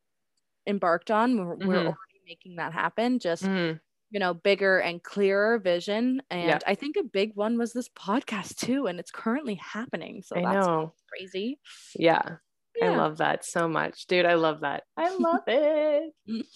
embarked 0.66 1.10
on 1.10 1.36
we're, 1.38 1.54
we're 1.54 1.74
Mhm. 1.82 1.86
already 1.86 2.20
making 2.26 2.56
that 2.56 2.72
happen 2.72 3.18
just 3.18 3.44
Mhm. 3.44 3.80
you 4.10 4.20
know 4.20 4.34
bigger 4.34 4.78
and 4.78 5.02
clearer 5.02 5.58
vision 5.58 6.22
and 6.30 6.48
Yeah. 6.48 6.58
i 6.66 6.74
think 6.74 6.96
a 6.96 7.02
big 7.04 7.34
one 7.36 7.56
was 7.58 7.72
this 7.72 7.88
podcast 7.90 8.56
too 8.56 8.86
and 8.86 8.98
it's 8.98 9.10
currently 9.10 9.54
happening 9.56 10.22
so 10.22 10.36
I 10.36 10.42
that's 10.42 10.66
know. 10.66 10.92
crazy 11.08 11.58
Yeah. 11.94 12.36
I 12.82 12.88
love 12.88 13.16
that 13.18 13.42
so 13.42 13.68
much. 13.68 14.06
Dude, 14.06 14.26
I 14.26 14.34
love 14.34 14.60
that. 14.60 14.84
I 14.98 15.08
love 15.08 15.44
it. 15.46 16.12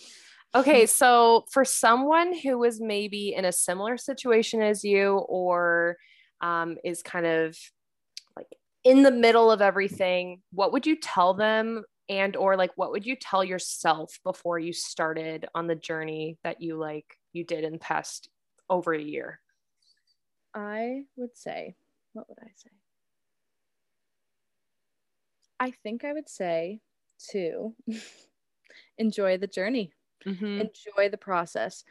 Okay, 0.55 0.85
so 0.85 1.47
for 1.51 1.65
someone 1.65 2.35
who 2.37 2.59
was 2.59 2.79
maybe 2.81 3.33
in 3.35 3.45
a 3.47 3.53
similar 3.53 3.97
situation 3.97 4.61
as 4.61 4.83
you 4.85 5.17
or 5.29 5.97
um, 6.43 6.77
is 6.85 7.03
kind 7.03 7.25
of 7.25 7.57
in 8.85 9.03
the 9.03 9.11
middle 9.11 9.51
of 9.51 9.61
everything, 9.61 10.43
what 10.53 10.73
would 10.73 10.87
you 10.87 10.97
tell 10.97 11.35
them 11.35 11.85
and 12.09 12.35
or 12.37 12.57
like 12.57 12.71
what 12.77 12.91
would 12.91 13.07
you 13.07 13.15
tell 13.17 13.45
yourself 13.45 14.19
before 14.25 14.59
you 14.59 14.73
started 14.73 15.47
on 15.55 15.67
the 15.67 15.75
journey 15.77 16.39
that 16.43 16.61
you 16.61 16.77
like 16.77 17.17
you 17.33 17.45
did 17.45 17.65
in 17.65 17.73
the 17.73 17.79
past 17.79 18.29
over 18.69 18.93
a 18.93 19.03
year? 19.03 19.41
I 20.55 21.05
would 21.17 21.37
say, 21.37 21.77
what 22.13 22.29
would 22.29 22.39
I 22.43 22.51
say? 22.57 22.71
I 25.61 25.71
think 25.71 26.05
I 26.05 26.13
would 26.13 26.29
say 26.29 26.81
to 27.31 27.75
enjoy 28.99 29.37
the 29.39 29.47
journey, 29.47 29.93
Mhm. 30.27 30.61
enjoy 30.61 31.09
the 31.11 31.19
process, 31.19 31.85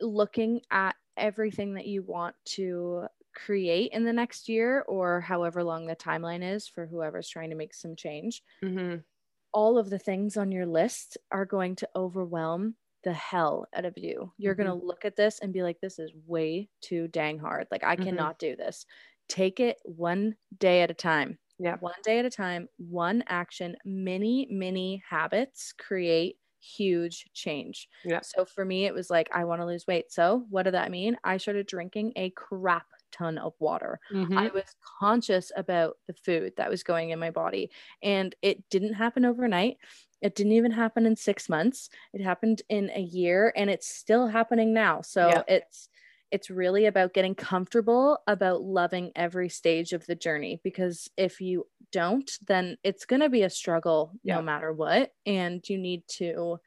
looking 0.00 0.62
at 0.70 0.96
everything 1.16 1.74
that 1.74 1.86
you 1.86 2.02
want 2.02 2.36
to 2.44 3.06
create 3.34 3.92
in 3.92 4.04
the 4.04 4.12
next 4.12 4.48
year 4.48 4.82
or 4.82 5.20
however 5.20 5.64
long 5.64 5.86
the 5.86 5.96
timeline 5.96 6.42
is 6.42 6.68
for 6.68 6.86
whoever's 6.86 7.28
trying 7.28 7.50
to 7.50 7.56
make 7.56 7.74
some 7.74 7.96
change. 7.96 8.42
Mhm. 8.62 9.04
All 9.52 9.78
of 9.78 9.90
the 9.90 9.98
things 9.98 10.36
on 10.36 10.50
your 10.50 10.66
list 10.66 11.16
are 11.30 11.44
going 11.46 11.76
to 11.76 11.88
overwhelm 11.94 12.76
the 13.04 13.12
hell 13.12 13.66
out 13.72 13.84
of 13.84 13.96
you. 13.96 14.32
You're 14.36 14.54
going 14.56 14.66
to 14.66 14.74
look 14.74 15.04
at 15.04 15.16
this 15.16 15.38
and 15.38 15.52
be 15.52 15.62
like, 15.62 15.80
this 15.80 15.98
is 15.98 16.12
way 16.26 16.70
too 16.80 17.06
dang 17.08 17.38
hard. 17.38 17.68
Like, 17.70 17.84
I 17.84 17.96
Mhm. 17.96 17.96
cannot 17.96 18.38
do 18.38 18.56
this. 18.56 18.84
Take 19.28 19.60
it 19.60 19.78
one 19.84 20.36
day 20.56 20.82
at 20.82 20.90
a 20.90 20.94
time. 20.94 21.38
Yeah. 21.58 21.78
One 21.78 21.94
day 22.02 22.18
at 22.18 22.24
a 22.24 22.30
time, 22.30 22.68
one 22.78 23.22
action, 23.28 23.76
many, 23.84 24.46
many 24.50 25.02
habits 25.08 25.72
create 25.72 26.38
huge 26.58 27.30
change. 27.34 27.88
Yeah. 28.04 28.22
So 28.22 28.44
for 28.44 28.64
me, 28.64 28.86
it 28.86 28.94
was 28.94 29.10
like, 29.10 29.28
I 29.32 29.44
want 29.44 29.60
to 29.60 29.66
lose 29.66 29.86
weight. 29.86 30.10
So 30.10 30.46
what 30.48 30.62
did 30.64 30.74
that 30.74 30.90
mean? 30.90 31.16
I 31.22 31.36
started 31.36 31.66
drinking 31.66 32.14
a 32.16 32.30
crap 32.30 32.86
ton 33.14 33.38
of 33.38 33.54
water. 33.60 34.00
Mhm. 34.10 34.48
I 34.48 34.50
was 34.50 34.74
conscious 35.00 35.52
about 35.56 35.98
the 36.06 36.14
food 36.14 36.54
that 36.56 36.70
was 36.70 36.82
going 36.82 37.10
in 37.10 37.18
my 37.18 37.30
body. 37.30 37.70
And 38.02 38.34
it 38.42 38.68
didn't 38.70 38.94
happen 38.94 39.24
overnight. 39.24 39.78
It 40.20 40.34
didn't 40.34 40.52
even 40.52 40.72
happen 40.72 41.06
in 41.06 41.16
six 41.16 41.48
months. 41.48 41.90
It 42.12 42.22
happened 42.22 42.62
in 42.68 42.90
a 42.90 43.00
year 43.00 43.52
and 43.56 43.70
it's 43.70 43.88
still 43.88 44.28
happening 44.28 44.72
now. 44.74 45.00
So 45.02 45.24
Yeah. 45.28 45.42
it's 45.48 45.88
it's 46.30 46.50
really 46.50 46.86
about 46.86 47.14
getting 47.14 47.34
comfortable 47.34 48.18
about 48.26 48.62
loving 48.62 49.12
every 49.14 49.48
stage 49.48 49.92
of 49.92 50.04
the 50.06 50.16
journey 50.16 50.60
because 50.64 51.08
if 51.16 51.40
you 51.40 51.68
don't, 51.92 52.38
then 52.48 52.76
it's 52.82 53.04
gonna 53.04 53.28
be 53.28 53.42
a 53.42 53.50
struggle 53.50 54.12
Yeah. 54.22 54.36
no 54.36 54.42
matter 54.42 54.72
what. 54.72 55.12
And 55.26 55.62
you 55.68 55.78
need 55.78 56.08
to 56.18 56.58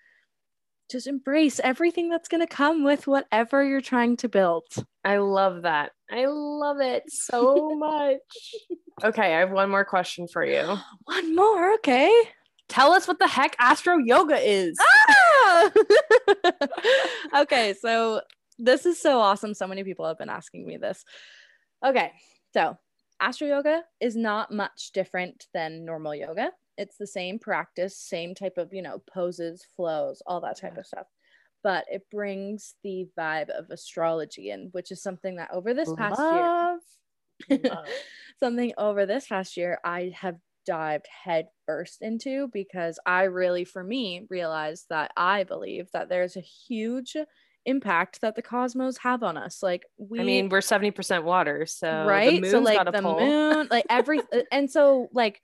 just 0.90 1.08
embrace 1.08 1.60
everything 1.64 2.10
that's 2.10 2.30
gonna 2.30 2.48
come 2.48 2.84
with 2.84 3.08
whatever 3.08 3.64
you're 3.64 3.82
trying 3.82 4.18
to 4.18 4.30
build. 4.30 4.64
I 5.04 5.18
love 5.18 5.64
that. 5.64 5.92
I 6.12 6.26
love 6.28 6.80
it 6.80 7.04
so 7.08 7.76
much. 7.78 8.20
Okay, 9.04 9.36
I 9.36 9.40
have 9.40 9.52
one 9.52 9.70
more 9.70 9.86
question 9.86 10.28
for 10.28 10.44
you. 10.46 10.78
One 11.06 11.36
more, 11.36 11.74
okay. 11.76 12.12
Tell 12.70 12.92
us 12.92 13.08
what 13.08 13.20
the 13.20 13.28
heck 13.28 13.56
Astro 13.60 13.98
Yoga 13.98 14.38
is. 14.38 14.78
Ah! 15.10 15.72
okay, 17.42 17.74
so 17.80 18.22
this 18.60 18.86
is 18.86 19.02
so 19.02 19.20
awesome. 19.20 19.54
So 19.54 19.68
many 19.68 19.84
people 19.84 20.06
have 20.06 20.18
been 20.18 20.30
asking 20.30 20.68
me 20.68 20.78
this. 20.78 21.06
Okay, 21.86 22.12
so 22.54 22.78
Astro 23.22 23.48
Yoga 23.48 23.84
is 24.02 24.16
not 24.16 24.52
much 24.52 24.92
different 24.94 25.48
than 25.54 25.86
normal 25.86 26.14
yoga. 26.14 26.52
It's 26.78 26.98
the 26.98 27.08
same 27.08 27.40
practice, 27.40 27.98
same 27.98 28.36
type 28.36 28.58
of, 28.58 28.74
you 28.74 28.82
know, 28.82 29.02
poses, 29.12 29.66
flows, 29.76 30.22
all 30.26 30.42
that 30.42 30.58
type 30.60 30.74
Yeah. 30.76 30.80
of 30.82 30.86
stuff. 30.88 31.08
But 31.64 31.86
it 31.92 32.04
brings 32.12 32.76
the 32.84 33.08
vibe 33.18 33.50
of 33.50 33.70
astrology 33.72 34.52
in, 34.52 34.70
which 34.72 34.92
is 34.92 35.02
something 35.02 35.38
that 35.38 35.50
over 35.52 35.74
this 35.74 35.92
past 35.94 36.20
year, 36.20 36.78
Love. 37.50 37.64
Love. 37.64 37.90
something 38.40 38.74
over 38.78 39.06
this 39.06 39.28
past 39.28 39.58
year 39.58 39.80
I 39.84 40.12
have 40.16 40.38
dived 40.66 41.08
head 41.24 41.48
first 41.66 42.02
into 42.02 42.50
because 42.54 43.00
I 43.06 43.24
really, 43.24 43.64
for 43.64 43.84
me, 43.84 44.26
realized 44.30 44.86
that 44.90 45.12
I 45.16 45.44
believe 45.44 45.90
that 45.94 46.10
there's 46.10 46.36
a 46.36 46.42
huge 46.42 47.16
impact 47.66 48.22
that 48.22 48.36
the 48.36 48.42
cosmos 48.42 48.98
have 49.00 49.24
on 49.24 49.38
us. 49.38 49.62
Like 49.64 49.86
we 49.98 50.20
I 50.20 50.24
mean, 50.24 50.50
we're 50.50 50.60
70% 50.62 51.24
water, 51.24 51.66
so 51.66 52.06
right? 52.06 52.42
the 52.42 52.50
So 52.50 52.60
like 52.60 52.78
got 52.78 52.88
a 52.88 52.92
the 52.92 53.02
pull. 53.02 53.20
moon, 53.20 53.68
like 53.70 53.86
every 53.90 54.22
and 54.52 54.70
so 54.70 55.10
like 55.14 55.42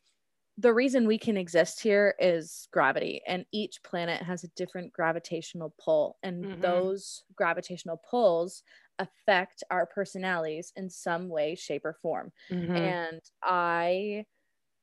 the 0.57 0.73
reason 0.73 1.07
we 1.07 1.17
can 1.17 1.37
exist 1.37 1.81
here 1.81 2.15
is 2.19 2.67
gravity 2.71 3.21
and 3.27 3.45
each 3.51 3.81
planet 3.83 4.21
has 4.21 4.43
a 4.43 4.49
different 4.49 4.93
gravitational 4.93 5.73
pull 5.79 6.17
and 6.23 6.47
Mhm. 6.47 6.57
those 6.61 7.23
gravitational 7.35 7.97
pulls 8.09 8.63
affect 8.99 9.63
our 9.71 9.87
personalities 9.87 10.71
in 10.75 10.89
some 10.89 11.27
way 11.29 11.55
shape 11.55 11.83
or 11.85 11.93
form 12.01 12.31
Mhm. 12.49 12.95
and 13.01 13.21
I 13.41 14.25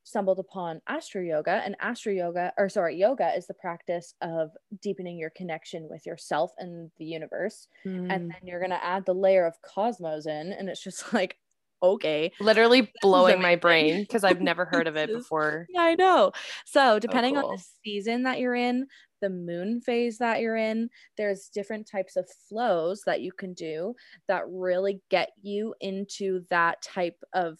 stumbled 0.03 0.39
upon 0.39 0.81
Astro 0.87 1.21
Yoga, 1.21 1.61
and 1.65 1.75
Astro 1.79 2.11
Yoga, 2.11 2.53
or 2.57 2.69
sorry, 2.69 2.95
yoga 2.97 3.35
is 3.35 3.47
the 3.47 3.53
practice 3.53 4.15
of 4.21 4.51
deepening 4.81 5.17
your 5.19 5.29
connection 5.31 5.87
with 5.89 6.05
yourself 6.07 6.53
and 6.57 6.91
the 6.97 7.05
universe. 7.05 7.67
Mm. 7.85 8.01
And 8.09 8.31
then 8.31 8.47
you're 8.47 8.59
going 8.59 8.71
to 8.71 8.83
add 8.83 9.05
the 9.05 9.13
layer 9.15 9.45
of 9.45 9.61
cosmos 9.61 10.25
in, 10.25 10.53
and 10.53 10.69
it's 10.69 10.83
just 10.83 11.03
like, 11.13 11.37
okay. 11.81 12.31
literally 12.39 12.91
blowing 13.01 13.41
my 13.41 13.55
brain 13.55 14.01
because 14.01 14.23
I've 14.23 14.41
never 14.41 14.65
heard 14.65 14.87
of 14.87 14.97
it 14.97 15.11
before. 15.11 15.69
Yeah, 15.69 15.81
I 15.81 15.95
know. 15.95 16.31
So, 16.65 16.99
depending 16.99 17.37
on 17.37 17.43
cool. 17.43 17.51
the 17.55 17.63
season 17.85 18.23
that 18.23 18.39
you're 18.39 18.55
in, 18.55 18.87
the 19.21 19.29
moon 19.29 19.79
phase 19.81 20.17
that 20.17 20.41
you're 20.41 20.55
in, 20.57 20.89
there's 21.17 21.49
different 21.49 21.87
types 21.89 22.15
of 22.15 22.27
flows 22.49 23.03
that 23.05 23.21
you 23.21 23.31
can 23.31 23.53
do 23.53 23.95
that 24.27 24.43
really 24.49 25.01
get 25.09 25.29
you 25.41 25.73
into 25.79 26.45
that 26.49 26.81
type 26.81 27.21
of 27.33 27.59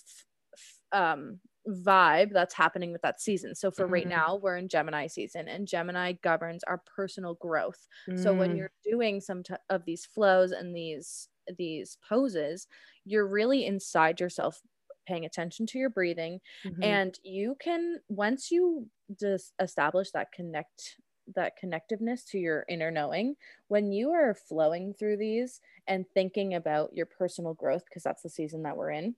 um 0.92 1.40
vibe 1.68 2.32
that's 2.34 2.56
happening 2.56 2.92
with 2.92 3.02
that 3.04 3.22
season. 3.22 3.54
So 3.54 3.70
for 3.70 3.88
right 3.88 4.08
Mhm. 4.08 4.10
now, 4.10 4.36
we're 4.36 4.58
in 4.58 4.68
Gemini 4.68 5.06
season 5.06 5.48
and 5.48 5.68
Gemini 5.68 6.14
governs 6.24 6.64
our 6.64 6.82
personal 6.96 7.36
growth. 7.36 7.88
So 8.16 8.34
when 8.34 8.56
Mm. 8.56 8.56
you're 8.56 8.72
doing 8.84 9.22
some 9.22 9.44
t- 9.44 9.54
of 9.70 9.86
these 9.86 10.04
flows 10.06 10.52
and 10.52 10.76
these 10.76 11.30
these 11.54 11.98
poses, 12.08 12.68
you're 13.06 13.28
really 13.28 13.66
inside 13.66 14.20
yourself 14.20 14.62
paying 15.08 15.26
attention 15.26 15.66
to 15.66 15.80
your 15.80 15.90
breathing 15.90 16.40
Mhm. 16.64 16.82
and 16.82 17.18
you 17.24 17.56
can 17.60 18.00
once 18.08 18.52
you 18.52 18.90
just 19.20 19.54
establish 19.60 20.12
that 20.12 20.32
connect 20.32 20.98
that 21.28 21.54
connectiveness 21.62 22.24
to 22.26 22.38
your 22.38 22.66
inner 22.70 22.92
knowing 22.92 23.36
when 23.68 23.92
you 23.92 24.12
are 24.12 24.36
flowing 24.36 24.94
through 24.94 25.18
these 25.18 25.60
and 25.88 26.06
thinking 26.14 26.54
about 26.54 26.94
your 26.94 27.06
personal 27.06 27.54
growth 27.54 27.84
because 27.86 28.04
that's 28.04 28.22
the 28.24 28.30
season 28.30 28.62
that 28.64 28.78
we're 28.78 28.92
in 28.92 29.16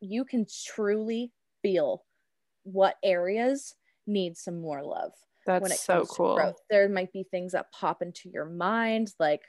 you 0.00 0.24
can 0.24 0.46
truly 0.66 1.32
feel 1.62 2.04
what 2.64 2.96
areas 3.02 3.76
need 4.06 4.36
some 4.36 4.60
more 4.60 4.84
love 4.84 5.12
that's 5.46 5.58
when 5.58 5.72
it 5.72 5.80
so 5.80 6.06
cool. 6.06 6.36
growth. 6.36 6.56
There 6.70 6.88
might 6.88 7.12
be 7.12 7.24
things 7.24 7.52
that 7.52 7.72
pop 7.72 8.02
into 8.02 8.28
your 8.30 8.46
mind, 8.46 9.14
like 9.20 9.42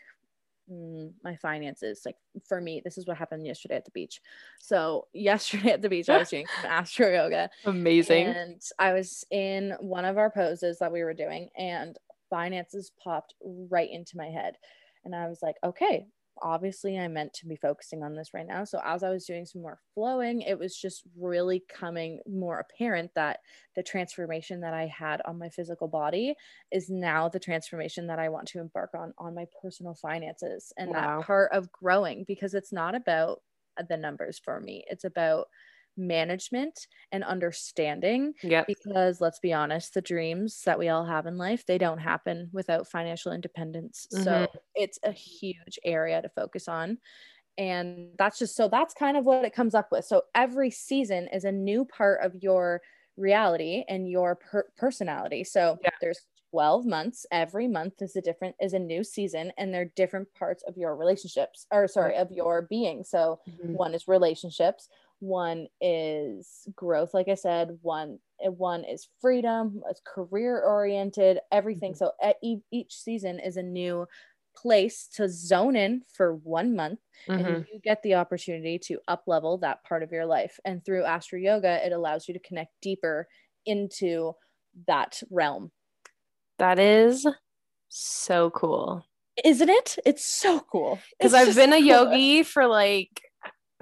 Mm, 0.72 1.14
my 1.24 1.36
finances. 1.36 2.02
Like 2.06 2.16
for 2.48 2.60
me, 2.60 2.82
this 2.84 2.98
is 2.98 3.06
what 3.06 3.18
happened 3.18 3.46
yesterday 3.46 3.76
at 3.76 3.86
the 3.86 3.92
beach. 3.92 4.20
So 4.60 5.08
yesterday 5.14 5.72
at 5.72 5.82
the 5.82 5.90
beach, 5.90 6.10
I 6.10 6.18
was 6.18 6.30
doing 6.30 6.48
astro 6.66 7.14
yoga, 7.14 7.50
Amazing. 7.66 8.28
and 8.28 8.62
I 8.80 8.94
was 8.94 9.24
in 9.30 9.74
one 9.80 10.06
of 10.06 10.18
our 10.18 10.32
poses 10.32 10.80
that 10.80 10.92
we 10.92 11.04
were 11.04 11.14
doing, 11.14 11.50
and 11.58 11.98
finances 12.30 12.92
popped 13.04 13.36
right 13.44 13.90
into 13.92 14.18
my 14.18 14.28
head, 14.28 14.56
and 15.04 15.16
I 15.16 15.28
was 15.28 15.40
like, 15.44 15.56
okay. 15.64 16.08
Obviously, 16.42 17.00
I 17.00 17.08
meant 17.08 17.34
to 17.36 17.48
be 17.48 17.56
focusing 17.56 18.04
on 18.04 18.16
this 18.16 18.34
right 18.34 18.46
now. 18.46 18.66
So, 18.66 18.82
as 18.84 19.04
I 19.04 19.10
was 19.10 19.26
doing 19.26 19.46
some 19.46 19.62
more 19.62 19.80
flowing, 19.94 20.42
it 20.42 20.60
was 20.60 20.78
just 20.78 21.04
really 21.16 21.64
coming 21.70 22.22
more 22.28 22.60
apparent 22.60 23.14
that 23.16 23.40
the 23.76 23.84
transformation 23.84 24.62
that 24.62 24.74
I 24.74 24.88
had 24.88 25.22
on 25.26 25.40
my 25.40 25.50
physical 25.50 25.88
body 25.88 26.36
is 26.72 26.90
now 26.90 27.30
the 27.30 27.40
transformation 27.40 28.08
that 28.08 28.20
I 28.20 28.30
want 28.30 28.48
to 28.50 28.60
embark 28.60 28.94
on 28.94 29.14
on 29.18 29.34
my 29.36 29.46
personal 29.62 29.94
finances 29.96 30.74
and 30.78 30.94
Wow. 30.94 30.96
that 30.96 31.18
part 31.20 31.52
of 31.54 31.72
growing 31.72 32.26
because 32.26 32.54
it's 32.54 32.72
not 32.74 32.96
about 32.96 33.42
the 33.90 33.98
numbers 33.98 34.40
for 34.40 34.60
me. 34.60 34.86
It's 34.88 35.04
about 35.04 35.48
management 35.98 36.88
and 37.12 37.24
understanding 37.24 38.34
Yep. 38.44 38.68
because 38.68 39.22
let's 39.22 39.40
be 39.40 39.54
honest, 39.54 39.94
the 39.94 40.02
dreams 40.02 40.64
that 40.66 40.80
we 40.80 40.90
all 40.90 41.06
have 41.06 41.26
in 41.26 41.38
life, 41.38 41.66
they 41.66 41.78
don't 41.78 42.00
happen 42.00 42.50
without 42.54 42.88
financial 42.88 43.32
independence. 43.32 44.08
So 44.10 44.48
it's 44.76 45.00
a 45.04 45.12
huge 45.12 45.80
area 45.84 46.22
to 46.22 46.30
focus 46.30 46.68
on. 46.68 46.98
And 47.58 48.16
that's 48.18 48.38
just 48.40 48.56
so 48.56 48.68
that's 48.68 48.94
kind 48.94 49.16
of 49.16 49.26
what 49.26 49.46
it 49.46 49.54
comes 49.54 49.74
up 49.76 49.92
with. 49.92 50.06
So 50.06 50.24
every 50.36 50.70
season 50.70 51.30
is 51.32 51.46
a 51.46 51.52
new 51.52 51.86
part 51.86 52.24
of 52.24 52.36
your 52.44 52.82
reality 53.16 53.86
and 53.88 54.10
your 54.10 54.36
per- 54.36 54.70
personality. 54.76 55.44
So 55.46 55.80
Yeah. 55.82 55.90
there's 56.02 56.28
12 56.52 56.86
months. 56.86 57.26
Every 57.32 57.68
month 57.68 58.02
is 58.02 58.16
a 58.18 58.22
different 58.22 58.56
is 58.60 58.74
a 58.74 58.80
new 58.80 59.04
season 59.06 59.54
and 59.58 59.74
they're 59.74 59.86
different 59.96 60.34
parts 60.34 60.64
of 60.64 60.78
your 60.78 60.96
relationships 60.98 61.66
or 61.72 61.88
sorry, 61.88 62.18
of 62.18 62.30
your 62.32 62.62
being. 62.64 63.04
So 63.06 63.40
Mhm. 63.46 63.76
one 63.76 63.94
is 63.94 64.08
relationships 64.08 64.90
one 65.20 65.68
is 65.82 66.68
growth 66.76 67.14
like 67.14 67.28
i 67.28 67.34
said 67.36 67.78
one 67.82 68.20
eh, 68.44 68.50
one 68.50 68.84
is 68.84 69.08
freedom 69.22 69.82
it's 69.90 70.02
career 70.06 70.62
oriented 70.64 71.40
everything 71.52 71.94
Mhm. 71.94 71.98
so 71.98 72.12
e- 72.26 72.34
e- 72.44 72.62
each 72.72 72.96
season 72.96 73.40
is 73.40 73.58
a 73.58 73.64
new 73.64 74.06
place 74.56 75.08
to 75.08 75.28
zone 75.28 75.76
in 75.76 76.04
for 76.14 76.34
one 76.36 76.76
month 76.76 77.00
Mhm. 77.28 77.38
and 77.38 77.66
you 77.72 77.80
get 77.84 78.02
the 78.04 78.16
opportunity 78.16 78.80
to 78.80 79.00
up 79.08 79.24
level 79.28 79.58
that 79.58 79.84
part 79.84 80.04
of 80.04 80.12
your 80.12 80.26
life 80.26 80.60
and 80.66 80.84
through 80.86 81.04
astro 81.04 81.40
yoga 81.40 81.86
it 81.86 81.92
allows 81.92 82.28
you 82.28 82.34
to 82.34 82.40
connect 82.40 82.72
deeper 82.82 83.28
into 83.66 84.34
that 84.88 85.22
realm 85.30 85.72
That 86.58 86.80
is 86.80 87.26
so 87.90 88.52
cool. 88.52 89.06
isn't 89.44 89.70
it 89.70 89.98
it's 90.06 90.26
so 90.26 90.60
cool 90.62 91.06
Because 91.20 91.34
I've 91.34 91.56
been 91.56 91.74
a 91.74 91.78
cool. 91.78 91.78
yogi 91.78 92.44
for 92.44 92.68
like 92.68 93.22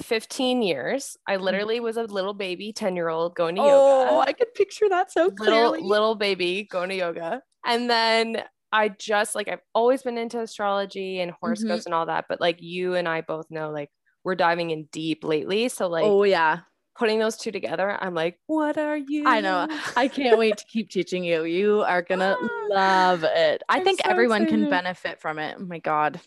15 0.02 0.62
years. 0.62 1.18
I 1.28 1.36
Mm-hmm. 1.36 1.44
literally 1.44 1.80
was 1.80 1.98
a 1.98 2.04
little 2.04 2.34
baby 2.34 2.74
10 2.74 2.96
year 2.96 3.10
old 3.10 3.36
going 3.36 3.56
to 3.56 3.62
oh 3.62 3.66
yoga. 3.66 4.12
Oh, 4.12 4.20
I 4.20 4.34
could 4.34 4.54
picture 4.54 4.90
that 4.90 5.12
so 5.12 5.26
little 5.26 5.36
clearly 5.36 5.82
little 5.82 6.16
baby 6.16 6.68
going 6.70 6.90
to 6.90 6.96
yoga. 6.96 7.42
And 7.66 7.90
then 7.90 8.44
I 8.72 8.90
just 8.90 9.36
like 9.36 9.48
I've 9.48 9.62
always 9.74 10.02
been 10.02 10.18
into 10.18 10.40
astrology 10.42 11.20
and 11.20 11.32
horoscopes 11.42 11.82
Mm-hmm. 11.82 11.88
and 11.90 11.94
all 11.94 12.06
that, 12.08 12.26
but 12.28 12.42
like 12.42 12.62
you 12.62 12.96
and 12.96 13.08
I 13.08 13.22
both 13.22 13.46
know 13.52 13.70
like 13.72 13.90
we're 14.24 14.36
diving 14.36 14.72
in 14.72 14.86
deep 14.92 15.24
lately. 15.24 15.70
So 15.70 15.88
like 15.88 16.06
oh 16.06 16.24
yeah 16.24 16.62
putting 16.96 17.18
those 17.18 17.38
two 17.38 17.52
together, 17.52 17.98
I'm 18.00 18.14
like, 18.14 18.40
what 18.46 18.78
are 18.78 18.96
you? 18.98 19.24
I 19.28 19.42
know. 19.42 19.68
I 19.98 20.08
can't 20.08 20.38
wait 20.38 20.58
to 20.58 20.66
keep 20.66 20.90
teaching 20.92 21.24
you. 21.24 21.44
You 21.44 21.82
are 21.82 22.02
gonna 22.10 22.36
love 22.70 23.24
it. 23.24 23.64
I 23.68 23.78
I'm 23.78 23.84
think 23.84 24.02
so 24.04 24.10
everyone 24.12 24.46
can 24.48 24.70
benefit 24.70 25.20
from 25.22 25.40
it. 25.40 25.56
Oh 25.60 25.66
my 25.66 25.80
god. 25.80 26.20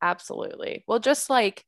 Absolutely. 0.00 0.84
Well, 0.86 0.98
just 0.98 1.30
like 1.30 1.64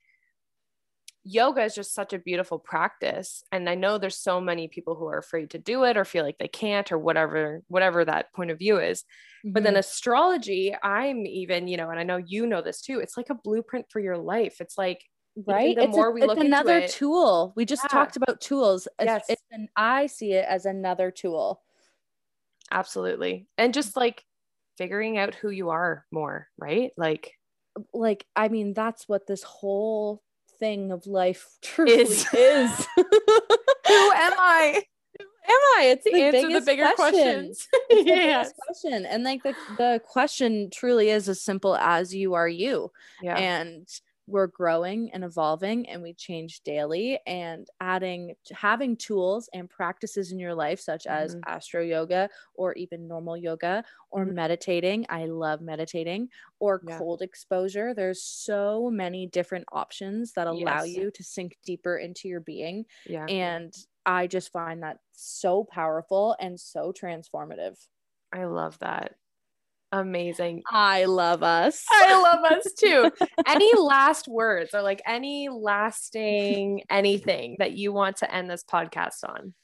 yoga 1.24 1.62
is 1.64 1.74
just 1.74 1.94
such 1.94 2.12
a 2.12 2.18
beautiful 2.18 2.58
practice. 2.58 3.42
And 3.50 3.68
I 3.68 3.74
know 3.74 3.98
there's 3.98 4.16
so 4.18 4.40
many 4.40 4.68
people 4.68 4.94
who 4.94 5.06
are 5.06 5.18
afraid 5.18 5.50
to 5.50 5.58
do 5.58 5.84
it 5.84 5.96
or 5.96 6.04
feel 6.04 6.24
like 6.24 6.38
they 6.38 6.48
can't 6.48 6.90
or 6.92 6.98
whatever, 6.98 7.62
whatever 7.68 8.04
that 8.04 8.32
point 8.34 8.50
of 8.50 8.58
view 8.58 8.78
is. 8.78 9.04
But 9.44 9.62
then 9.62 9.72
mm-hmm. 9.72 9.80
astrology, 9.80 10.74
I'm 10.82 11.26
even, 11.26 11.66
you 11.68 11.76
know, 11.76 11.90
and 11.90 11.98
I 11.98 12.02
know 12.02 12.16
you 12.16 12.46
know 12.46 12.62
this 12.62 12.80
too. 12.80 13.00
It's 13.00 13.16
like 13.16 13.30
a 13.30 13.34
blueprint 13.34 13.86
for 13.90 14.00
your 14.00 14.16
life. 14.18 14.60
It's 14.60 14.78
like 14.78 15.02
right, 15.46 15.76
the 15.76 15.84
it's, 15.84 15.96
more 15.96 16.08
a- 16.08 16.10
we 16.12 16.20
it's 16.22 16.28
look 16.28 16.36
into 16.38 16.46
another 16.46 16.78
it- 16.78 16.90
tool. 16.90 17.52
We 17.56 17.64
just 17.64 17.84
Yeah. 17.84 17.88
talked 17.88 18.16
about 18.16 18.40
tools. 18.40 18.86
It's, 18.98 19.06
Yes. 19.06 19.24
it's 19.28 19.42
an, 19.50 19.68
I 19.76 20.06
see 20.06 20.32
it 20.32 20.46
as 20.48 20.66
another 20.66 21.10
tool. 21.10 21.62
absolutely. 22.70 23.46
And 23.58 23.74
just 23.74 23.96
like 23.96 24.24
figuring 24.78 25.18
out 25.18 25.34
who 25.34 25.50
you 25.50 25.70
are 25.70 26.04
more, 26.10 26.48
right? 26.58 26.92
Like 26.96 27.32
Like, 27.92 28.24
I 28.36 28.48
mean, 28.48 28.72
that's 28.74 29.08
what 29.08 29.26
this 29.26 29.42
whole 29.42 30.22
thing 30.64 30.92
of 30.92 31.06
life 31.06 31.46
truly 31.62 31.92
Is. 31.92 32.26
is. 32.32 32.86
who 32.96 33.04
am 34.26 34.32
I? 34.38 34.82
am 35.46 35.62
I? 35.76 35.80
It's 35.92 36.04
To 36.04 36.10
the 36.10 36.22
answer 36.22 36.48
the 36.48 36.60
bigger 36.64 36.90
question. 36.96 37.20
questions. 37.52 37.68
The 37.90 38.02
biggest 38.04 38.54
question. 38.56 39.04
And 39.04 39.24
like 39.24 39.42
the, 39.42 39.54
the 39.76 40.00
question 40.06 40.70
truly 40.70 41.10
is 41.10 41.28
as 41.28 41.42
simple 41.42 41.76
as 41.76 42.14
you 42.14 42.32
are 42.34 42.48
you. 42.48 42.90
Yeah. 43.22 43.36
and 43.36 43.86
we're 44.26 44.46
growing 44.46 45.10
and 45.12 45.22
evolving 45.24 45.88
and 45.88 46.02
we 46.02 46.14
change 46.14 46.62
daily 46.62 47.18
and 47.26 47.68
adding 47.80 48.34
having 48.52 48.96
tools 48.96 49.48
and 49.52 49.68
practices 49.68 50.32
in 50.32 50.38
your 50.38 50.54
life 50.54 50.80
such 50.80 51.06
as 51.06 51.34
Mhm. 51.34 51.46
astro 51.46 51.82
yoga 51.82 52.30
or 52.54 52.72
even 52.74 53.06
normal 53.06 53.36
yoga 53.36 53.84
or 54.10 54.24
Mhm. 54.24 54.34
meditating 54.34 55.04
i 55.10 55.26
love 55.26 55.60
meditating 55.60 56.28
or 56.58 56.80
Yeah. 56.80 56.98
cold 56.98 57.20
exposure 57.20 57.92
there's 57.92 58.22
so 58.22 58.90
many 58.90 59.26
different 59.26 59.64
options 59.72 60.32
that 60.32 60.46
allow 60.46 60.82
Yes. 60.82 60.84
you 60.84 61.10
to 61.10 61.22
sink 61.22 61.58
deeper 61.64 61.96
into 61.96 62.26
your 62.28 62.40
being 62.40 62.84
yeah. 63.04 63.28
and 63.28 63.74
i 64.06 64.26
just 64.26 64.52
find 64.52 64.82
that 64.82 64.98
so 65.12 65.64
powerful 65.64 66.36
and 66.40 66.58
so 66.58 66.92
transformative 66.92 67.88
I 68.32 68.44
love 68.44 68.80
that. 68.80 69.18
Amazing. 69.98 70.62
i 70.70 71.04
love 71.04 71.42
us 71.42 71.84
I 71.90 72.20
love 72.20 72.44
us 72.52 72.72
too. 72.72 73.10
any 73.46 73.72
last 73.76 74.26
words 74.28 74.74
or 74.74 74.82
like 74.82 75.00
any 75.06 75.48
lasting 75.48 76.82
anything 76.90 77.56
that 77.58 77.72
you 77.72 77.92
want 77.92 78.16
to 78.18 78.34
end 78.34 78.50
this 78.50 78.64
podcast 78.64 79.22
on? 79.26 79.54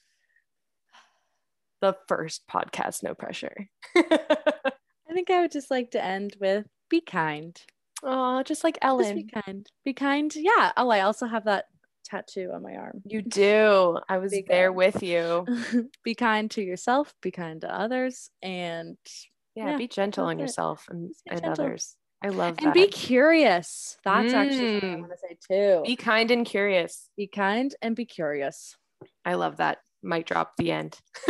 The 1.81 1.97
first 2.09 2.43
podcast, 2.49 3.03
no 3.03 3.14
pressure. 3.14 3.68
i 3.97 5.12
think 5.12 5.31
i 5.31 5.41
would 5.41 5.51
just 5.51 5.70
like 5.72 5.91
to 5.91 6.05
end 6.05 6.37
with 6.41 6.66
be 6.89 7.01
kind 7.01 7.61
oh, 8.03 8.43
just 8.43 8.64
like 8.64 8.78
Just 8.83 9.14
be 9.14 9.24
kind. 9.24 9.66
Be 9.85 9.93
kind. 9.93 10.35
Yeah. 10.35 10.72
Oh, 10.76 10.89
I 10.89 11.01
also 11.01 11.26
have 11.26 11.45
that 11.45 11.66
tattoo 12.05 12.51
on 12.55 12.62
my 12.62 12.74
arm. 12.74 13.03
You 13.05 13.22
do. 13.22 13.99
I 14.09 14.18
was 14.18 14.33
Be 14.33 14.45
there 14.47 14.70
good. 14.70 14.76
with 14.76 15.03
you. 15.03 15.47
be 16.05 16.14
kind 16.14 16.51
to 16.53 16.62
yourself, 16.62 17.14
be 17.22 17.31
kind 17.31 17.61
to 17.62 17.72
others, 17.72 18.31
and 18.43 18.97
Yeah, 19.61 19.70
Yeah, 19.72 19.76
be 19.76 19.88
gentle 19.88 20.24
on 20.26 20.38
it. 20.38 20.42
yourself 20.42 20.86
and, 20.88 21.12
and 21.28 21.42
gentle. 21.42 21.66
others. 21.66 21.96
I 22.22 22.28
love 22.28 22.56
that 22.56 22.64
and 22.64 22.74
be 22.74 22.86
curious. 22.88 23.98
That's 24.04 24.32
actually 24.32 24.74
what 24.74 24.84
I 24.84 24.86
Mm. 24.88 25.00
want 25.00 25.12
to 25.12 25.18
say 25.18 25.38
too. 25.50 25.82
be 25.86 25.96
kind 25.96 26.30
and 26.30 26.46
curious. 26.46 27.08
be 27.16 27.26
kind 27.26 27.74
and 27.82 27.94
be 27.96 28.04
curious. 28.06 28.76
I 29.24 29.34
love 29.34 29.58
that. 29.58 29.78
might 30.02 30.26
drop 30.26 30.52
the 30.56 30.72
end. 30.72 30.98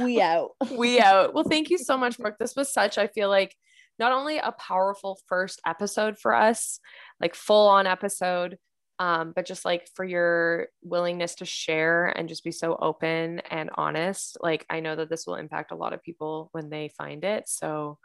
We 0.00 0.20
out. 0.20 0.50
we 0.72 1.00
out. 1.00 1.34
Well, 1.34 1.44
thank 1.44 1.70
you 1.70 1.78
so 1.78 1.96
much, 1.98 2.18
Brooke. 2.18 2.36
This 2.38 2.54
was 2.56 2.72
such, 2.72 2.98
I 2.98 3.06
feel 3.08 3.28
like, 3.28 3.54
not 3.98 4.12
only 4.12 4.38
a 4.38 4.52
powerful 4.52 5.18
first 5.26 5.60
episode 5.66 6.18
for 6.18 6.34
us, 6.34 6.80
like 7.20 7.34
full 7.34 7.68
on 7.68 7.86
episode, 7.86 8.58
um, 8.98 9.32
but 9.34 9.46
just 9.46 9.64
like 9.64 9.88
for 9.94 10.04
your 10.04 10.68
willingness 10.82 11.34
to 11.36 11.44
share 11.44 12.06
and 12.06 12.28
just 12.28 12.44
be 12.44 12.52
so 12.52 12.76
open 12.80 13.40
and 13.50 13.70
honest. 13.74 14.38
Like, 14.40 14.64
I 14.70 14.80
know 14.80 14.96
that 14.96 15.10
this 15.10 15.26
will 15.26 15.34
impact 15.34 15.72
a 15.72 15.76
lot 15.76 15.92
of 15.92 16.02
people 16.02 16.48
when 16.52 16.70
they 16.70 16.88
find 16.96 17.24
it. 17.24 17.48
So, 17.48 17.98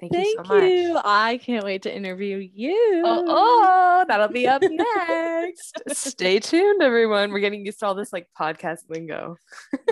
thank, 0.00 0.12
Thank 0.12 0.26
you 0.26 0.34
so 0.44 0.54
much. 0.54 0.62
you. 0.64 1.00
I 1.04 1.36
can't 1.38 1.64
wait 1.64 1.82
to 1.82 1.94
interview 1.94 2.36
you. 2.52 3.02
Oh, 3.04 3.24
oh, 3.28 4.04
that'll 4.08 4.28
be 4.28 4.48
up 4.48 4.62
next. 4.62 5.80
Stay 5.88 6.40
tuned, 6.40 6.82
everyone. 6.82 7.30
We're 7.32 7.40
getting 7.40 7.64
used 7.64 7.80
to 7.80 7.86
all 7.86 7.94
this 7.94 8.12
like 8.12 8.26
podcast 8.38 8.80
lingo. 8.88 9.36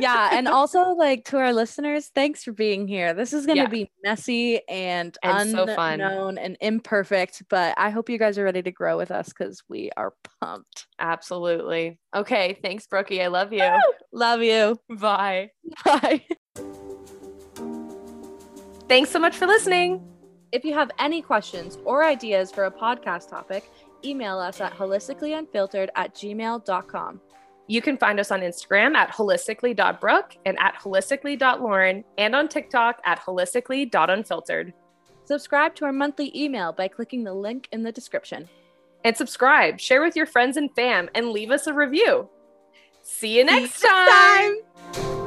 yeah. 0.01 0.31
And 0.33 0.49
also, 0.49 0.91
like 0.93 1.25
to 1.27 1.37
our 1.39 1.53
listeners, 1.53 2.11
thanks 2.15 2.43
for 2.45 2.53
being 2.53 2.89
here. 2.89 3.13
This 3.15 3.33
is 3.33 3.47
going 3.47 3.57
to 3.59 3.63
Yeah. 3.65 3.69
be 3.69 3.91
messy 4.03 4.61
and, 4.69 5.17
And 5.23 5.51
so 5.51 5.67
fun. 5.67 6.01
unknown 6.01 6.39
and 6.39 6.57
imperfect, 6.61 7.43
but 7.51 7.75
I 7.77 7.91
hope 7.91 8.09
you 8.09 8.19
guys 8.19 8.39
are 8.39 8.45
ready 8.45 8.63
to 8.63 8.71
grow 8.73 8.97
with 8.97 9.11
us 9.11 9.29
because 9.29 9.63
we 9.69 9.91
are 9.97 10.15
pumped. 10.41 10.87
Absolutely. 10.99 11.99
Okay. 12.17 12.59
Thanks, 12.63 12.87
Brookie. 12.87 13.23
I 13.23 13.27
love 13.29 13.53
you. 13.53 13.69
Love 14.13 14.43
you. 14.43 14.79
Bye. 14.89 15.51
Bye. 15.85 16.25
Thanks 18.89 19.11
so 19.11 19.19
much 19.19 19.37
for 19.37 19.47
listening. 19.47 20.03
If 20.51 20.65
you 20.65 20.73
have 20.73 20.91
any 20.99 21.21
questions 21.21 21.77
or 21.85 22.05
ideas 22.05 22.51
for 22.51 22.65
a 22.65 22.71
podcast 22.71 23.29
topic, 23.29 23.71
email 24.03 24.39
us 24.39 24.61
at 24.61 24.73
holisticallyunfiltered 24.73 25.89
at 25.95 26.15
gmail.com. 26.15 27.21
You 27.67 27.83
can 27.83 27.99
find 27.99 28.19
us 28.19 28.31
on 28.31 28.41
Instagram 28.41 28.95
at 28.95 29.11
holistically.brooke 29.11 30.39
and 30.47 30.59
at 30.59 30.77
holistically.lauren 30.77 32.03
and 32.17 32.35
on 32.35 32.49
TikTok 32.49 33.01
at 33.05 33.21
holistically.unfiltered. 33.21 34.73
Subscribe 35.27 35.75
to 35.75 35.85
our 35.85 35.93
monthly 35.93 36.33
email 36.35 36.73
by 36.73 36.89
clicking 36.89 37.25
the 37.25 37.35
link 37.35 37.69
in 37.73 37.83
the 37.83 37.93
description. 37.93 38.49
And 39.05 39.15
subscribe, 39.15 39.79
share 39.79 40.03
with 40.03 40.17
your 40.17 40.27
friends 40.27 40.57
and 40.57 40.75
fam, 40.75 41.11
and 41.15 41.29
leave 41.29 41.51
us 41.51 41.67
a 41.67 41.75
review. 41.75 42.31
See 43.03 43.37
you 43.37 43.45
next 43.45 43.83
you 43.83 43.89
time. 43.91 44.63
time. 44.95 45.18